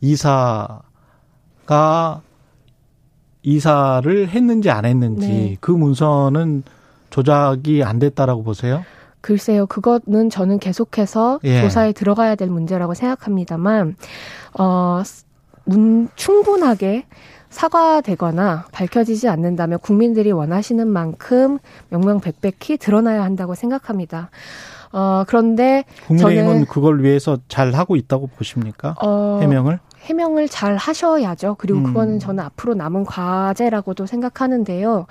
[0.00, 0.82] 이사가
[3.44, 5.56] 이사를 했는지 안 했는지 네.
[5.60, 6.64] 그 문서는
[7.10, 8.84] 조작이 안 됐다라고 보세요?
[9.20, 11.62] 글쎄요, 그거는 저는 계속해서 예.
[11.62, 13.96] 조사에 들어가야 될 문제라고 생각합니다만,
[14.58, 15.02] 어,
[15.64, 17.06] 문, 충분하게
[17.48, 24.30] 사과되거나 밝혀지지 않는다면 국민들이 원하시는 만큼 명명백백히 드러나야 한다고 생각합니다.
[24.92, 28.94] 어, 그런데 국민의힘은 저는 그걸 위해서 잘 하고 있다고 보십니까?
[29.02, 29.78] 어, 해명을?
[30.04, 31.56] 해명을 잘 하셔야죠.
[31.58, 31.84] 그리고 음.
[31.84, 35.06] 그거는 저는 앞으로 남은 과제라고도 생각하는데요.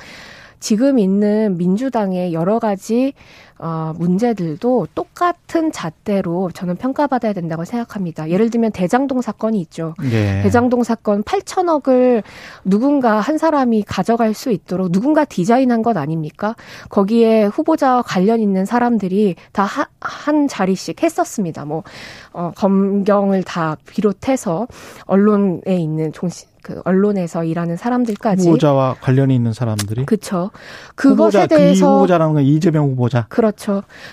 [0.60, 3.14] 지금 있는 민주당의 여러 가지
[3.60, 8.30] 어, 문제들도 똑같은 잣대로 저는 평가받아야 된다고 생각합니다.
[8.30, 9.94] 예를 들면 대장동 사건이 있죠.
[10.00, 10.42] 네.
[10.44, 12.24] 대장동 사건 8천억을
[12.64, 16.56] 누군가 한 사람이 가져갈 수 있도록 누군가 디자인한 것 아닙니까?
[16.90, 19.68] 거기에 후보자와 관련 있는 사람들이 다
[20.04, 21.66] 한 자리씩 했었습니다.
[21.66, 21.84] 뭐
[22.34, 24.68] 어, 검경을 다 비롯해서
[25.06, 30.50] 언론에 있는 종신 그 언론에서 일하는 사람들까지 후보자와 관련이 있는 사람들이 그렇죠.
[30.96, 33.26] 그것에 후보자, 대해서 그 후보자라는 건 이재명 후보자.
[33.28, 33.53] 그렇죠.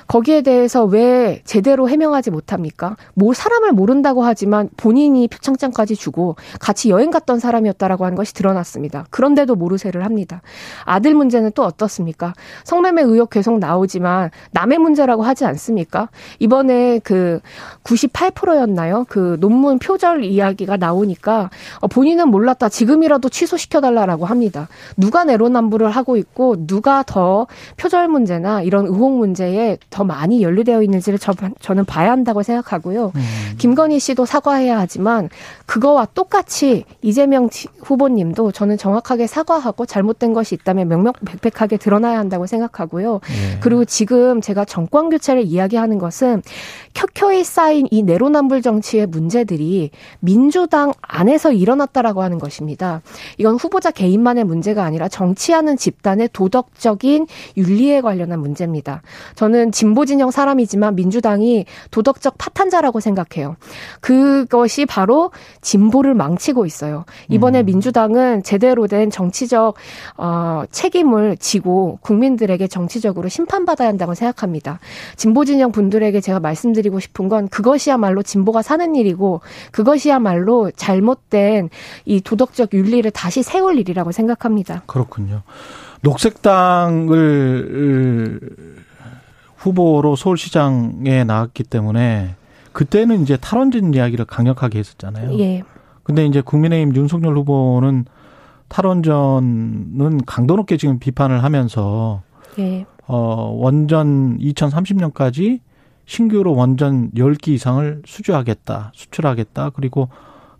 [0.06, 2.96] 거기에 대해서 왜 제대로 해명하지 못합니까?
[3.14, 9.06] 뭐 사람을 모른다고 하지만 본인이 표창장까지 주고 같이 여행 갔던 사람이었다라고 하는 것이 드러났습니다.
[9.10, 10.42] 그런데도 모르쇠를 합니다.
[10.84, 12.34] 아들 문제는 또 어떻습니까?
[12.64, 16.08] 성매매 의혹 계속 나오지만 남의 문제라고 하지 않습니까?
[16.38, 17.40] 이번에 그
[17.84, 19.06] 98%였나요?
[19.08, 22.68] 그 논문 표절 이야기가 나오니까 어, 본인은 몰랐다.
[22.68, 24.68] 지금이라도 취소시켜달라라고 합니다.
[24.96, 31.18] 누가 내로남불을 하고 있고 누가 더 표절 문제나 이런 의혹 문제에 더 많이 연루되어 있는지를
[31.18, 33.12] 저, 저는 봐야 한다고 생각하고요.
[33.14, 33.20] 음.
[33.58, 35.28] 김건희 씨도 사과해야 하지만
[35.66, 37.48] 그거와 똑같이 이재명
[37.82, 43.20] 후보님도 저는 정확하게 사과하고 잘못된 것이 있다면 명명백백하게 드러나야 한다고 생각하고요.
[43.22, 43.58] 네.
[43.60, 46.42] 그리고 지금 제가 정권 교체를 이야기하는 것은
[46.94, 53.02] 켜켜이 쌓인 이 내로남불 정치의 문제들이 민주당 안에서 일어났다라고 하는 것입니다.
[53.38, 59.02] 이건 후보자 개인만의 문제가 아니라 정치하는 집단의 도덕적인 윤리에 관련한 문제입니다.
[59.34, 63.56] 저는 진보 진영 사람이지만 민주당이 도덕적 파탄자라고 생각해요.
[64.00, 65.30] 그것이 바로
[65.60, 67.04] 진보를 망치고 있어요.
[67.28, 67.66] 이번에 음.
[67.66, 69.74] 민주당은 제대로 된 정치적
[70.16, 74.80] 어, 책임을 지고 국민들에게 정치적으로 심판받아야 한다고 생각합니다.
[75.16, 79.40] 진보 진영 분들에게 제가 말씀드리고 싶은 건 그것이야말로 진보가 사는 일이고
[79.72, 81.70] 그것이야말로 잘못된
[82.04, 84.82] 이 도덕적 윤리를 다시 세울 일이라고 생각합니다.
[84.86, 85.42] 그렇군요.
[86.02, 87.10] 녹색당을
[89.60, 92.34] 후보로 서울시장에 나왔기 때문에
[92.72, 95.38] 그때는 이제 탈원전 이야기를 강력하게 했었잖아요.
[95.38, 95.62] 예.
[96.02, 98.06] 근데 이제 국민의힘 윤석열 후보는
[98.68, 102.22] 탈원전은 강도 높게 지금 비판을 하면서
[102.58, 102.86] 예.
[103.06, 105.60] 어 원전 2030년까지
[106.06, 110.08] 신규로 원전 10기 이상을 수주하겠다, 수출하겠다, 그리고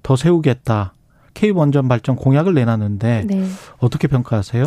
[0.03, 0.93] 더 세우겠다.
[1.35, 3.47] K 원전 발전 공약을 내놨는데 네.
[3.79, 4.65] 어떻게 평가하세요?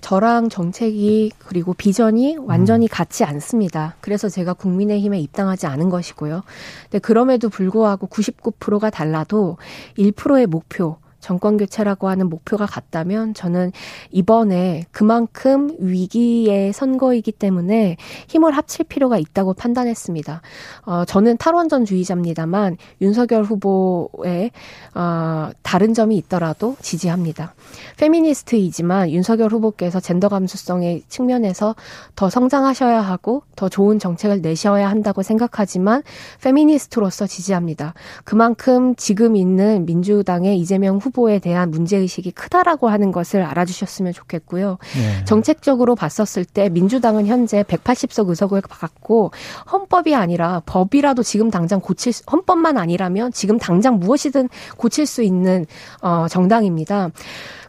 [0.00, 2.88] 저랑 정책이 그리고 비전이 완전히 음.
[2.90, 3.96] 같지 않습니다.
[4.02, 6.42] 그래서 제가 국민의힘에 입당하지 않은 것이고요.
[6.82, 9.56] 근데 그럼에도 불구하고 99%가 달라도
[9.96, 13.72] 1%의 목표 정권 교체라고 하는 목표가 같다면 저는
[14.10, 17.96] 이번에 그만큼 위기의 선거이기 때문에
[18.28, 20.42] 힘을 합칠 필요가 있다고 판단했습니다.
[20.84, 24.50] 어, 저는 탈원전주의자입니다만 윤석열 후보의
[24.94, 27.54] 어, 다른 점이 있더라도 지지합니다.
[27.96, 31.74] 페미니스트이지만 윤석열 후보께서 젠더 감수성의 측면에서
[32.16, 36.02] 더 성장하셔야 하고 더 좋은 정책을 내셔야 한다고 생각하지만
[36.42, 37.94] 페미니스트로서 지지합니다.
[38.24, 44.78] 그만큼 지금 있는 민주당의 이재명 후보 후보에 대한 문제의식이 크다라고 하는 것을 알아주셨으면 좋겠고요.
[44.96, 45.24] 네.
[45.24, 49.30] 정책적으로 봤었을 때 민주당은 현재 180석 의석을 갖고
[49.70, 55.64] 헌법이 아니라 법이라도 지금 당장 고칠 수, 헌법만 아니라면 지금 당장 무엇이든 고칠 수 있는
[56.02, 57.10] 어, 정당입니다.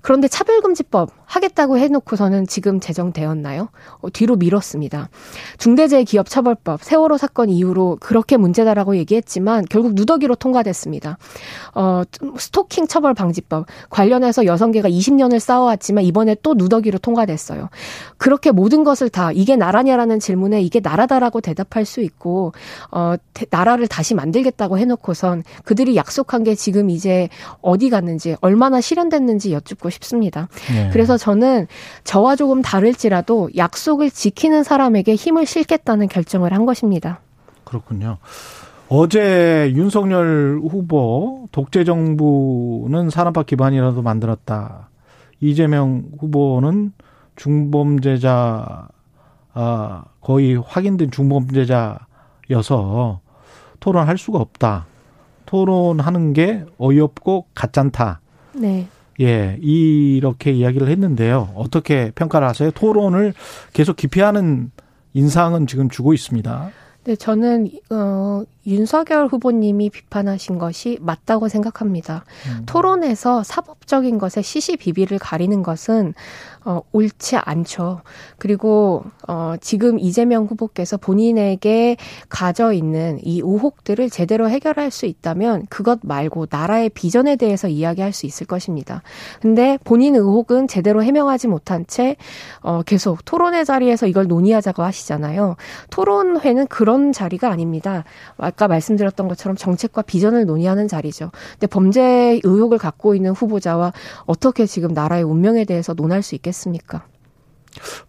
[0.05, 3.69] 그런데 차별금지법 하겠다고 해놓고서는 지금 제정되었나요?
[4.01, 5.09] 어, 뒤로 미뤘습니다.
[5.57, 11.17] 중대재해기업처벌법 세월호 사건 이후로 그렇게 문제다라고 얘기했지만 결국 누더기로 통과됐습니다.
[11.73, 12.03] 어,
[12.37, 17.69] 스토킹 처벌 방지법 관련해서 여성계가 20년을 싸워왔지만 이번에 또 누더기로 통과됐어요.
[18.17, 22.53] 그렇게 모든 것을 다 이게 나라냐라는 질문에 이게 나라다라고 대답할 수 있고
[22.91, 23.15] 어,
[23.49, 27.27] 나라를 다시 만들겠다고 해놓고선 그들이 약속한 게 지금 이제
[27.61, 30.47] 어디 갔는지 얼마나 실현됐는지 여쭙고 싶습니다.
[30.73, 30.89] 네.
[30.91, 31.67] 그래서 저는
[32.03, 37.19] 저와 조금 다를지라도 약속을 지키는 사람에게 힘을 실겠다는 결정을 한 것입니다.
[37.63, 38.17] 그렇군요.
[38.87, 44.89] 어제 윤석열 후보 독재 정부는 산업화 기반이라도 만들었다.
[45.39, 46.93] 이재명 후보는
[47.35, 48.87] 중범죄자
[49.53, 51.99] 아 거의 확인된 중범죄자여서
[53.79, 54.85] 토론할 수가 없다.
[55.45, 58.19] 토론하는 게 어이없고 가짠다.
[58.53, 58.87] 네.
[59.21, 61.53] 예, 이렇게 이야기를 했는데요.
[61.55, 62.71] 어떻게 평가를 하세요?
[62.71, 63.33] 토론을
[63.73, 64.71] 계속 기피하는
[65.13, 66.71] 인상은 지금 주고 있습니다.
[67.05, 72.25] 네, 저는 어 윤석열 후보님이 비판하신 것이 맞다고 생각합니다.
[72.47, 72.63] 음.
[72.65, 76.15] 토론에서 사법적인 것에 시시비비를 가리는 것은
[76.67, 78.01] 어, 옳지 않죠.
[78.39, 81.95] 그리고 어, 지금 이재명 후보께서 본인에게
[82.27, 88.25] 가져 있는 이 의혹들을 제대로 해결할 수 있다면 그것 말고 나라의 비전에 대해서 이야기할 수
[88.25, 89.03] 있을 것입니다.
[89.41, 92.15] 근데 본인 의혹은 제대로 해명하지 못한 채
[92.61, 95.57] 어, 계속 토론회 자리에서 이걸 논의하자고 하시잖아요.
[95.91, 98.05] 토론회는 그런 자리가 아닙니다.
[98.37, 101.29] 아까 말씀드렸던 것처럼 정책과 비전을 논의하는 자리죠.
[101.51, 103.93] 근데 범죄 의혹을 갖고 있는 후보자와
[104.25, 106.54] 어떻게 지금 나라의 운명에 대해서 논할 수 있겠습니까?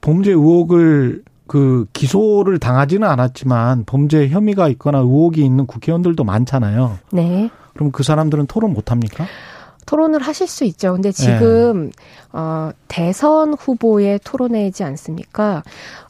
[0.01, 6.99] 범죄 의혹을 그 기소를 당하지는 않았지만 범죄 혐의가 있거나 의혹이 있는 국회의원들도 많잖아요.
[7.12, 7.51] 네.
[7.74, 9.26] 그럼 그 사람들은 토론 못 합니까?
[9.86, 10.92] 토론을 하실 수 있죠.
[10.92, 11.92] 근데 지금 네.
[12.32, 15.62] 어 대선 후보의 토론회이지 않습니까?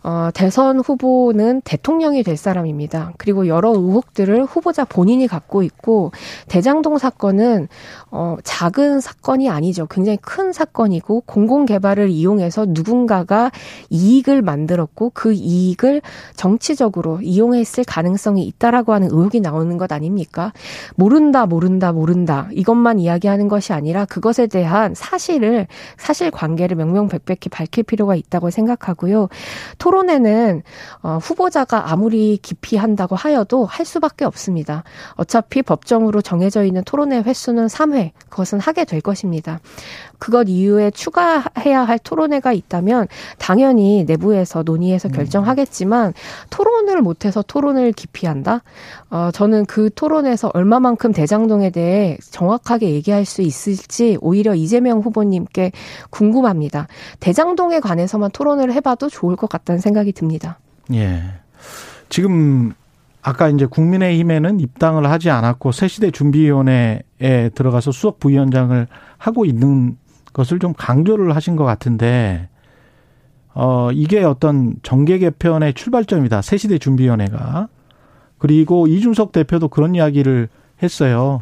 [0.09, 3.15] 어, 대선 후보는 대통령이 될 사람입니다.
[3.19, 6.13] 그리고 여러 의혹들을 후보자 본인이 갖고 있고
[6.47, 7.67] 대장동 사건은
[8.13, 9.87] 어, 작은 사건이 아니죠.
[9.87, 13.51] 굉장히 큰 사건이고 공공 개발을 이용해서 누군가가
[13.91, 16.03] 이익을 만들었고 그 이익을
[16.37, 20.53] 정치적으로 이용했을 가능성이 있다라고 하는 의혹이 나오는 것 아닙니까?
[20.95, 28.15] 모른다, 모른다, 모른다 이것만 이야기하는 것이 아니라 그것에 대한 사실을 사실 관계를 명명백백히 밝힐 필요가
[28.15, 29.29] 있다고 생각하고요.
[29.79, 30.63] 토론 토론회는
[31.03, 34.85] 어, 후보자가 아무리 기피한다고 하여도 할 수밖에 없습니다.
[35.15, 38.11] 어차피 법정으로 정해져 있는 토론회 횟수는 3회.
[38.29, 39.61] 그것은 하게 될 것입니다.
[40.19, 43.09] 그것 이후에 추가해야 할 토론회가 있다면
[43.39, 45.13] 당연히 내부에서 논의해서 음.
[45.13, 46.15] 결정하겠지만
[46.51, 48.63] 토론을 못해서 토론을 기피한다?
[49.11, 55.73] 어, 저는 그 토론에서 얼마만큼 대장동에 대해 정확하게 얘기할 수 있을지 오히려 이재명 후보님께
[56.11, 56.89] 궁금합니다.
[57.21, 60.59] 대장동에 관해서만 토론을 해봐도 좋을 것 같다는 생각이 듭니다.
[60.93, 61.23] 예.
[62.09, 62.75] 지금
[63.23, 68.87] 아까 이제 국민의힘에는 입당을 하지 않았고 새시대 준비위원회에 들어가서 수석 부위원장을
[69.19, 69.97] 하고 있는
[70.37, 72.51] 것을 좀 강조를 하신 것 같은데
[73.55, 76.43] 어 이게 어떤 정계 개편의 출발점이다.
[76.43, 77.69] 새 시대 준비위원회가
[78.37, 80.51] 그리고 이준석 대표도 그런 이야기를
[80.83, 81.41] 했어요.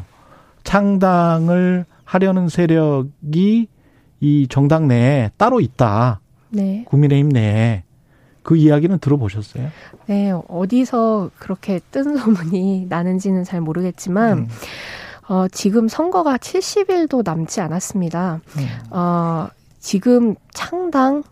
[0.62, 3.66] 창당을 하려는 세력이
[4.20, 6.20] 이 정당 내에 따로 있다.
[6.50, 6.84] 네.
[6.86, 7.82] 국민의힘 내에
[8.44, 9.70] 그 이야기는 들어보셨어요?
[10.06, 14.48] 네, 어디서 그렇게 뜬 소문이 나는지는 잘 모르겠지만, 음.
[15.28, 18.40] 어, 지금 선거가 70일도 남지 않았습니다.
[18.58, 18.66] 음.
[18.90, 19.48] 어,
[19.78, 21.22] 지금 창당,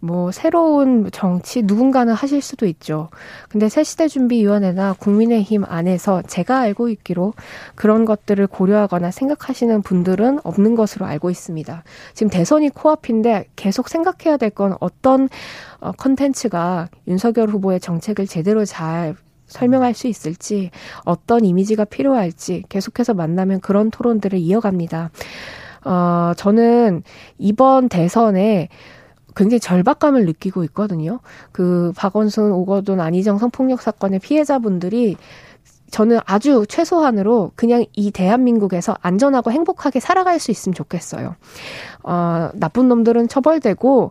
[0.00, 3.08] 뭐 새로운 정치 누군가는 하실 수도 있죠.
[3.48, 7.32] 근데 새시대 준비위원회나 국민의힘 안에서 제가 알고 있기로
[7.74, 11.84] 그런 것들을 고려하거나 생각하시는 분들은 없는 것으로 알고 있습니다.
[12.12, 15.30] 지금 대선이 코앞인데 계속 생각해야 될 건 어떤
[15.80, 19.16] 어, 컨텐츠가 윤석열 후보의 정책을 제대로 잘
[19.54, 20.70] 설명할 수 있을지
[21.04, 25.10] 어떤 이미지가 필요할지 계속해서 만나면 그런 토론들을 이어갑니다.
[25.84, 27.02] 어, 저는
[27.38, 28.68] 이번 대선에
[29.36, 31.20] 굉장히 절박감을 느끼고 있거든요.
[31.52, 35.16] 그 박원순, 오거돈, 안희정 성폭력 사건의 피해자분들이
[35.90, 41.36] 저는 아주 최소한으로 그냥 이 대한민국에서 안전하고 행복하게 살아갈 수 있으면 좋겠어요.
[42.02, 44.10] 어, 나쁜 놈들은 처벌되고,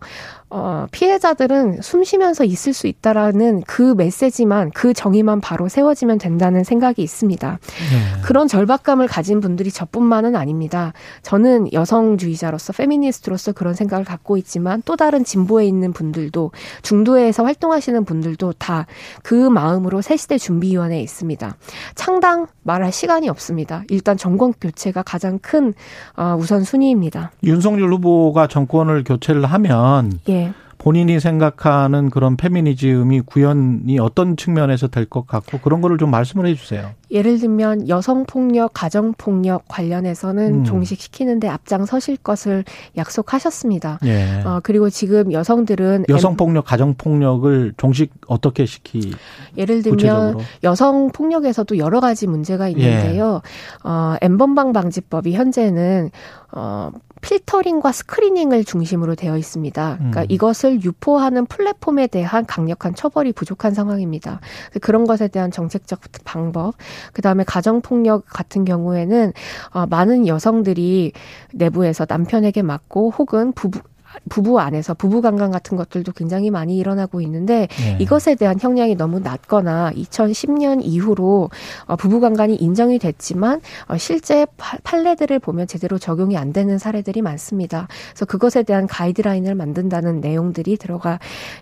[0.54, 7.02] 어, 피해자들은 숨 쉬면서 있을 수 있다라는 그 메시지만 그 정의만 바로 세워지면 된다는 생각이
[7.02, 7.60] 있습니다.
[7.60, 8.22] 네.
[8.22, 10.94] 그런 절박감을 가진 분들이 저뿐만은 아닙니다.
[11.24, 16.52] 저는 여성주의자로서 페미니스트로서 그런 생각을 갖고 있지만 또 다른 진보에 있는 분들도
[16.82, 18.86] 중도에서 활동하시는 분들도 다
[19.22, 21.56] 그 마음으로 새시대 준비위원회에 있습니다.
[21.96, 23.84] 창당 말할 시간이 없습니다.
[23.90, 25.74] 일단 정권 교체가 가장 큰
[26.16, 27.32] 어, 우선 순위입니다.
[27.44, 30.43] 윤석열 후보가 정권을 교체를 하면 예.
[30.78, 36.92] 본인이 생각하는 그런 페미니즘이 구현이 어떤 측면에서 될 것 같고 그런 거를 좀 말씀을 해주세요.
[37.12, 40.64] 예를 들면 여성 폭력, 가정 폭력 관련해서는 음.
[40.64, 42.64] 종식시키는데 앞장서실 것을
[42.98, 44.00] 약속하셨습니다.
[44.06, 44.42] 예.
[44.46, 49.12] 어, 그리고 지금 여성들은 여성 폭력, 가정 폭력을 종식 어떻게 시키?
[49.58, 50.42] 예를 들면 구체적으로?
[50.64, 53.42] 여성 폭력에서도 여러 가지 문제가 있는데요.
[53.46, 53.88] 예.
[53.88, 56.10] 어, 엠번방 방지법이 현재는
[56.54, 56.92] 어,
[57.24, 59.96] 필터링과 스크리닝을 중심으로 되어 있습니다.
[59.98, 60.26] 그러니까 음.
[60.30, 64.42] 이것을 유포하는 플랫폼에 대한 강력한 처벌이 부족한 상황입니다.
[64.82, 66.76] 그런 것에 대한 정책적 방법,
[67.14, 69.32] 그 다음에 가정폭력 같은 경우에는
[69.72, 71.14] 어, 많은 여성들이
[71.54, 73.80] 내부에서 남편에게 맞고 혹은 부부,
[74.30, 77.98] 부부 안에서 부부 강간 같은 것들도 굉장히 많이 일어나고 있는데 네.
[78.00, 81.50] 이것에 대한 형량이 너무 낮거나 2010년 이후로
[81.86, 84.46] 어, 부부 강간이 인정이 됐지만 어, 실제
[84.84, 87.88] 판례들을 보면 제대로 적용이 안 되는 사례들이 많습니다.
[88.12, 91.20] 그래서 그것에 대한 가이드라인을 만든다는 내용들이 들어가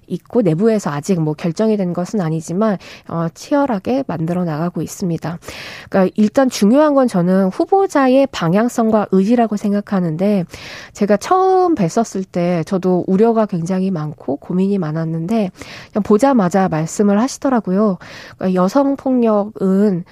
[0.08, 2.78] 있고 내부에서 아직 뭐 결정이 된 것은 아니지만
[3.08, 5.40] 어, 치열하게 만들어 나가고 있습니다.
[5.90, 10.46] 그러니까 일단 중요한 건 저는 후보자의 방향성과 의지라고 생각하는데
[10.94, 15.52] 제가 처음 뵀었을 때 저도 우려가 굉장히 많고 고민이 많았는데
[16.04, 17.98] 보자마자 말씀을 하시더라고요.
[18.38, 20.04] 그러니까 여성 폭력은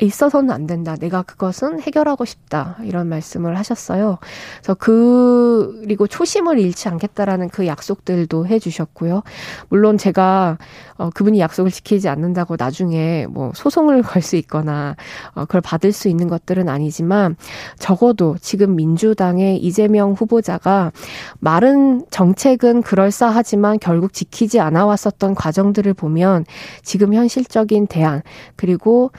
[0.00, 0.96] 있어서는 안 된다.
[0.96, 2.78] 내가 그것은 해결하고 싶다.
[2.84, 4.18] 이런 말씀을 하셨어요.
[4.56, 9.22] 그래서 그 그리고 초심을 잃지 않겠다라는 그 약속들도 해주셨고요.
[9.68, 10.58] 물론 제가
[10.96, 14.96] 어, 그분이 약속을 지키지 않는다고 나중에 뭐 소송을 걸 수 있거나
[15.34, 17.36] 어, 그걸 받을 수 있는 것들은 아니지만
[17.78, 20.92] 적어도 지금 민주당의 이재명 후보자가
[21.40, 21.71] 말은
[22.10, 26.44] 정책은 그럴싸하지만 결국 지키지 않아 왔었던 과정들을 보면
[26.82, 28.22] 지금 현실적인 대안
[28.56, 29.10] 그리고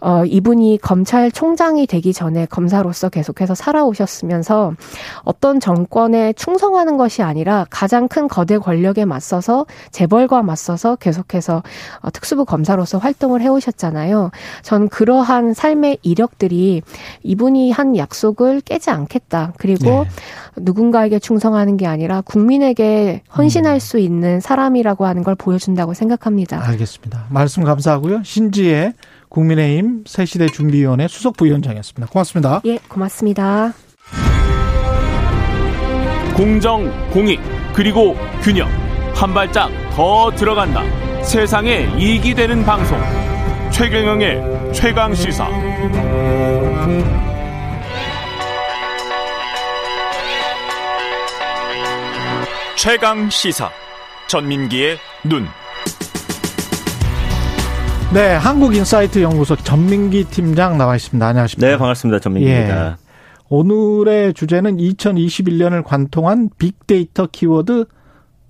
[0.00, 4.74] 어, 이분이 검찰총장이 되기 전에 검사로서 계속해서 살아오셨으면서
[5.24, 11.62] 어떤 정권에 충성하는 것이 아니라 가장 큰 거대 권력에 맞서서 재벌과 맞서서 계속해서
[12.00, 14.30] 어, 특수부 검사로서 활동을 해오셨잖아요.
[14.62, 16.82] 전 그러한 삶의 이력들이
[17.22, 19.52] 이분이 한 약속을 깨지 않겠다.
[19.58, 20.04] 그리고 네.
[20.56, 23.78] 누군가에게 충성하는 게 아니라 국민에게 헌신할 음.
[23.78, 26.66] 수 있는 사람이라고 하는 걸 보여준다고 생각합니다.
[26.66, 27.26] 알겠습니다.
[27.30, 28.22] 말씀 감사하고요.
[28.24, 28.94] 신지의
[29.30, 32.08] 국민의힘 새시대 준비위원회 수석 부위원장이었습니다.
[32.12, 32.60] 고맙습니다.
[32.66, 33.72] 예, 고맙습니다.
[36.36, 37.40] 공정, 공익,
[37.72, 38.68] 그리고 균형.
[39.14, 40.82] 한 발짝 더 들어간다.
[41.22, 42.98] 세상에 이익이 되는 방송.
[43.70, 45.48] 최경영의 최강 시사.
[52.76, 53.70] 최강 시사.
[54.26, 55.46] 전민기의 눈.
[58.12, 61.24] 네, 한국인사이트 연구소 전민기 팀장 나와 있습니다.
[61.24, 61.70] 안녕하십니까?
[61.70, 62.18] 네, 반갑습니다.
[62.18, 62.86] 전민기입니다.
[62.90, 62.94] 예.
[63.48, 67.84] 오늘의 주제는 2021년을 관통한 빅데이터 키워드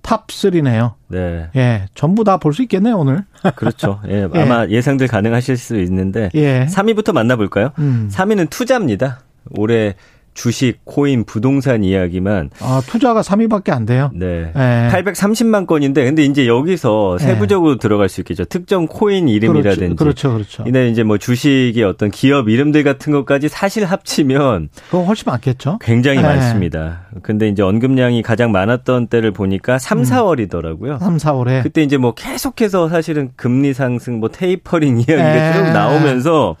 [0.01, 0.93] 탑3네요.
[1.09, 1.49] 네.
[1.55, 3.23] 예, 전부 다 볼 수 있겠네요, 오늘.
[3.55, 3.99] 그렇죠.
[4.09, 6.65] 예, 예, 아마 예 상들 가능하실 수 있는데 예.
[6.65, 7.69] 3위부터 만나 볼까요?
[7.77, 8.09] 음.
[8.11, 9.19] 3위는 투자입니다.
[9.57, 9.93] 올해
[10.33, 14.11] 주식, 코인, 부동산 이야기만 아, 투자가 3위밖에 안 돼요.
[14.13, 14.51] 네.
[14.55, 14.89] 네.
[14.91, 17.25] 830만 건인데 근데 이제 여기서 네.
[17.25, 17.79] 세부적으로 네.
[17.79, 18.45] 들어갈 수 있겠죠.
[18.45, 20.33] 특정 코인 이름이라든지 그렇죠.
[20.33, 20.63] 그렇죠.
[20.65, 25.79] 이날 이제 뭐 주식의 어떤 기업 이름들 같은 것까지 사실 합치면 그거 훨씬 많겠죠.
[25.81, 26.23] 굉장히 네.
[26.23, 27.01] 많습니다.
[27.23, 30.99] 근데 이제 언급량이 가장 많았던 때를 보니까 3, 4월이더라고요.
[30.99, 31.63] 3, 4월에.
[31.63, 35.73] 그때 이제 뭐 계속해서 사실은 금리 상승 뭐 테이퍼링 이야기가 쭉 네.
[35.73, 36.55] 나오면서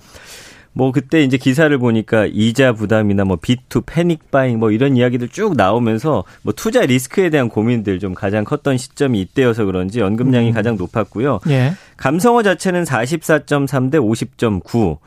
[0.73, 5.55] 뭐 그때 이제 기사를 보니까 이자 부담이나 뭐 빚투 panic buying 뭐 이런 이야기들 쭉
[5.57, 10.53] 나오면서 뭐 투자 리스크에 대한 고민들 좀 가장 컸던 시점이 이때여서 그런지 언급량이 음.
[10.53, 11.41] 가장 높았고요.
[11.49, 11.73] 예.
[11.97, 14.97] 감성어 자체는 44.3 대 50.9.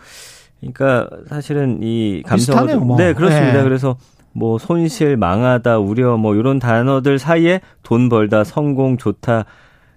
[0.61, 2.97] 그러니까 사실은 이 감성어 뭐.
[2.99, 3.61] 네, 그렇습니다.
[3.61, 3.63] 예.
[3.63, 3.97] 그래서
[4.33, 9.47] 뭐 손실, 망하다, 우려 뭐 이런 단어들 사이에 돈 벌다, 성공, 좋다.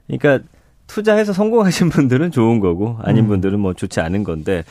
[0.08, 0.46] 그러니까
[0.86, 3.28] 투자해서 성공하신 분들은 좋은 거고 아닌 음.
[3.28, 4.64] 분들은 뭐 좋지 않은 건데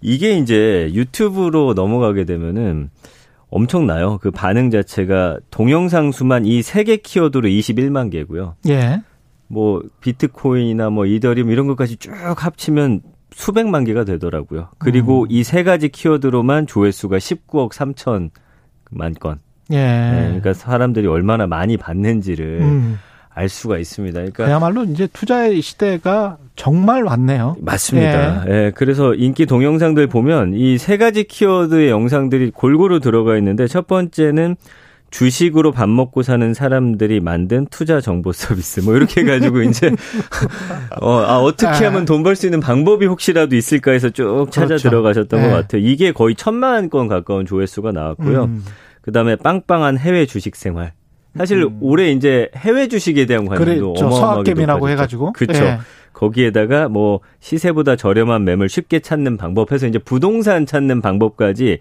[0.00, 2.90] 이게 이제 유튜브로 넘어가게 되면은
[3.50, 4.18] 엄청나요.
[4.18, 8.54] 그 반응 자체가 동영상 수만 이 세 개 키워드로 21만 개고요.
[8.68, 9.02] 예.
[9.48, 13.00] 뭐 비트코인이나 뭐 이더리움 이런 것까지 쭉 합치면
[13.32, 14.68] 수백만 개가 되더라고요.
[14.78, 15.26] 그리고 음.
[15.30, 19.38] 이세 가지 키워드로만 조회수가 19억 3천만 건.
[19.72, 19.76] 예.
[19.76, 22.98] 네, 그러니까 사람들이 얼마나 많이 받는지를 음.
[23.40, 24.14] 알 수가 있습니다.
[24.18, 27.56] 그러니까 그야말로 이제 투자의 시대가 정말 왔네요.
[27.60, 28.44] 맞습니다.
[28.48, 28.52] 예.
[28.66, 28.72] 예.
[28.74, 34.56] 그래서 인기 동영상들 보면 이 세 가지 키워드의 영상들이 골고루 들어가 있는데 첫 번째는
[35.10, 39.90] 주식으로 밥 먹고 사는 사람들이 만든 투자 정보 서비스 뭐 이렇게 해가지고 이제
[41.00, 44.88] 어, 아, 어떻게 하면 돈 벌 수 있는 방법이 혹시라도 있을까 해서 쭉 찾아 그렇죠.
[44.90, 45.48] 들어가셨던 네.
[45.48, 45.82] 것 같아요.
[45.82, 48.44] 이게 거의 천만 건 가까운 조회수가 나왔고요.
[48.44, 48.64] 음.
[49.02, 50.92] 그다음에 빵빵한 해외 주식 생활.
[51.36, 51.78] 사실 음.
[51.80, 54.06] 올해 이제 해외 주식에 대한 관심도 그렇죠.
[54.06, 54.88] 어마어마하게 높아졌죠.
[54.88, 55.64] 해가지고 그렇죠.
[55.64, 55.78] 네.
[56.12, 61.78] 거기에다가 뭐 시세보다 저렴한 매물 쉽게 찾는 방법해서 이제 부동산 찾는 방법까지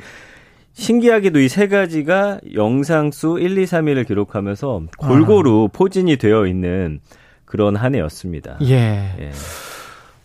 [0.73, 5.77] 신기하게도 이 세 가지가 영상 수 1, 2, 3위를 기록하면서 골고루 아.
[5.77, 6.99] 포진이 되어 있는
[7.45, 8.59] 그런 한 해였습니다.
[8.61, 9.15] 예.
[9.19, 9.31] 예.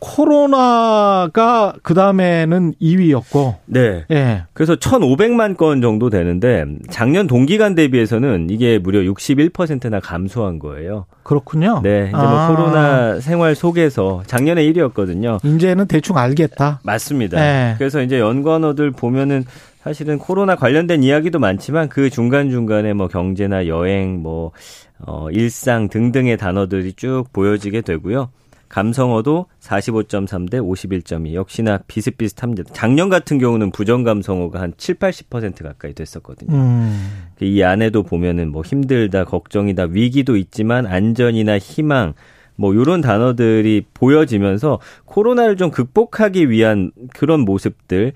[0.05, 3.55] 코로나가 그 다음에는 2위였고.
[3.65, 4.05] 네.
[4.11, 4.43] 예.
[4.53, 11.07] 그래서 1,500만 건 정도 되는데 작년 동기간 대비해서는 이게 무려 61%나 감소한 거예요.
[11.23, 11.81] 그렇군요.
[11.83, 12.09] 네.
[12.09, 12.49] 이제 뭐 아.
[12.49, 15.43] 뭐 코로나 생활 속에서 작년에 1위였거든요.
[15.43, 16.81] 이제는 대충 알겠다.
[16.85, 17.41] 맞습니다.
[17.41, 17.75] 예.
[17.79, 19.45] 그래서 이제 연관어들 보면은
[19.83, 24.53] 사실은 코로나 관련된 이야기도 많지만 그 중간중간에 뭐 경제나 여행, 뭐,
[24.99, 28.31] 어, 일상 등등의 단어들이 쭉 보여지게 되고요.
[28.75, 31.35] 감성어도 45.3 대 51.2.
[31.35, 32.65] 역시나 비슷비슷합니다.
[32.73, 36.53] 작년 같은 경우는 부정 감성어가 한 7, 80% 가까이 됐었거든요.
[36.53, 37.09] 음.
[37.41, 42.15] 이 안에도 보면은 뭐 힘들다, 걱정이다, 위기도 있지만 안전이나 희망,
[42.57, 48.13] 뭐 요런 단어들이 보여지면서 코로나를 좀 극복하기 위한 그런 모습들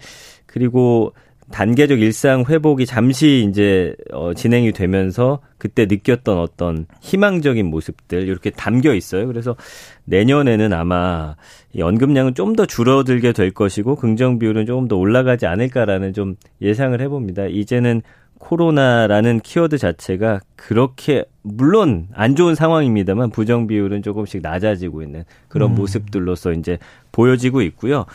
[0.47, 1.13] 그리고
[1.51, 8.95] 단계적 일상 회복이 잠시 이제 어, 진행이 되면서 그때 느꼈던 어떤 희망적인 모습들 이렇게 담겨
[8.95, 9.27] 있어요.
[9.27, 9.57] 그래서
[10.05, 11.37] 내년에는 아마
[11.73, 17.01] 이 언급량은 좀 더 줄어들게 될 것이고 긍정 비율은 조금 더 올라가지 않을까라는 좀 예상을
[17.01, 17.47] 해봅니다.
[17.47, 18.03] 이제는
[18.39, 25.77] 코로나라는 키워드 자체가 그렇게 물론 안 좋은 상황입니다만 부정 비율은 조금씩 낮아지고 있는 그런 음.
[25.77, 26.79] 모습들로서 이제
[27.13, 28.07] 보여지고 있고요.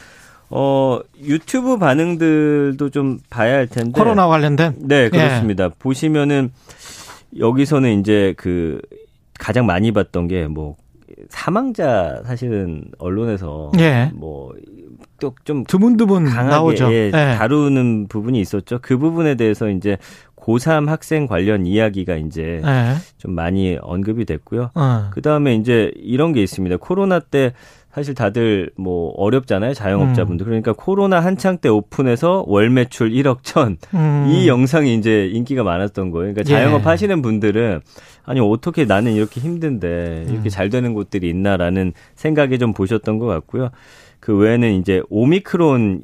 [0.56, 3.91] 어, 유튜브 반응들도 좀 봐야 할 텐데.
[3.99, 4.76] 코로나 관련된?
[4.80, 5.66] 네, 그렇습니다.
[5.66, 5.70] 예.
[5.80, 6.51] 보시면은
[7.39, 8.80] 여기서는 이제 그
[9.39, 10.76] 가장 많이 봤던 게 뭐
[11.30, 14.12] 사망자 사실은 언론에서 예.
[14.14, 16.91] 뭐또 좀 드문드문 강하게 나오죠.
[16.93, 17.12] 예, 예.
[17.12, 18.80] 다루는 부분이 있었죠.
[18.82, 19.97] 그 부분에 대해서 이제
[20.36, 22.95] 고3 학생 관련 이야기가 이제 예.
[23.18, 24.72] 좀 많이 언급이 됐고요.
[24.76, 25.10] 어.
[25.12, 26.78] 그 다음에 이제 이런 게 있습니다.
[26.78, 27.54] 코로나 때
[27.94, 30.48] 사실 다들 뭐 어렵잖아요 자영업자분들 음.
[30.48, 34.28] 그러니까 코로나 한창 때 오픈해서 월 매출 1억 천 음.
[34.30, 36.34] 이 영상이 이제 인기가 많았던 거예요.
[36.34, 36.86] 그러니까 자영업 예.
[36.86, 37.82] 하시는 분들은
[38.26, 40.50] 아니 어떻게 나는 이렇게 힘든데 이렇게 음.
[40.50, 43.70] 잘 되는 곳들이 있나라는 생각에 좀 보셨던 것 같고요.
[44.20, 46.02] 그 외에는 이제 오미크론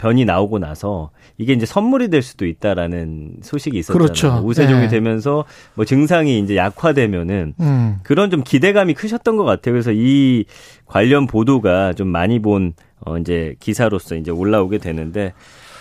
[0.00, 4.02] 변이 나오고 나서 이게 이제 선물이 될 수도 있다라는 소식이 있었잖아요.
[4.02, 4.42] 그렇죠.
[4.42, 4.88] 우세종이 네.
[4.88, 5.44] 되면서
[5.74, 7.98] 뭐 증상이 이제 약화되면은 음.
[8.02, 9.74] 그런 좀 기대감이 크셨던 것 같아요.
[9.74, 10.46] 그래서 이
[10.86, 15.34] 관련 보도가 좀 많이 본 어, 이제 기사로서 이제 올라오게 되는데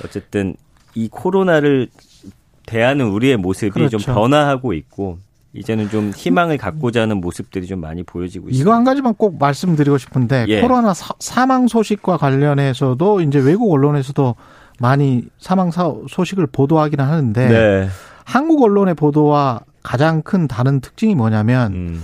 [0.03, 0.55] 어쨌든
[0.95, 1.87] 이 코로나를
[2.65, 3.99] 대하는 우리의 모습이 그렇죠.
[3.99, 5.17] 좀 변화하고 있고
[5.53, 8.61] 이제는 좀 희망을 갖고자 하는 모습들이 좀 많이 보여지고 있습니다.
[8.61, 10.61] 이거 한 가지만 꼭 말씀드리고 싶은데 예.
[10.61, 14.35] 코로나 사, 망 소식과 관련해서도 이제 외국 언론에서도
[14.79, 17.87] 많이 사망 소식을 보도하기는 하는데 네.
[18.23, 22.03] 한국 언론의 보도와 가장 큰 다른 특징이 뭐냐면 음.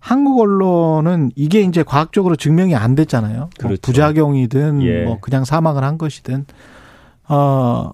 [0.00, 3.38] 한국 언론은 이게 이제 과학적으로 증명이 안 됐잖아요.
[3.38, 3.68] 뭐 그렇죠.
[3.68, 5.04] 뭐 부작용이든 예.
[5.04, 6.46] 뭐 그냥 사망을 한 것이든
[7.28, 7.90] 어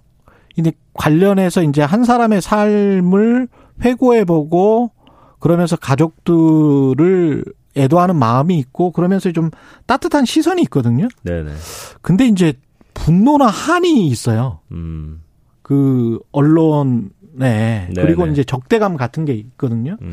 [0.57, 3.49] 이제 관련해서 이제 한 사람의 삶을
[3.83, 4.91] 회고해보고
[5.39, 7.45] 그러면서 가족들을
[7.77, 9.51] 애도하는 마음이 있고 그러면서 좀
[9.87, 11.09] 따뜻한 시선이 있거든요.
[11.23, 11.53] 네네.
[12.01, 12.55] 근데 이제
[12.95, 14.61] 분노나 한이 있어요.
[14.73, 15.23] 음.
[15.63, 17.93] 그 언론에 네네.
[17.95, 19.97] 그리고 이제 적대감 같은 게 있거든요.
[20.01, 20.13] 음.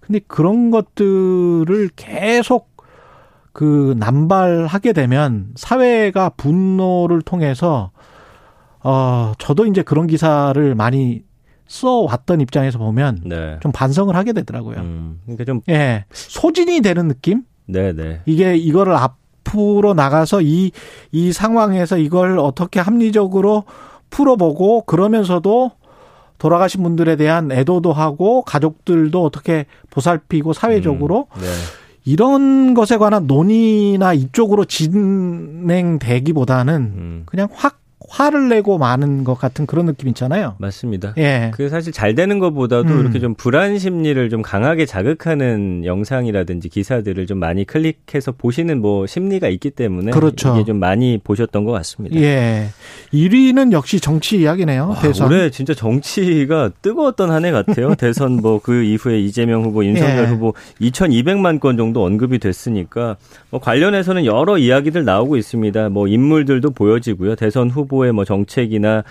[0.00, 2.76] 근데 그런 것들을 계속
[3.52, 7.90] 그 남발하게 되면 사회가 분노를 통해서
[8.82, 11.24] 어 저도 이제 그런 기사를 많이
[11.68, 13.58] 써왔던 입장에서 보면 네.
[13.60, 14.76] 좀 반성을 하게 되더라고요.
[14.78, 17.42] 음, 그러니까 좀 예, 소진이 되는 느낌.
[17.66, 18.20] 네, 네.
[18.26, 20.70] 이게 이거를 앞으로 나가서 이
[21.12, 23.64] 이 상황에서 이걸 어떻게 합리적으로
[24.10, 25.72] 풀어보고 그러면서도
[26.38, 31.46] 돌아가신 분들에 대한 애도도 하고 가족들도 어떻게 보살피고 사회적으로 음, 네.
[32.04, 37.22] 이런 것에 관한 논의나 이쪽으로 진행되기보다는 음.
[37.26, 40.54] 그냥 확 화를 내고 마는 것 같은 그런 느낌 있잖아요.
[40.58, 41.14] 맞습니다.
[41.18, 41.50] 예.
[41.52, 43.00] 그게 사실 잘 되는 것보다도 음.
[43.00, 49.48] 이렇게 좀 불안 심리를 좀 강하게 자극하는 영상이라든지 기사들을 좀 많이 클릭해서 보시는 뭐 심리가
[49.48, 50.54] 있기 때문에 그렇죠.
[50.54, 52.16] 이게 좀 많이 보셨던 것 같습니다.
[52.20, 52.68] 예.
[53.12, 54.88] 1위는 역시 정치 이야기네요.
[54.90, 55.26] 와, 대선.
[55.28, 57.94] 올해 진짜 정치가 뜨거웠던 한 해 같아요.
[57.98, 60.26] 대선 뭐 그 이후에 이재명 후보, 윤석열 예.
[60.28, 63.16] 후보 2,200만 건 정도 언급이 됐으니까
[63.50, 65.90] 뭐 관련해서는 여러 이야기들 나오고 있습니다.
[65.90, 67.36] 뭐 인물들도 보여지고요.
[67.36, 69.04] 대선 후보 의 뭐 정책이나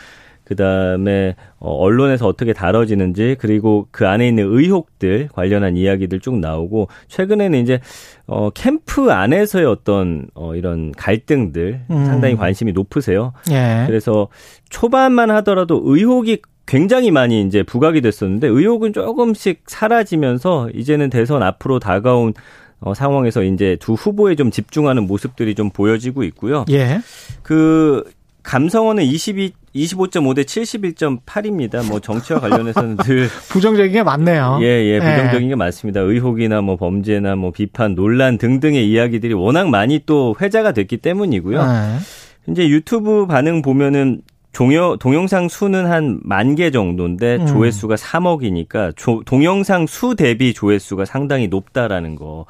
[0.45, 7.59] 그다음에 어, 언론에서 어떻게 다뤄지는지 그리고 그 안에 있는 의혹들 관련한 이야기들 쭉 나오고 최근에는
[7.59, 7.79] 이제
[8.27, 12.05] 어 캠프 안에서의 어떤 어 이런 갈등들 음.
[12.05, 13.33] 상당히 관심이 높으세요.
[13.51, 13.85] 예.
[13.87, 14.27] 그래서
[14.69, 22.33] 초반만 하더라도 의혹이 굉장히 많이 이제 부각이 됐었는데 의혹은 조금씩 사라지면서 이제는 대선 앞으로 다가온
[22.81, 26.65] 어, 상황에서 이제 두 후보에 좀 집중하는 모습들이 좀 보여지고 있고요.
[26.69, 26.99] 예.
[27.41, 28.03] 그
[28.45, 31.85] 감성어는 22 25.5 대 71.8입니다.
[31.85, 34.59] 뭐 정치와 관련해서는 늘 부정적인 게 많네요.
[34.61, 35.99] 예, 예, 부정적인 게 많습니다.
[35.99, 41.59] 의혹이나 뭐 범죄나 뭐 비판, 논란 등등의 이야기들이 워낙 많이 또 회자가 됐기 때문이고요.
[41.59, 42.51] 예.
[42.51, 44.21] 이제 유튜브 반응 보면은
[44.53, 47.45] 종여, 동영상 수는 한 만 개 정도인데 음.
[47.47, 52.45] 조회수가 3억이니까 조, 동영상 수 대비 조회수가 상당히 높다라는 거.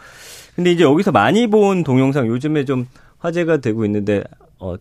[0.56, 2.86] 근데 이제 여기서 많이 본 동영상 요즘에 좀
[3.18, 4.24] 화제가 되고 있는데
[4.60, 4.76] 어,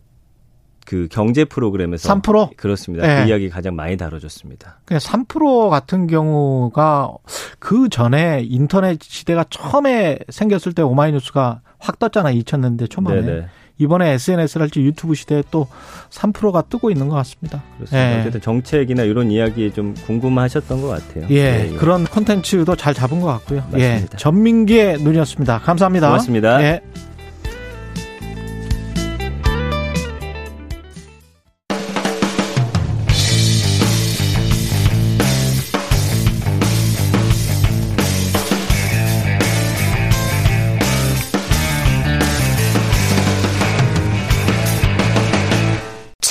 [0.85, 2.55] 그 경제 프로그램에서 3%?
[2.55, 3.21] 그렇습니다.
[3.21, 3.23] 예.
[3.23, 4.79] 그 이야기 가장 많이 다뤄졌습니다.
[4.85, 7.11] 그냥 3% 같은 경우가
[7.59, 12.39] 그 전에 인터넷 시대가 처음에 생겼을 때 오마이뉴스가 확 떴잖아요.
[12.39, 13.21] 2000년대 초반에.
[13.21, 13.45] 네네.
[13.77, 15.67] 이번에 SNS랄지 유튜브 시대에 또
[16.09, 17.61] 3%가 뜨고 있는 것 같습니다.
[17.75, 18.15] 그렇습니다.
[18.15, 18.19] 예.
[18.21, 21.27] 어쨌든 정책이나 이런 이야기에 좀 궁금하셨던 것 같아요.
[21.29, 21.75] 예, 예, 예.
[21.75, 23.63] 그런 콘텐츠도 잘 잡은 것 같고요.
[23.77, 24.17] 예, 맞습니다.
[24.17, 25.59] 전민기의 눈이었습니다.
[25.59, 26.07] 감사합니다.
[26.07, 26.63] 고맙습니다.
[26.63, 26.81] 예.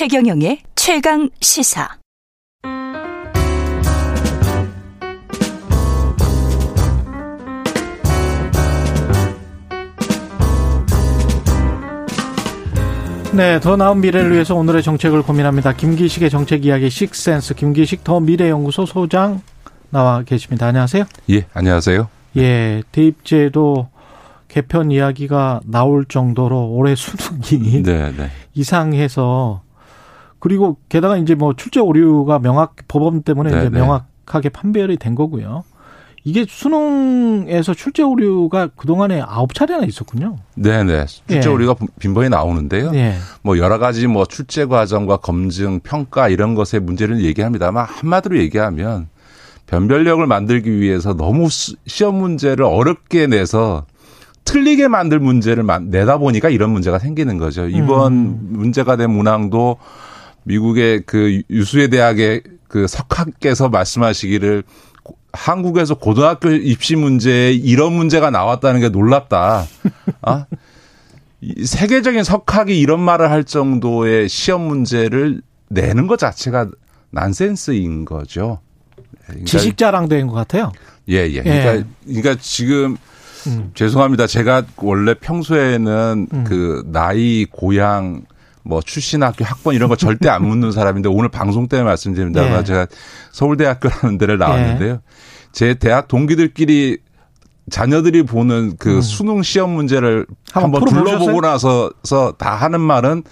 [0.04, 1.88] 최경영의 최강 시사.
[13.32, 15.72] 네, 더 나은 미래를 위해서 오늘의 정책을 고민합니다.
[15.72, 19.40] 김기식의 정책 이야기 식센스 김기식 더 미래연구소 소장
[19.88, 20.66] 나와 계십니다.
[20.66, 21.04] 안녕하세요.
[21.30, 22.08] 예, 안녕하세요.
[22.36, 23.88] 예, 대입제도
[24.48, 28.30] 개편 이야기가 나올 정도로 올해 수능이 네, 네.
[28.52, 29.63] 이상해서
[30.44, 33.78] 그리고 게다가 이제 뭐 출제 오류가 명확 법원 때문에 네, 이제 네.
[33.78, 35.64] 명확하게 판별이 된 거고요.
[36.22, 40.36] 이게 수능에서 출제 오류가 그동안에 아홉 차례나 있었군요.
[40.54, 41.06] 네, 네.
[41.06, 41.50] 출제 예.
[41.50, 42.90] 오류가 빈번히 나오는데요.
[42.94, 43.14] 예.
[43.42, 49.08] 뭐 여러 가지 뭐 출제 과정과 검증, 평가 이런 것의 문제를 얘기합니다만 한마디로 얘기하면
[49.66, 53.86] 변별력을 만들기 위해서 너무 수- 시험 문제를 어렵게 내서
[54.44, 57.66] 틀리게 만들 문제를 만- 내다 보니까 이런 문제가 생기는 거죠.
[57.66, 58.38] 이번 음.
[58.50, 59.78] 문제가 된 문항도
[60.44, 64.62] 미국의 그 유수의 대학의 그 석학께서 말씀하시기를
[65.02, 69.66] 고- 한국에서 고등학교 입시 문제에 이런 문제가 나왔다는 게 놀랍다.
[70.22, 70.46] 아?
[71.40, 76.68] 이 세계적인 석학이 이런 말을 할 정도의 시험 문제를 내는 것 자체가
[77.10, 78.60] 난센스인 거죠.
[79.26, 80.72] 그러니까 지식 자랑된 것 같아요.
[81.08, 81.42] 예, 예.
[81.42, 82.96] 그러니까, 그러니까 지금
[83.46, 83.70] 음.
[83.74, 84.26] 죄송합니다.
[84.26, 86.44] 제가 원래 평소에는 음.
[86.44, 88.22] 그 나이, 고향,
[88.64, 92.64] 뭐 출신 학교, 학번 이런 거 절대 안 묻는 사람인데 오늘 방송 때문에 말씀드립니다만 예.
[92.64, 92.86] 제가
[93.30, 95.00] 서울대학교라는 데를 나왔는데요.
[95.52, 96.98] 제 대학 동기들끼리
[97.70, 99.00] 자녀들이 보는 그 음.
[99.00, 100.84] 수능 시험 문제를 한번?
[100.84, 103.22] 둘러보고 나서서 다 하는 말은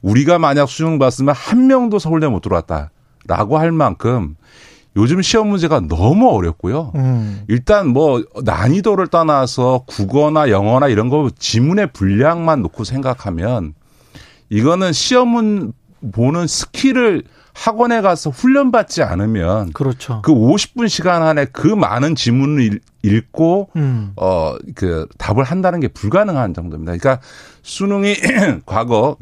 [0.00, 4.36] 우리가 만약 수능 봤으면 한 명도 서울대 못 들어왔다라고 할 만큼
[4.96, 6.92] 요즘 시험 문제가 너무 어렵고요.
[6.94, 7.42] 음.
[7.48, 13.74] 일단 뭐 난이도를 떠나서 국어나 영어나 이런 거 지문의 분량만 놓고 생각하면
[14.50, 15.72] 이거는 시험은
[16.12, 17.22] 보는 skill을
[17.54, 20.22] 학원에 가서 훈련 받지 않으면 그렇죠.
[20.22, 24.12] 그 50분 시간 안에 그 많은 지문을 읽- 읽고 음.
[24.16, 26.96] 어그 답을 한다는 게 불가능한 정도입니다.
[26.96, 27.20] 그러니까
[27.62, 28.14] 수능이
[28.66, 29.16] 과거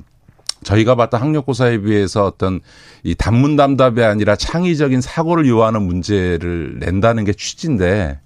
[0.64, 2.60] 저희가 봤던 학력고사에 비해서 어떤
[3.04, 8.18] 이 단문 담답이 아니라 창의적인 사고를 요하는 문제를 낸다는 게 취지인데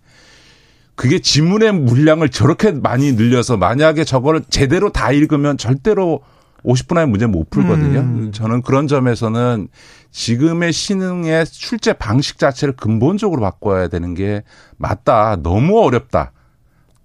[0.96, 6.20] 그게 지문의 물량을 저렇게 많이 늘려서 만약에 저거를 제대로 다 읽으면 절대로
[6.64, 8.00] 50분 안에 문제 못 풀거든요.
[8.00, 8.32] 음.
[8.32, 9.68] 저는 그런 점에서는
[10.10, 14.42] 지금의 신흥의 출제 방식 자체를 근본적으로 바꿔야 되는 게
[14.76, 15.36] 맞다.
[15.42, 16.32] 너무 어렵다.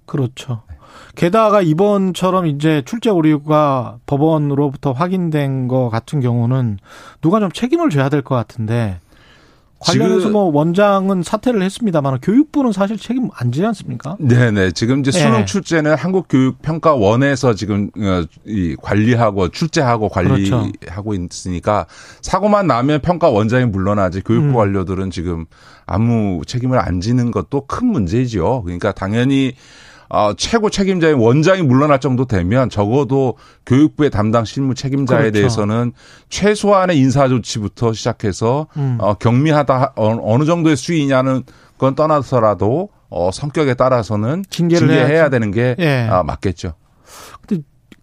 [0.06, 0.64] 그렇죠.
[1.16, 6.78] 게다가 이번처럼 이제 출제 오류가 법원으로부터 확인된 거 같은 경우는
[7.22, 9.00] 누가 좀 책임을 져야 될 것 같은데
[9.86, 14.18] 관련해서 뭐 원장은 사퇴를 했습니다만 교육부는 사실 책임 안 지지 않습니까?
[14.20, 14.72] 네네.
[14.72, 15.46] 지금 이제 수능 네.
[15.46, 21.14] 출제는 한국교육평가원에서 지금 어, 이 관리하고 출제하고 관리하고 그렇죠.
[21.14, 21.86] 있으니까
[22.22, 24.54] 사고만 나면 평가 원장이 물러나지 교육부 음.
[24.54, 25.46] 관료들은 지금
[25.86, 28.64] 아무 책임을 안 지는 것도 큰 문제죠.
[28.64, 29.54] 그러니까 당연히
[30.10, 35.34] 어, 최고 책임자인 원장이 물러날 정도 되면 적어도 교육부의 담당 실무 책임자에 그렇죠.
[35.34, 35.94] 대해서는
[36.30, 38.98] 최소한의 인사 조치부터 시작해서 음.
[39.00, 41.44] 어, 경미하다 어, 어느 정도의 수위냐는
[41.78, 45.32] 건 떠나서라도 어, 성격에 따라서는 징계를 징계해야 해야지.
[45.32, 46.08] 되는 게 예.
[46.10, 46.74] 아, 맞겠죠.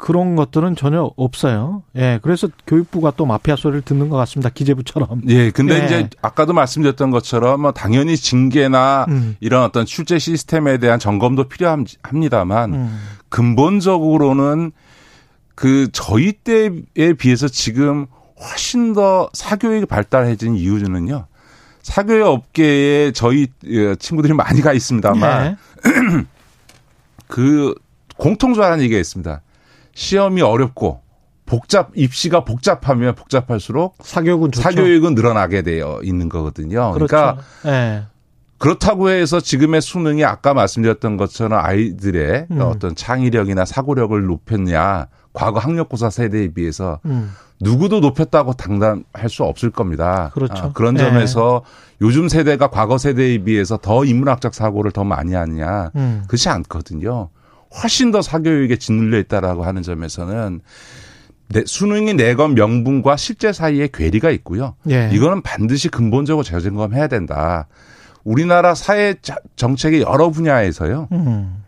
[0.03, 1.85] 그런 것들은 전혀 없어요.
[1.95, 4.51] 예, 그래서 교육부가 또 마피아 소리를 듣는 것 같습니다.
[4.51, 5.23] 기재부처럼.
[5.29, 5.85] 예, 근데 예.
[5.85, 9.37] 이제 아까도 말씀드렸던 것처럼 뭐 당연히 징계나 음.
[9.39, 13.01] 이런 어떤 출제 시스템에 대한 점검도 필요합니다만 음.
[13.29, 14.73] 근본적으로는
[15.55, 18.07] 그 저희 때에 비해서 지금
[18.41, 21.27] 훨씬 더 사교육이 발달해진 이유는요.
[21.83, 26.25] 사교육 업계에 저희 예, 친구들이 많이 가 있습니다만 예.
[27.29, 27.73] 그
[28.17, 29.43] 공통적인 얘기가 있습니다.
[29.95, 31.01] 시험이 어렵고
[31.47, 34.62] 복잡 입시가 복잡하면 복잡할수록 사교육은 좋죠.
[34.62, 36.93] 사교육은 늘어나게 되어 있는 거거든요.
[36.93, 37.07] 그렇죠.
[37.07, 38.03] 그러니까 예.
[38.59, 42.61] 그렇다고 해서 지금의 수능이 아까 말씀드렸던 것처럼 아이들의 음.
[42.61, 47.32] 어떤 창의력이나 사고력을 높였냐 과거 학력고사 세대에 비해서 음.
[47.61, 50.30] 누구도 높였다고 당당할 수 없을 겁니다.
[50.34, 50.64] 그렇죠.
[50.64, 51.03] 아, 그런 네.
[51.03, 51.62] 점에서
[52.01, 56.24] 요즘 세대가 과거 세대에 비해서 더 인문학적 사고를 더 많이 하느냐 음.
[56.26, 57.30] 그렇지 않거든요.
[57.83, 60.61] 훨씬 더 사교육에 짓눌려 있다라고 하는 점에서는
[61.49, 64.75] 내- 수능이 내건 명분과 실제 사이에 괴리가 있고요.
[64.91, 65.11] 예.
[65.12, 67.66] 이거는 반드시 근본적으로 재점검해야 된다.
[68.25, 71.09] 우리나라 사회 자- 정책의 여러 분야에서요.
[71.12, 71.62] 음.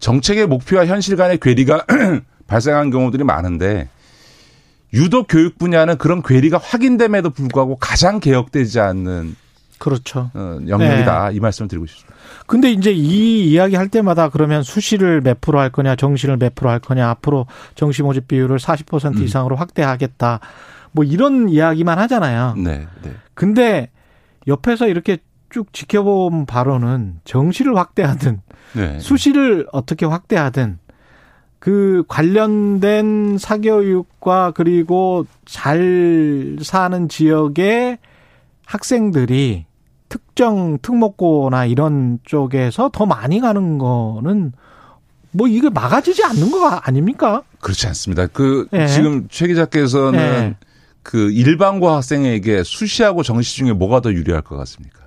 [0.00, 1.86] 정책의 목표와 현실 간의 괴리가
[2.46, 3.88] 발생한 경우들이 많은데
[4.92, 9.34] 유독 교육 분야는 그런 괴리가 확인됨에도 불구하고 가장 개혁되지 않는
[9.78, 10.30] 그렇죠.
[10.34, 11.32] 어, 영역이다.
[11.32, 12.16] 이 말씀을 드리고 싶습니다.
[12.46, 16.70] 근데 이제 이 이야기 할 때마다 그러면 수시를 몇 프로 할 거냐, 정시를 몇 프로
[16.70, 19.22] 할 거냐, 앞으로 정시 모집 비율을 40% 음.
[19.22, 20.40] 이상으로 확대하겠다.
[20.92, 22.54] 뭐 이런 이야기만 하잖아요.
[22.56, 23.12] 네, 네.
[23.34, 23.90] 근데
[24.46, 25.18] 옆에서 이렇게
[25.50, 28.40] 쭉 지켜본 바로는 정시를 확대하든
[28.74, 28.98] 네.
[28.98, 30.78] 수시를 어떻게 확대하든
[31.58, 37.98] 그 관련된 사교육과 그리고 잘 사는 지역의
[38.66, 39.64] 학생들이
[40.08, 44.52] 특정 특목고나 이런 쪽에서 더 많이 가는 거는
[45.32, 47.42] 뭐 이게 막아지지 않는 거 아닙니까?
[47.60, 48.26] 그렇지 않습니다.
[48.26, 48.86] 그 예.
[48.86, 50.56] 지금 최 기자께서는 예.
[51.02, 55.06] 그 일반고 학생에게 수시하고 정시 중에 뭐가 더 유리할 것 같습니까?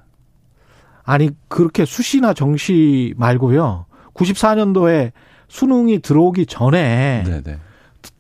[1.04, 3.86] 아니 그렇게 수시나 정시 말고요.
[4.14, 5.12] 94년도에
[5.48, 7.58] 수능이 들어오기 전에 네, 네.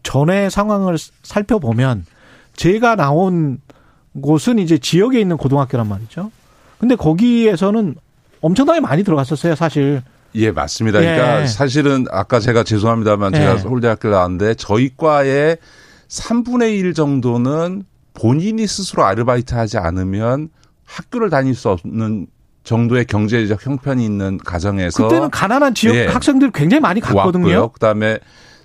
[0.03, 2.05] 전에 상황을 살펴보면
[2.55, 3.61] 제가 나온
[4.21, 6.31] 곳은 이제 지역에 있는 고등학교란 말이죠.
[6.79, 7.95] 근데 거기에서는
[8.41, 10.01] 엄청나게 많이 들어갔었어요, 사실.
[10.35, 10.99] 예, 맞습니다.
[10.99, 11.47] 그러니까 예.
[11.47, 13.57] 사실은 아까 제가 죄송합니다만 제가 예.
[13.57, 15.57] 서울대학교 나왔는데 저희 과의
[16.07, 17.83] 3분의 1 정도는
[18.13, 20.49] 본인이 스스로 아르바이트 하지 않으면
[20.85, 22.27] 학교를 다닐 수 없는
[22.63, 26.05] 정도의 경제적 형편이 있는 가정에서 그때는 가난한 지역 예.
[26.07, 27.45] 학생들 굉장히 많이 갔거든요.
[27.45, 27.69] 왔고요.
[27.69, 28.19] 그다음에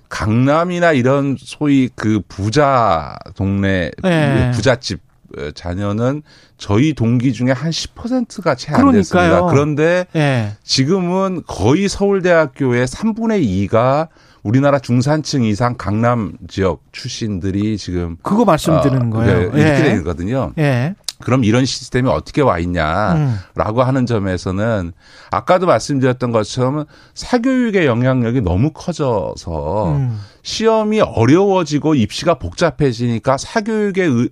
[0.09, 4.51] 강남이나 이런 소위 그 부자 동네 예.
[4.53, 5.04] 부잣집 어,
[5.53, 6.21] 자녀는
[6.57, 8.91] 저희 동기 중에 한 10%가 채 안.
[8.91, 9.45] 됐습니다.
[9.45, 10.53] 그런데 예.
[10.63, 14.07] 지금은 거의 서울대학교의 3분의 2가
[14.43, 19.51] 우리나라 중산층 이상 강남 지역 출신들이 지금 그거 말씀드리는 어, 거예요.
[19.51, 19.95] 네, 이렇게 예.
[19.97, 20.53] 되거든요.
[20.59, 20.95] 예.
[21.21, 22.61] 그럼 이런 시스템이 어떻게 와 음.
[22.61, 24.91] 있냐라고 하는 점에서는
[25.31, 30.19] 아까도 말씀드렸던 것처럼 사교육의 영향력이 너무 커져서 음.
[30.43, 34.29] 시험이 어려워지고 입시가 복잡해지니까 사교육의 의-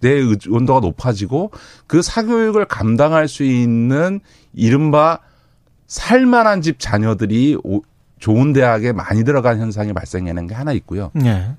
[0.00, 1.50] 내 의존도가 높아지고
[1.86, 4.20] 그 사교육을 감당할 수 있는
[4.52, 5.18] 이른바
[5.86, 7.82] 살만한 집 자녀들이 오-
[8.18, 11.10] 좋은 대학에 많이 들어간 현상이 발생하는 게 하나 있고요.
[11.24, 11.50] 예.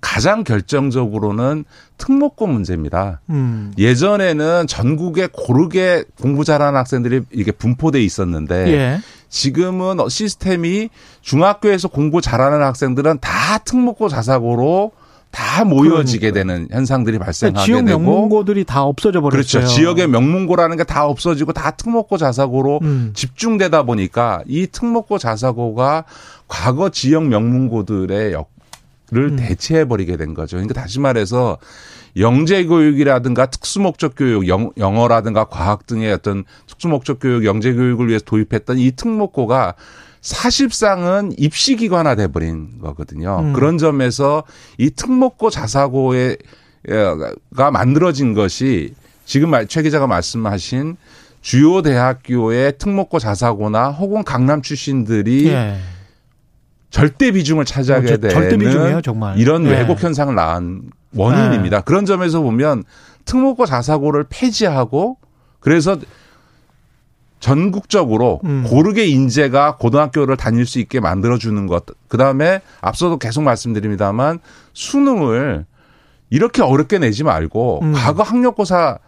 [0.00, 1.64] 가장 결정적으로는
[1.96, 3.20] 특목고 문제입니다.
[3.30, 3.72] 음.
[3.78, 9.00] 예전에는 전국에 고르게 공부 잘하는 학생들이 이게 분포돼 있었는데 예.
[9.30, 10.90] 지금은 시스템이
[11.22, 14.92] 중학교에서 공부 잘하는 학생들은 다 특목고 자사고로
[15.34, 19.62] 다 모여지게 되는 현상들이 발생하게 지역 되고 명문고들이 다 없어져 버렸어요.
[19.62, 19.66] 그렇죠.
[19.66, 23.10] 지역의 명문고라는 게 다 없어지고 다 특목고 자사고로 음.
[23.14, 26.04] 집중되다 보니까 이 특목고 자사고가
[26.46, 28.46] 과거 지역 명문고들의 역을
[29.12, 29.36] 음.
[29.36, 30.56] 대체해 버리게 된 거죠.
[30.56, 31.58] 그러니까 다시 말해서
[32.16, 38.06] 영재 교육이라든가 특수 목적 교육, 영, 영어라든가 과학 등의 어떤 특수 목적 교육, 영재 교육을
[38.08, 39.74] 위해서 도입했던 이 특목고가
[40.24, 43.40] 사실상은 입시기관화 돼버린 거거든요.
[43.40, 43.52] 음.
[43.52, 44.42] 그런 점에서
[44.78, 46.38] 이 특목고 자사고에
[47.54, 48.94] 가 만들어진 것이
[49.26, 50.96] 지금 최 기자가 말씀하신
[51.42, 55.76] 주요 대학교의 특목고 자사고나 혹은 강남 출신들이 예.
[56.88, 59.38] 절대 비중을 차지하게 어, 저- 되는 절대 비중이에요, 정말.
[59.38, 59.72] 이런 예.
[59.72, 60.84] 왜곡 현상을 낳은
[61.14, 61.82] 원인입니다.
[61.82, 62.84] 그런 점에서 보면
[63.26, 65.18] 특목고 자사고를 폐지하고
[65.60, 65.98] 그래서
[67.44, 68.64] 전국적으로 음.
[68.66, 71.84] 고르게 인재가 고등학교를 다닐 수 있게 만들어주는 것.
[72.08, 74.38] 그 다음에 앞서도 계속 말씀드립니다만
[74.72, 75.66] 수능을
[76.30, 77.92] 이렇게 어렵게 내지 말고 음.
[77.92, 78.98] 과거 학력고사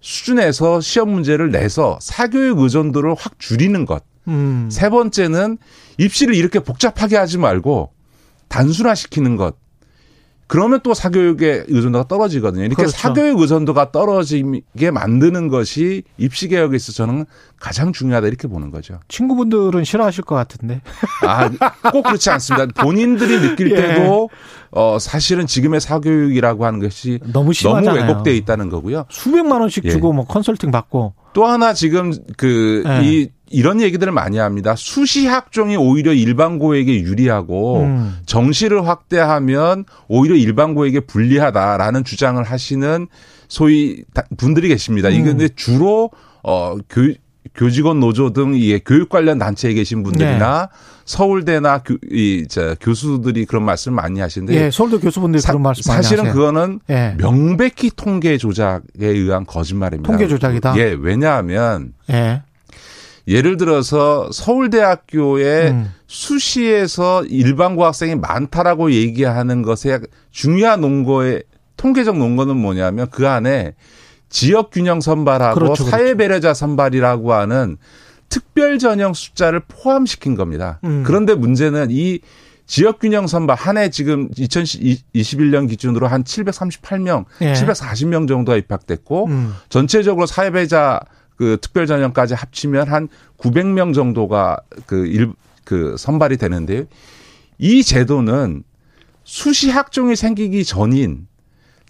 [0.00, 4.02] 수준에서 시험 문제를 내서 사교육 의존도를 확 줄이는 것.
[4.26, 4.68] 음.
[4.72, 5.56] 세 번째는
[5.98, 7.92] 입시를 이렇게 복잡하게 하지 말고
[8.48, 9.54] 단순화시키는 것.
[10.46, 12.62] 그러면 또 사교육의 의존도가 떨어지거든요.
[12.64, 12.96] 이렇게 그렇죠.
[12.96, 17.24] 사교육 의존도가 떨어지게 만드는 것이 입시 개혁에 있어서 저는
[17.58, 19.00] 가장 중요하다 이렇게 보는 거죠.
[19.08, 20.82] 친구분들은 싫어하실 것 같은데.
[21.26, 21.48] 아,
[21.90, 22.66] 꼭 그렇지 않습니다.
[22.82, 23.76] 본인들이 느낄 예.
[23.76, 24.28] 때도
[24.70, 28.00] 어 사실은 지금의 사교육이라고 하는 것이 너무 심하잖아요.
[28.00, 29.06] 너무 왜곡돼 있다는 거고요.
[29.08, 29.90] 수백만 원씩 예.
[29.90, 31.14] 주고 뭐 컨설팅 받고.
[31.34, 33.00] 또 하나 지금 그 예.
[33.04, 34.74] 이 이런 얘기들을 많이 합니다.
[34.76, 38.16] 수시 학종이 오히려 일반고에게 유리하고 음.
[38.26, 43.06] 정시를 확대하면 오히려 일반고에게 불리하다라는 주장을 하시는
[43.48, 45.10] 소위 다- 분들이 계십니다.
[45.10, 45.24] 이게 음.
[45.24, 46.10] 근데 주로
[46.42, 47.12] 어 교,
[47.54, 50.78] 교직원 노조 등 이 교육 관련 단체에 계신 분들이나 네.
[51.04, 55.82] 서울대나 교, 이, 저, 교수들이 그런 말씀을 많이 하시는데 예, 서울대 교수분들이 사, 그런 말씀
[55.90, 56.32] 많이 사실은.
[56.32, 57.14] 그거는 예.
[57.18, 60.10] 명백히 통계 조작에 의한 거짓말입니다.
[60.10, 60.76] 통계 조작이다?
[60.78, 62.42] 예, 왜냐하면 예.
[63.28, 65.90] 예를 들어서 서울대학교에 음.
[66.06, 70.00] 수시에서 일반고 학생이 많다라고 얘기하는 것에
[70.30, 71.42] 중요한 논거의
[71.76, 73.74] 통계적 논거는 뭐냐면 그 안에
[74.34, 75.90] 지역 균형 선발하고 그렇죠, 그렇죠.
[75.96, 77.76] 사회 배려자 선발이라고 하는
[78.28, 80.80] 특별 전형 숫자를 포함시킨 겁니다.
[80.82, 81.04] 음.
[81.06, 82.18] 그런데 문제는 이
[82.66, 87.52] 지역 균형 선발 한 해 지금 2021년 기준으로 한 738명, 예.
[87.52, 89.54] 740명 정도가 입학됐고 음.
[89.68, 90.98] 전체적으로 사회 배자
[91.36, 93.08] 그 특별 전형까지 합치면 한
[93.38, 94.56] 900명 정도가
[94.86, 95.32] 그 일,
[95.62, 96.86] 그 선발이 되는데요.
[97.58, 98.64] 이 제도는
[99.22, 101.28] 수시 학종이 생기기 전인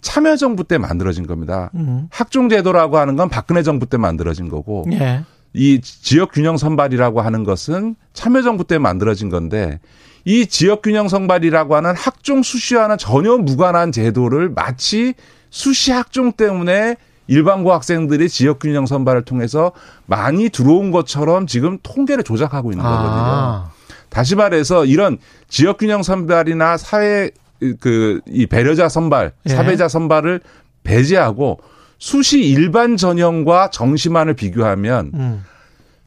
[0.01, 1.71] 참여정부 때 만들어진 겁니다.
[1.75, 2.07] 음.
[2.11, 5.23] 학종제도라고 하는 건 박근혜 정부 때 만들어진 거고 예.
[5.53, 9.79] 이 지역 균형 선발이라고 하는 것은 참여정부 때 만들어진 건데
[10.25, 15.13] 이 지역 균형 선발이라고 하는 학종 수시와는 전혀 무관한 제도를 마치
[15.49, 16.97] 수시 학종 때문에
[17.27, 19.71] 일반고 학생들이 지역 균형 선발을 통해서
[20.05, 23.11] 많이 들어온 것처럼 지금 통계를 조작하고 있는 거거든요.
[23.11, 23.71] 아.
[24.09, 25.17] 다시 말해서 이런
[25.47, 27.31] 지역 균형 선발이나 사회
[27.79, 29.49] 그 이 배려자 선발, 예.
[29.49, 30.41] 사배자 선발을
[30.83, 31.59] 배제하고
[31.97, 35.43] 수시 일반 전형과 정시만을 비교하면 음.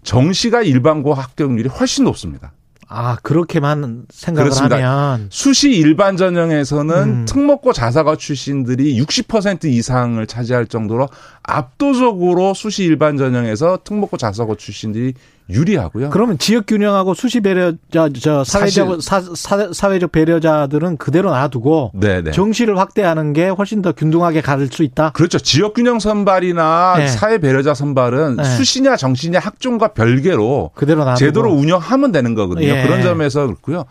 [0.02, 2.52] 정시가 일반고 합격률이 훨씬 높습니다.
[2.90, 4.76] 아, 그렇게만 생각을 그렇습니다.
[4.76, 7.24] 하면 수시 일반 전형에서는 음.
[7.26, 11.08] 특목고 자사고 출신들이 60% 이상을 차지할 정도로
[11.42, 15.12] 압도적으로 수시 일반 전형에서 특목고 자사고 출신들이
[15.50, 16.10] 유리하고요.
[16.10, 22.32] 그러면 지역 균형하고 수시 배려자 저 사회적 사, 사, 사 회적 배려자들은 그대로 놔두고 네네.
[22.32, 25.12] 정시를 확대하는 게 훨씬 더 균등하게 갈수 있다.
[25.12, 25.38] 그렇죠.
[25.38, 27.08] 지역 균형 선발이나 네.
[27.08, 28.44] 사회 배려자 선발은 네.
[28.44, 32.66] 수시냐 정시냐 학종과 별개로 그대로 놔두고 제도로 운영하면 되는 거거든요.
[32.66, 32.82] 예.
[32.82, 33.84] 그런 점에서 그렇고요.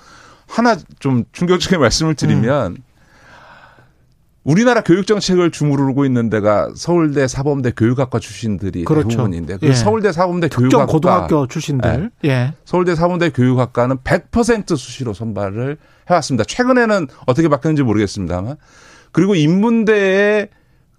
[0.48, 2.87] 하나 좀 충격적인 말씀을 드리면 음.
[4.48, 9.10] 우리나라 교육 정책을 주무르고 있는 데가 서울대 사범대 교육학과 출신들이 그렇죠.
[9.10, 9.74] 대부분인데 그 예.
[9.74, 12.12] 서울대 사범대 교육학과 고등학교 출신들.
[12.24, 12.54] 예.
[12.64, 15.78] 서울대 사범대 교육학과는 100% 수시로 선발을
[16.10, 16.46] 해왔습니다.
[16.46, 18.56] 최근에는 어떻게 바뀌었는지 모르겠습니다만
[19.12, 20.48] 그리고 인문대의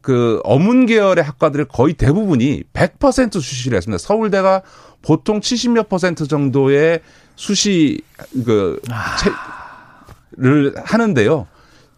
[0.02, 3.96] 그 어문 계열의 학과들의 거의 대부분이 100% 수시를 했습니다.
[3.96, 4.60] 서울대가
[5.00, 7.00] 보통 70몇 퍼센트 정도의
[7.34, 8.02] 수시
[10.36, 11.46] 그를 하는데요.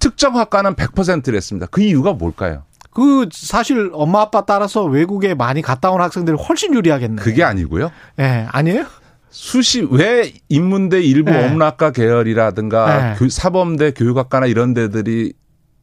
[0.01, 1.67] 특정 학과는 100%를 했습니다.
[1.71, 2.65] 그 이유가 뭘까요?
[2.93, 7.23] 그 사실 엄마 아빠 따라서 외국에 많이 갔다 온 학생들이 훨씬 유리하겠네.
[7.23, 7.93] 그게 아니고요.
[8.19, 8.85] 예, 아니에요?
[9.31, 11.47] 수시 왜 인문대 일부 네.
[11.47, 13.15] 어문학과 계열이라든가 네.
[13.17, 15.35] 교- 사범대 교육학과나 이런 데들이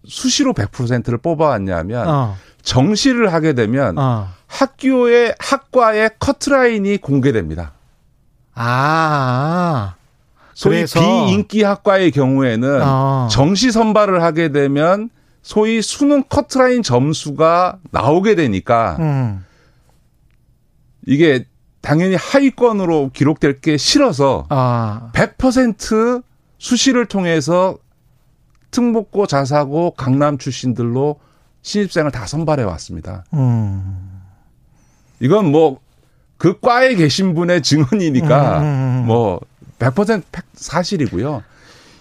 [0.06, 2.36] 수시로 100%를 뽑아왔냐면 어.
[2.62, 4.28] 정시를 하게 되면 어.
[4.48, 7.72] 학교의 학과의 커트라인이 공개됩니다.
[8.54, 9.96] 아.
[10.58, 13.28] 소위 그래서- 비인기 학과의 경우에는 어.
[13.30, 15.12] 정시 선발을 하게 되면
[15.44, 19.46] 소위 수능 커트라인 점수가 나오게 되니까 음.
[21.06, 21.46] 이게
[21.82, 25.12] 당연히 하위권으로 기록될 게 싫어서 아.
[25.14, 26.24] 100%
[26.58, 27.78] 수시를 통해서
[28.72, 31.20] 특목고 자사고 강남 출신들로
[31.62, 33.26] 신입생을 다 선발해 왔습니다.
[33.34, 34.22] 음.
[35.20, 35.80] 이건 뭐
[36.38, 38.68] 그 과에 계신 분의 증언이니까 음, 음,
[39.02, 39.06] 음.
[39.08, 39.40] 뭐
[39.80, 40.24] 100%
[40.54, 41.44] 사실이고요.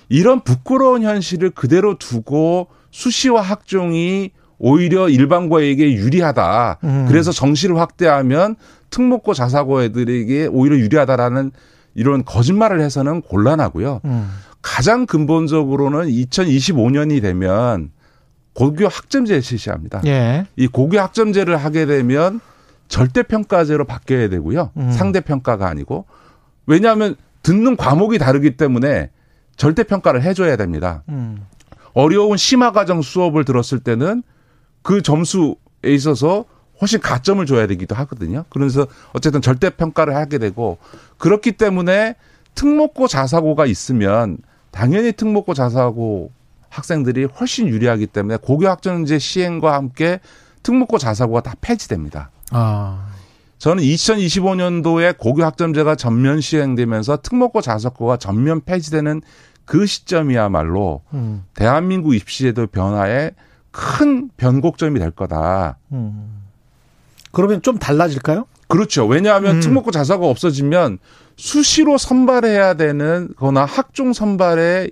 [0.09, 6.79] 이런 부끄러운 현실을 그대로 두고 수시와 학종이 오히려 일반고에게 유리하다.
[6.85, 7.05] 음.
[7.09, 8.57] 그래서 정시를 확대하면
[8.91, 11.51] 특목고 자사고 애들에게 오히려 유리하다라는
[11.95, 14.01] 이런 거짓말을 해서는 곤란하고요.
[14.05, 14.31] 음.
[14.63, 17.91] 가장 근본적으로는 2025년이 되면
[18.55, 20.01] 고교 학점제 실시합니다.
[20.07, 20.47] 예.
[20.57, 22.41] 이 고교 학점제를 하게 되면
[22.89, 24.71] 절대 평가제로 바뀌어야 되고요.
[24.77, 24.91] 음.
[24.93, 26.07] 상대 평가가 아니고
[26.67, 27.17] 왜냐하면
[27.47, 29.09] 듣는 과목이 다르기 때문에
[29.57, 31.05] 절대 평가를 해줘야 됩니다.
[31.09, 31.47] 음.
[31.95, 34.25] 어려운 심화 과정 수업을 들었을 때는
[34.83, 35.55] 그 점수에
[35.85, 36.45] 있어서
[36.81, 38.45] 훨씬 가점을 줘야 되기도 하거든요.
[38.49, 40.79] 그래서 어쨌든 절대 평가를 하게 되고
[41.19, 42.17] 그렇기 때문에
[42.57, 44.39] 특목고 자사고가 있으면
[44.73, 46.33] 당연히 특목고 자사고
[46.69, 50.19] 학생들이 훨씬 유리하기 때문에 고교 학점제 시행과 함께
[50.65, 52.31] 특목고 자사고가 다 폐지됩니다.
[52.51, 53.06] 아.
[53.59, 59.23] 저는 2025년도에 고교 학점제가 전면 시행되면서 특목고 자사고가 전면 폐지되는
[59.65, 61.45] 그 시점이야말로 음.
[61.55, 63.33] 대한민국 입시제도 변화에
[63.71, 65.79] 큰 변곡점이 될 거다.
[65.93, 66.43] 음.
[67.33, 68.47] 그러면 좀 달라질까요?
[68.69, 69.07] 그렇죠.
[69.07, 69.61] 왜냐하면 음.
[69.61, 70.99] 특목고 자사가 없어지면
[71.37, 74.91] 수시로 선발해야 되는 거나 학종 선발을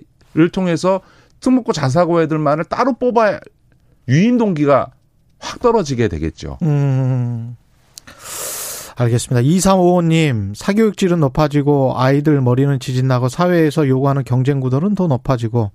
[0.51, 1.01] 통해서
[1.39, 3.39] 특목고 자사고 애들만을 따로 뽑아야
[4.07, 4.91] 유인 동기가
[5.39, 6.57] 확 떨어지게 되겠죠.
[6.61, 7.57] 음.
[8.95, 9.41] 알겠습니다.
[9.41, 15.71] 2355님, 사교육질은 높아지고 아이들 머리는 지진나고 사회에서 요구하는 경쟁 구도는 더 높아지고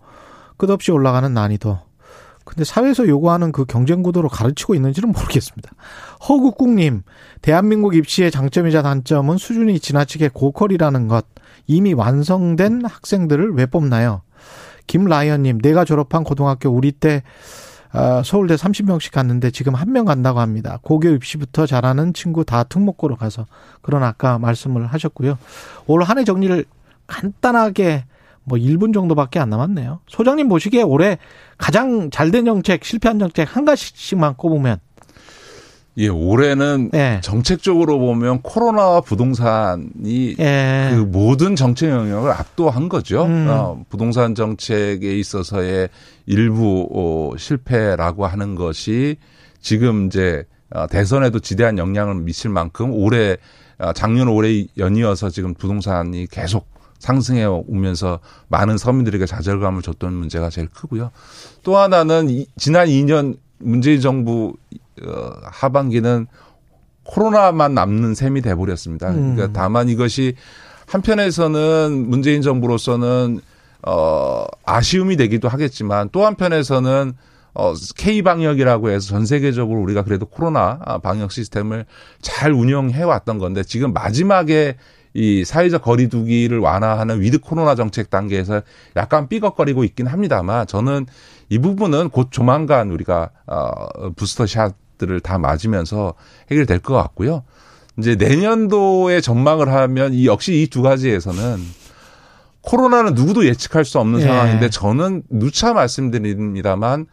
[0.56, 1.78] 끝없이 올라가는 난이도.
[2.44, 5.70] 근데 사회에서 요구하는 그 경쟁 구도로 가르치고 있는지는 모르겠습니다.
[6.28, 7.02] 허국국님,
[7.42, 11.26] 대한민국 입시의 장점이자 단점은 수준이 지나치게 고퀄이라는 것.
[11.66, 14.22] 이미 완성된 학생들을 왜 뽑나요?
[14.86, 17.24] 김라이언님, 내가 졸업한 고등학교 우리 때 어,
[18.24, 20.78] 서울대 30명씩 갔는데 지금 한 명 간다고 합니다.
[20.82, 23.46] 고교 입시부터 잘하는 친구 다 특목고로 가서
[23.82, 25.36] 그런 아까 말씀을 하셨고요.
[25.86, 26.64] 올 한 해 정리를
[27.06, 28.04] 간단하게
[28.44, 30.00] 뭐 1분 정도밖에 안 남았네요.
[30.06, 31.18] 소장님 보시기에 올해
[31.58, 34.78] 가장 잘된 정책, 실패한 정책 한 가지씩만 꼽으면
[35.96, 37.20] 예, 올해는 예.
[37.22, 40.90] 정책적으로 보면 코로나와 부동산이 예.
[40.92, 43.24] 그 모든 정책 영역을 압도한 거죠.
[43.24, 43.46] 음.
[43.48, 45.88] 어, 부동산 정책에 있어서의
[46.26, 49.16] 일부 어, 실패라고 하는 것이
[49.60, 53.36] 지금 이제 어, 대선에도 지대한 영향을 미칠 만큼 올해
[53.78, 56.68] 어, 작년 올해 연이어서 지금 부동산이 계속
[57.00, 61.10] 상승해 오면서 많은 서민들에게 좌절감을 줬던 문제가 제일 크고요.
[61.62, 64.79] 또 하나는 이, 지난 2년 문재인 정부 어,
[65.44, 66.26] 하반기는
[67.04, 69.10] 코로나만 남는 셈이 돼버렸습니다.
[69.10, 69.34] 음.
[69.34, 70.34] 그러니까 다만 이것이
[70.86, 73.40] 한편에서는 문재인 정부로서는
[73.86, 77.14] 어 아쉬움이 되기도 하겠지만 또 한편에서는
[77.54, 81.86] 어 K 방역이라고 해서 전 세계적으로 우리가 그래도 코로나 방역 시스템을
[82.20, 84.76] 잘 운영해 왔던 건데 지금 마지막에
[85.14, 88.62] 이 사회적 거리두기를 완화하는 with 코로나 정책 단계에서
[88.96, 91.06] 약간 삐걱거리고 있긴 합니다만 저는
[91.48, 96.14] 이 부분은 곧 조만간 우리가 어 booster shot들을 다 맞으면서
[96.52, 97.42] 해결될 것 같고요.
[97.98, 101.58] 이제 내년도에 전망을 하면 이 역시 이 두 가지에서는
[102.60, 104.24] 코로나는 누구도 예측할 수 없는 예.
[104.24, 107.06] 상황인데 저는 누차 말씀드립니다만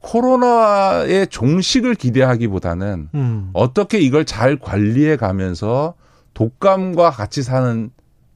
[0.00, 3.50] 코로나의 종식을 기대하기보다는 음.
[3.52, 5.94] 어떻게 이걸 잘 관리해 가면서
[6.34, 7.90] 독감과 같이 사는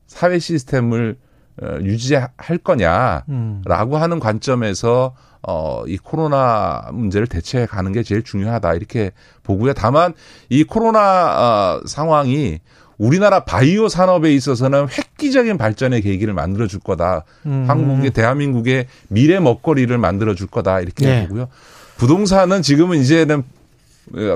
[0.06, 1.16] 사회 시스템을
[1.62, 3.62] 어, 유지할 거냐라고 음.
[4.02, 5.14] 하는 관점에서
[5.47, 9.10] 어, 이 코로나 문제를 대처해 가는 게 제일 중요하다 이렇게
[9.43, 9.73] 보고요.
[9.74, 10.14] 다만
[10.48, 12.60] 이 코로나 어, 상황이
[12.98, 17.24] 우리나라 바이오 산업에 있어서는 획기적인 발전의 계기를 만들어 줄 거다.
[17.47, 17.64] 음.
[17.66, 21.23] 한국의 대한민국의 미래 먹거리를 만들어 줄 거다 이렇게 네.
[21.27, 21.48] 보고요.
[21.97, 23.43] 부동산은 지금은 이제는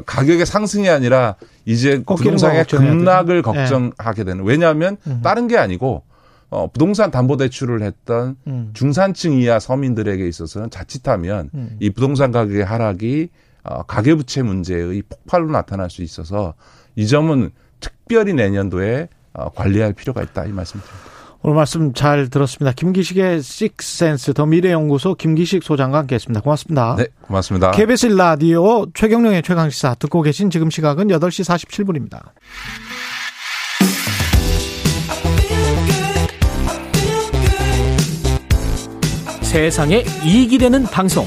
[0.07, 3.43] 가격의 상승이 아니라 이제 부동산의 급락을 네.
[3.43, 4.45] 걱정하게 되는.
[4.45, 5.21] 왜냐하면 음.
[5.23, 6.03] 다른 게 아니고
[6.57, 8.71] 어, 부동산 담보 대출을 했던 음.
[8.73, 11.77] 중산층 이하 서민들에게 있어서는 자칫하면 음.
[11.81, 13.29] 이 부동산 가격의 하락이
[13.63, 16.55] 어, 가계부채 문제의 폭발로 나타날 수 있어서
[16.95, 21.17] 이 점은 특별히 내년도에 어, 관리할 필요가 있다 이 말씀드립니다.
[21.43, 22.73] 오늘 말씀 잘 들었습니다.
[22.75, 26.41] 김기식의 식센스 더 미래연구소 김기식 소장과 함께했습니다.
[26.41, 26.97] 고맙습니다.
[26.97, 27.73] 네, 고맙습니다.
[27.73, 32.23] KBS 라디오 최경령의 최강시사 듣고 계신 지금 시각은 8시 47분입니다.
[39.57, 41.25] 세상에 이익이 되는 방송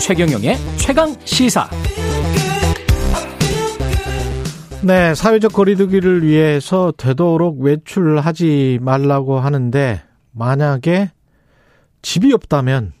[0.00, 1.68] 최경영의 최강 시사
[4.82, 10.00] 네, 사회적 거리두기를 위해서 되도록 외출하지 말라고 하는데
[10.32, 11.10] 만약에
[12.00, 12.94] 집이 없다면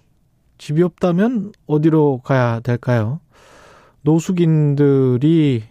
[0.58, 3.20] 집이 없다면 어디로 가야 될까요?
[4.02, 5.64] 노숙인들이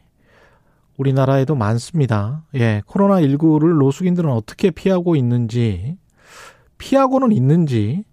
[0.97, 2.45] 우리나라에도 많습니다.
[2.55, 5.97] 예, 코로나19를 노숙인들은 어떻게 피하고 있는지
[6.79, 8.03] 피하고는 있는지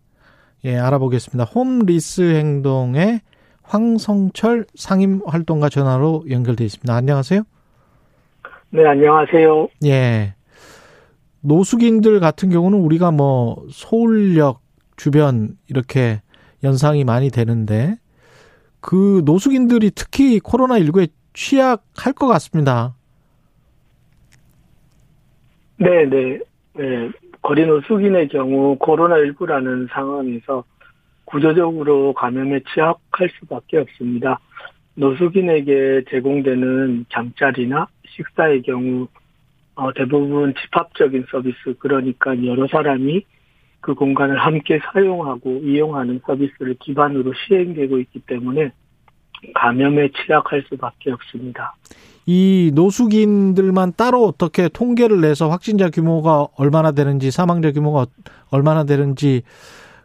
[0.65, 1.45] 예, 알아보겠습니다.
[1.45, 3.20] 홈리스 행동의
[3.62, 6.95] 황성철 상임 활동가 전화로 연결돼 있습니다.
[6.95, 7.43] 안녕하세요.
[8.70, 9.69] 네, 안녕하세요.
[9.85, 10.35] 예.
[11.41, 14.62] 노숙인들 같은 경우는 우리가 뭐 서울역
[14.97, 16.23] 주변 이렇게
[16.62, 17.97] 연상이 많이 되는데
[18.81, 22.95] 그 노숙인들이 특히 코로나19에 취약할 것 같습니다.
[25.77, 26.39] 네, 네.
[26.77, 27.11] 네.
[27.44, 30.64] 거리 노숙인의 경우 코로나19라는 상황에서
[31.26, 34.40] 구조적으로 감염에 취약할 수밖에 없습니다.
[34.94, 39.08] 노숙인에게 제공되는 잠자리나 식사의 경우
[39.74, 43.26] 어, 대부분 집합적인 서비스 그러니까 여러 사람이
[43.82, 48.72] 그 공간을 함께 사용하고 이용하는 서비스를 기반으로 시행되고 있기 때문에
[49.54, 51.74] 감염에 취약할 수밖에 없습니다.
[52.26, 58.06] 이 노숙인들만 따로 어떻게 통계를 내서 확진자 규모가 얼마나 되는지 사망자 규모가
[58.51, 59.42] 얼마나 되는지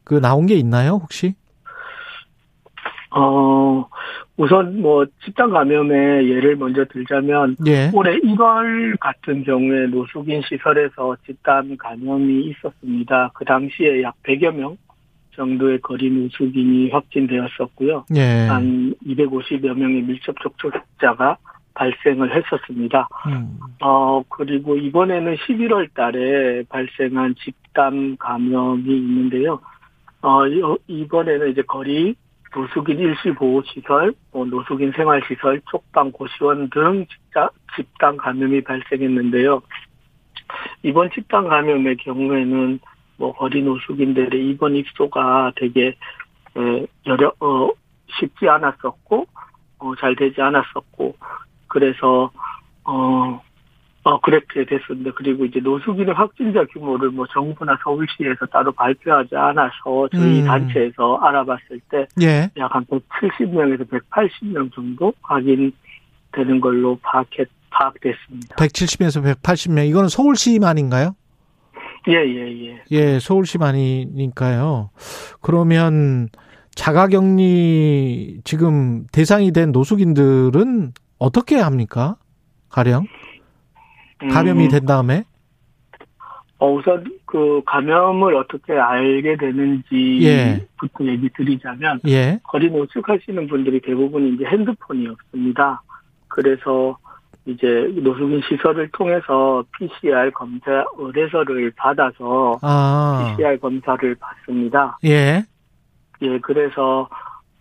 [0.04, 1.36] 그 나온 게 있나요 혹시?
[3.12, 3.88] 어
[4.40, 7.92] 우선 뭐 집단 감염의 예를 먼저 들자면 예.
[7.94, 13.32] 올해 1월 같은 경우에 노숙인 시설에서 집단 감염이 있었습니다.
[13.34, 14.78] 그 당시에 약 100여 명
[15.36, 18.06] 정도의 거리 노숙인이 확진되었었고요.
[18.16, 18.48] 예.
[18.48, 21.38] 한 250여 명의 밀접 접촉자가
[21.80, 23.08] 발생을 했었습니다.
[23.28, 23.58] 음.
[23.82, 29.62] 어, 그리고 이번에는 11월 달에 발생한 집단 감염이 있는데요.
[30.22, 30.46] 어,
[30.88, 32.16] 이번에는 이제 거리
[32.54, 37.06] 노숙인 일시 보호시설, 뭐 노숙인 생활시설, 촉방 고시원 등
[37.76, 39.62] 집단 감염이 발생했는데요.
[40.84, 42.80] 이번 집단 감염의 경우에는
[43.18, 45.96] 뭐 거리 노숙인들의 입원 입소가 되게
[47.06, 47.70] 여러 어
[48.20, 49.28] 쉽지 않았었고
[49.78, 51.16] 어, 잘 되지 않았었고
[51.70, 52.30] 그래서
[52.84, 53.42] 어,
[54.04, 55.12] 어 그렇게 됐습니다.
[55.16, 60.46] 그리고 이제 노숙인의 확진자 규모를 뭐 정부나 서울시에서 따로 발표하지 않아서 저희 음.
[60.46, 62.50] 단체에서 알아봤을 때 예.
[62.58, 68.56] 약한 170명에서 180명 정도 확인되는 걸로 파악했 파악됐습니다.
[68.56, 71.16] 170에서 180명 이거는 서울시만인가요?
[72.08, 72.84] 예, 예, 예.
[72.92, 74.90] 예, 서울시만이니까요.
[75.42, 76.30] 그러면
[76.76, 82.16] 자가격리 지금 대상이 된 노숙인들은 어떻게 합니까?
[82.70, 83.06] 가령?
[84.32, 84.70] 감염이 음.
[84.70, 85.24] 된 다음에?
[86.58, 91.06] 어, 우선 그 감염을 어떻게 알게 되는지부터 예.
[91.06, 92.40] 얘기 드리자면 예.
[92.44, 95.82] 거리 노숙하시는 분들이 대부분 이제 핸드폰이 없습니다.
[96.28, 96.98] 그래서
[97.46, 97.66] 이제
[97.96, 103.36] 노숙인 시설을 통해서 PCR 검사 의뢰서를 받아서 아.
[103.38, 104.98] PCR 검사를 받습니다.
[105.06, 105.44] 예.
[106.22, 107.08] 예, 그래서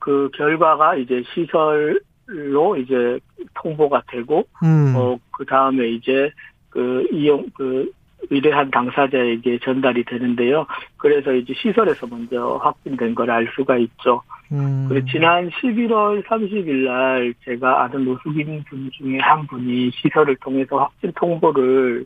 [0.01, 3.19] 그 결과가 이제 시설 로 이제
[3.55, 4.95] 통보가 되고, 음.
[4.97, 6.31] 어, 그 다음에 이제
[6.69, 7.91] 그 이용, 그
[8.31, 10.67] 의뢰한 당사자에게 전달이 되는데요.
[10.99, 14.23] 그래서 이제 시설에서 먼저 확진된 걸 알 수가 있죠.
[14.53, 14.87] 음.
[14.89, 21.13] 그리고 지난 11월 30일 날 제가 아는 노숙인 분 중에 한 분이 시설을 통해서 확진
[21.15, 22.05] 통보를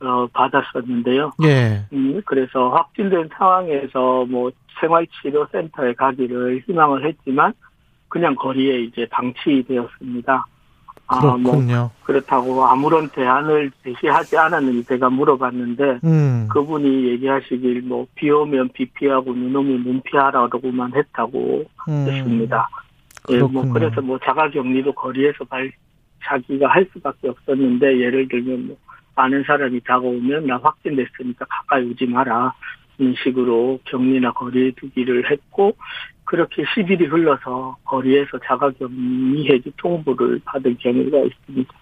[0.00, 1.32] 어, 받았었는데요.
[1.44, 1.84] 예.
[1.92, 4.50] 음, 그래서 확진된 상황에서 뭐
[4.80, 7.52] 생활치료센터에 가기를 희망을 했지만
[8.14, 10.46] 그냥 거리에 이제 방치되었습니다.
[11.06, 11.74] 그렇군요.
[11.74, 16.46] 아, 뭐 그렇다고 아무런 대안을 제시하지 않았는지 제가 물어봤는데 음.
[16.48, 22.06] 그분이 얘기하시길 뭐 비 오면 비 피하고 눈 오면 눈 피하라고만 했다고 음.
[22.08, 22.68] 했습니다.
[23.30, 25.72] 예, 뭐 그래서 뭐 자가격리도 거리에서 발
[26.24, 28.76] 자기가 할 수밖에 없었는데 예를 들면 뭐
[29.16, 32.52] 아는 사람이 다가오면 나 확진됐으니까 가까이 오지 마라
[33.24, 35.76] 식으로 격리나 거리에 두기를 했고
[36.24, 41.74] 그렇게 10일이 흘러서 거리에서 자가격리 해지 통보를 받은 경우가 있습니다.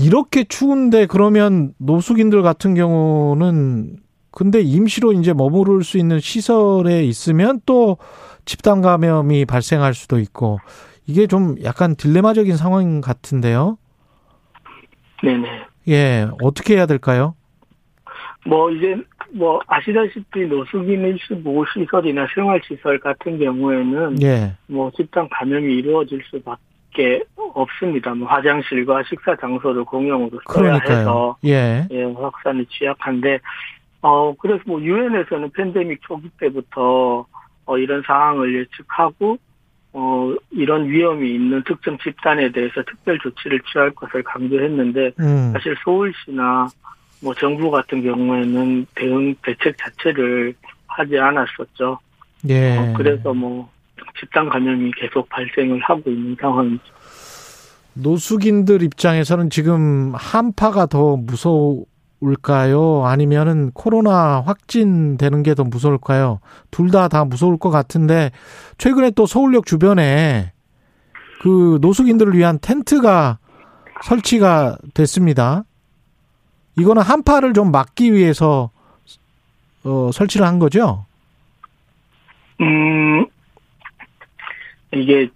[0.00, 3.98] 이렇게 추운데 그러면 노숙인들 같은 경우는
[4.30, 7.98] 근데 임시로 이제 머무를 수 있는 시설에 있으면 또
[8.44, 10.58] 집단 감염이 발생할 수도 있고
[11.06, 13.76] 이게 좀 약간 딜레마적인 상황 같은데요.
[15.22, 15.48] 네네.
[15.88, 17.34] 예, 어떻게 해야 될까요?
[18.44, 18.96] 뭐 이제
[19.32, 24.52] 뭐 아시다시피 노숙인 일시보호 시설이나 생활시설 같은 경우에는 예.
[24.66, 27.22] 뭐 집단 감염이 이루어질 수밖에
[27.54, 28.14] 없습니다.
[28.14, 30.98] 뭐 화장실과 식사 장소를 공용으로 써야 그러니까요.
[30.98, 31.86] 해서 예.
[31.90, 33.38] 예, 확산이 취약한데
[34.00, 37.24] 어 그래서 뭐 유엔에서는 팬데믹 초기 때부터
[37.64, 39.38] 어 이런 상황을 예측하고
[39.92, 45.52] 어 이런 위험이 있는 특정 집단에 대해서 특별 조치를 취할 것을 강조했는데 음.
[45.52, 46.66] 사실 서울시나
[47.22, 50.54] 뭐 정부 같은 경우에는 대응 대책 자체를
[50.86, 51.98] 하지 않았었죠.
[52.48, 52.76] 예.
[52.76, 53.70] 어, 그래서 뭐
[54.18, 56.82] 집단 감염이 계속 발생을 하고 있는 상황이죠.
[57.94, 63.04] 노숙인들 입장에서는 지금 한파가 더 무서울까요?
[63.06, 66.40] 아니면은 코로나 확진되는 게 더 무서울까요?
[66.70, 68.30] 둘 다다 다 무서울 것 같은데
[68.78, 70.52] 최근에 또 서울역 주변에
[71.42, 73.38] 그 노숙인들을 위한 텐트가
[74.04, 75.64] 설치가 됐습니다.
[76.78, 78.70] 이거는 한파를 좀 막기 위해서
[79.84, 81.04] 어, 설치를 한 거죠?
[82.60, 83.26] 음,
[84.94, 85.28] 이게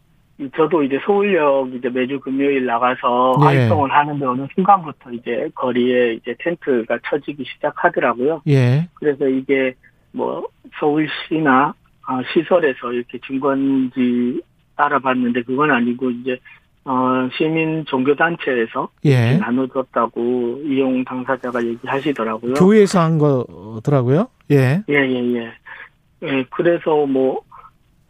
[0.54, 3.44] 저도 이제 서울역 이제 매주 금요일 나가서 예.
[3.44, 8.42] 활동을 하는데 어느 순간부터 이제 거리에 이제 텐트가 쳐지기 시작하더라고요.
[8.48, 8.88] 예.
[8.94, 9.74] 그래서 이게
[10.12, 10.46] 뭐
[10.78, 11.74] 서울시나
[12.08, 14.42] 어, 시설에서 이렇게 증거인지
[14.76, 16.38] 알아봤는데 그건 아니고 이제
[16.88, 19.36] 어, 시민 종교단체에서 예.
[19.38, 22.54] 나눠줬다고 이용 당사자가 얘기하시더라고요.
[22.54, 24.28] 교회에서 한 거더라고요.
[24.52, 24.82] 예.
[24.88, 25.52] 예, 예, 예.
[26.22, 27.42] 예, 그래서 뭐,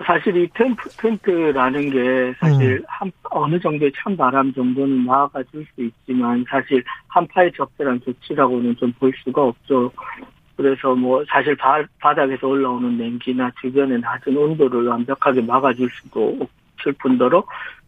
[0.05, 2.85] 사실 이 텐트, 텐트라는 게 사실 음.
[2.87, 9.43] 한, 어느 정도의 찬바람 정도는 막아줄 수 있지만 사실 한파에 적절한 조치라고는 좀 볼 수가
[9.43, 9.91] 없죠.
[10.55, 16.37] 그래서 뭐 사실 바, 바닥에서 올라오는 냉기나 주변의 낮은 온도를 완벽하게 막아줄 수도
[16.77, 17.43] 없을 뿐더러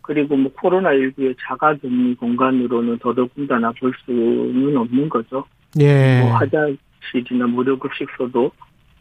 [0.09, 5.45] 그리고 뭐 코로나19의 자가 격리 공간으로는 더더군다나 볼 수는 없는 거죠.
[5.79, 6.23] 예.
[6.23, 8.51] 뭐 화장실이나 무료급식소도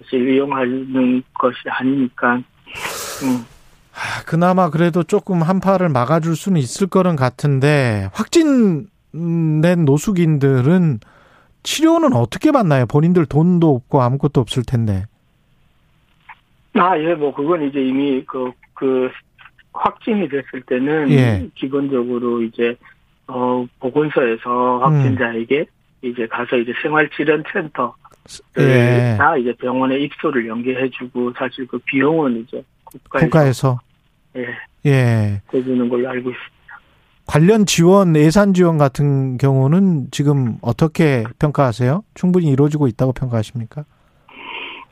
[0.04, 2.36] 사실 이용하는 것이 아니니까.
[2.36, 3.46] 음.
[4.26, 11.00] 그나마 그래도 조금 한파를 막아줄 수는 있을 거는 같은데 확진된 노숙인들은
[11.64, 12.86] 치료는 어떻게 받나요?
[12.86, 15.06] 본인들 돈도 없고 아무것도 없을 텐데.
[16.74, 19.10] 아, 예, 뭐, 그건 이제 이미 그, 그,
[19.80, 21.48] 확진이 됐을 때는 예.
[21.56, 22.76] 기본적으로 이제
[23.28, 25.66] 어 보건소에서 확진자에게 음.
[26.02, 27.96] 이제 가서 이제 생활질환센터
[28.60, 29.16] 예.
[29.18, 33.80] 다 이제 병원에 입소를 연계해주고 사실 그 비용은 이제 국가에서, 국가에서
[34.36, 34.46] 예
[34.88, 36.58] 예 해주는 걸로 알고 있습니다.
[37.26, 42.04] 관련 지원 예산 지원 같은 경우는 지금 어떻게 평가하세요?
[42.14, 43.84] 충분히 이루어지고 있다고 평가하십니까?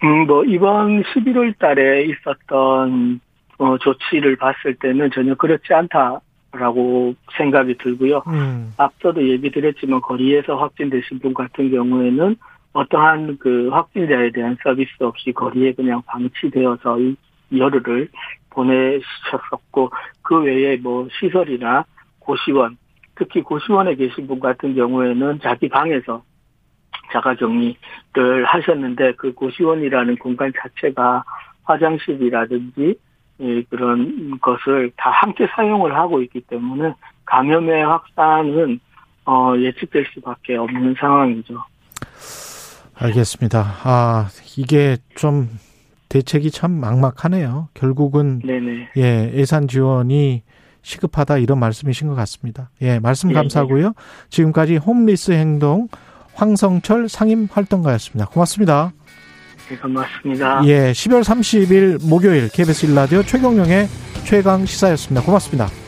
[0.03, 3.21] 음, 뭐, 이번 11월 달에 있었던
[3.57, 8.23] 어, 조치를 봤을 때는 전혀 그렇지 않다라고 생각이 들고요.
[8.27, 8.73] 음.
[8.77, 12.35] 앞서도 얘기 드렸지만 거리에서 확진되신 분 같은 경우에는
[12.73, 16.97] 어떠한 그 확진자에 대한 서비스 없이 거리에 그냥 방치되어서
[17.55, 18.09] 열흘을
[18.49, 19.91] 보내셨었고
[20.21, 21.85] 그 외에 뭐 시설이나
[22.19, 22.77] 고시원
[23.15, 26.23] 특히 고시원에 계신 분 같은 경우에는 자기 방에서
[27.13, 31.23] 자가격리를 하셨는데 그 고시원이라는 공간 자체가
[31.63, 32.95] 화장실이라든지 예,
[33.69, 36.93] 그런 것을 다 함께 사용을 하고 있기 때문에
[37.25, 38.79] 감염의 확산은
[39.25, 41.63] 어, 예측될 수밖에 없는 상황이죠.
[42.97, 43.65] 알겠습니다.
[43.83, 45.49] 아 이게 좀
[46.09, 47.69] 대책이 참 막막하네요.
[47.73, 48.89] 결국은 네네.
[48.97, 50.43] 예 예산 지원이
[50.81, 52.69] 시급하다 이런 말씀이신 것 같습니다.
[52.81, 53.87] 예 말씀 예, 감사하고요.
[53.87, 53.91] 예.
[54.29, 55.87] 지금까지 홈리스 행동
[56.35, 58.29] 황성철 상임 활동가였습니다.
[58.29, 58.91] 고맙습니다.
[59.69, 60.61] 네, 고맙습니다.
[60.65, 63.87] 예, 12월 30일 목요일 KBS 일라디오 최경령의
[64.23, 65.25] 최강 시사였습니다.
[65.25, 65.84] 고맙습니다.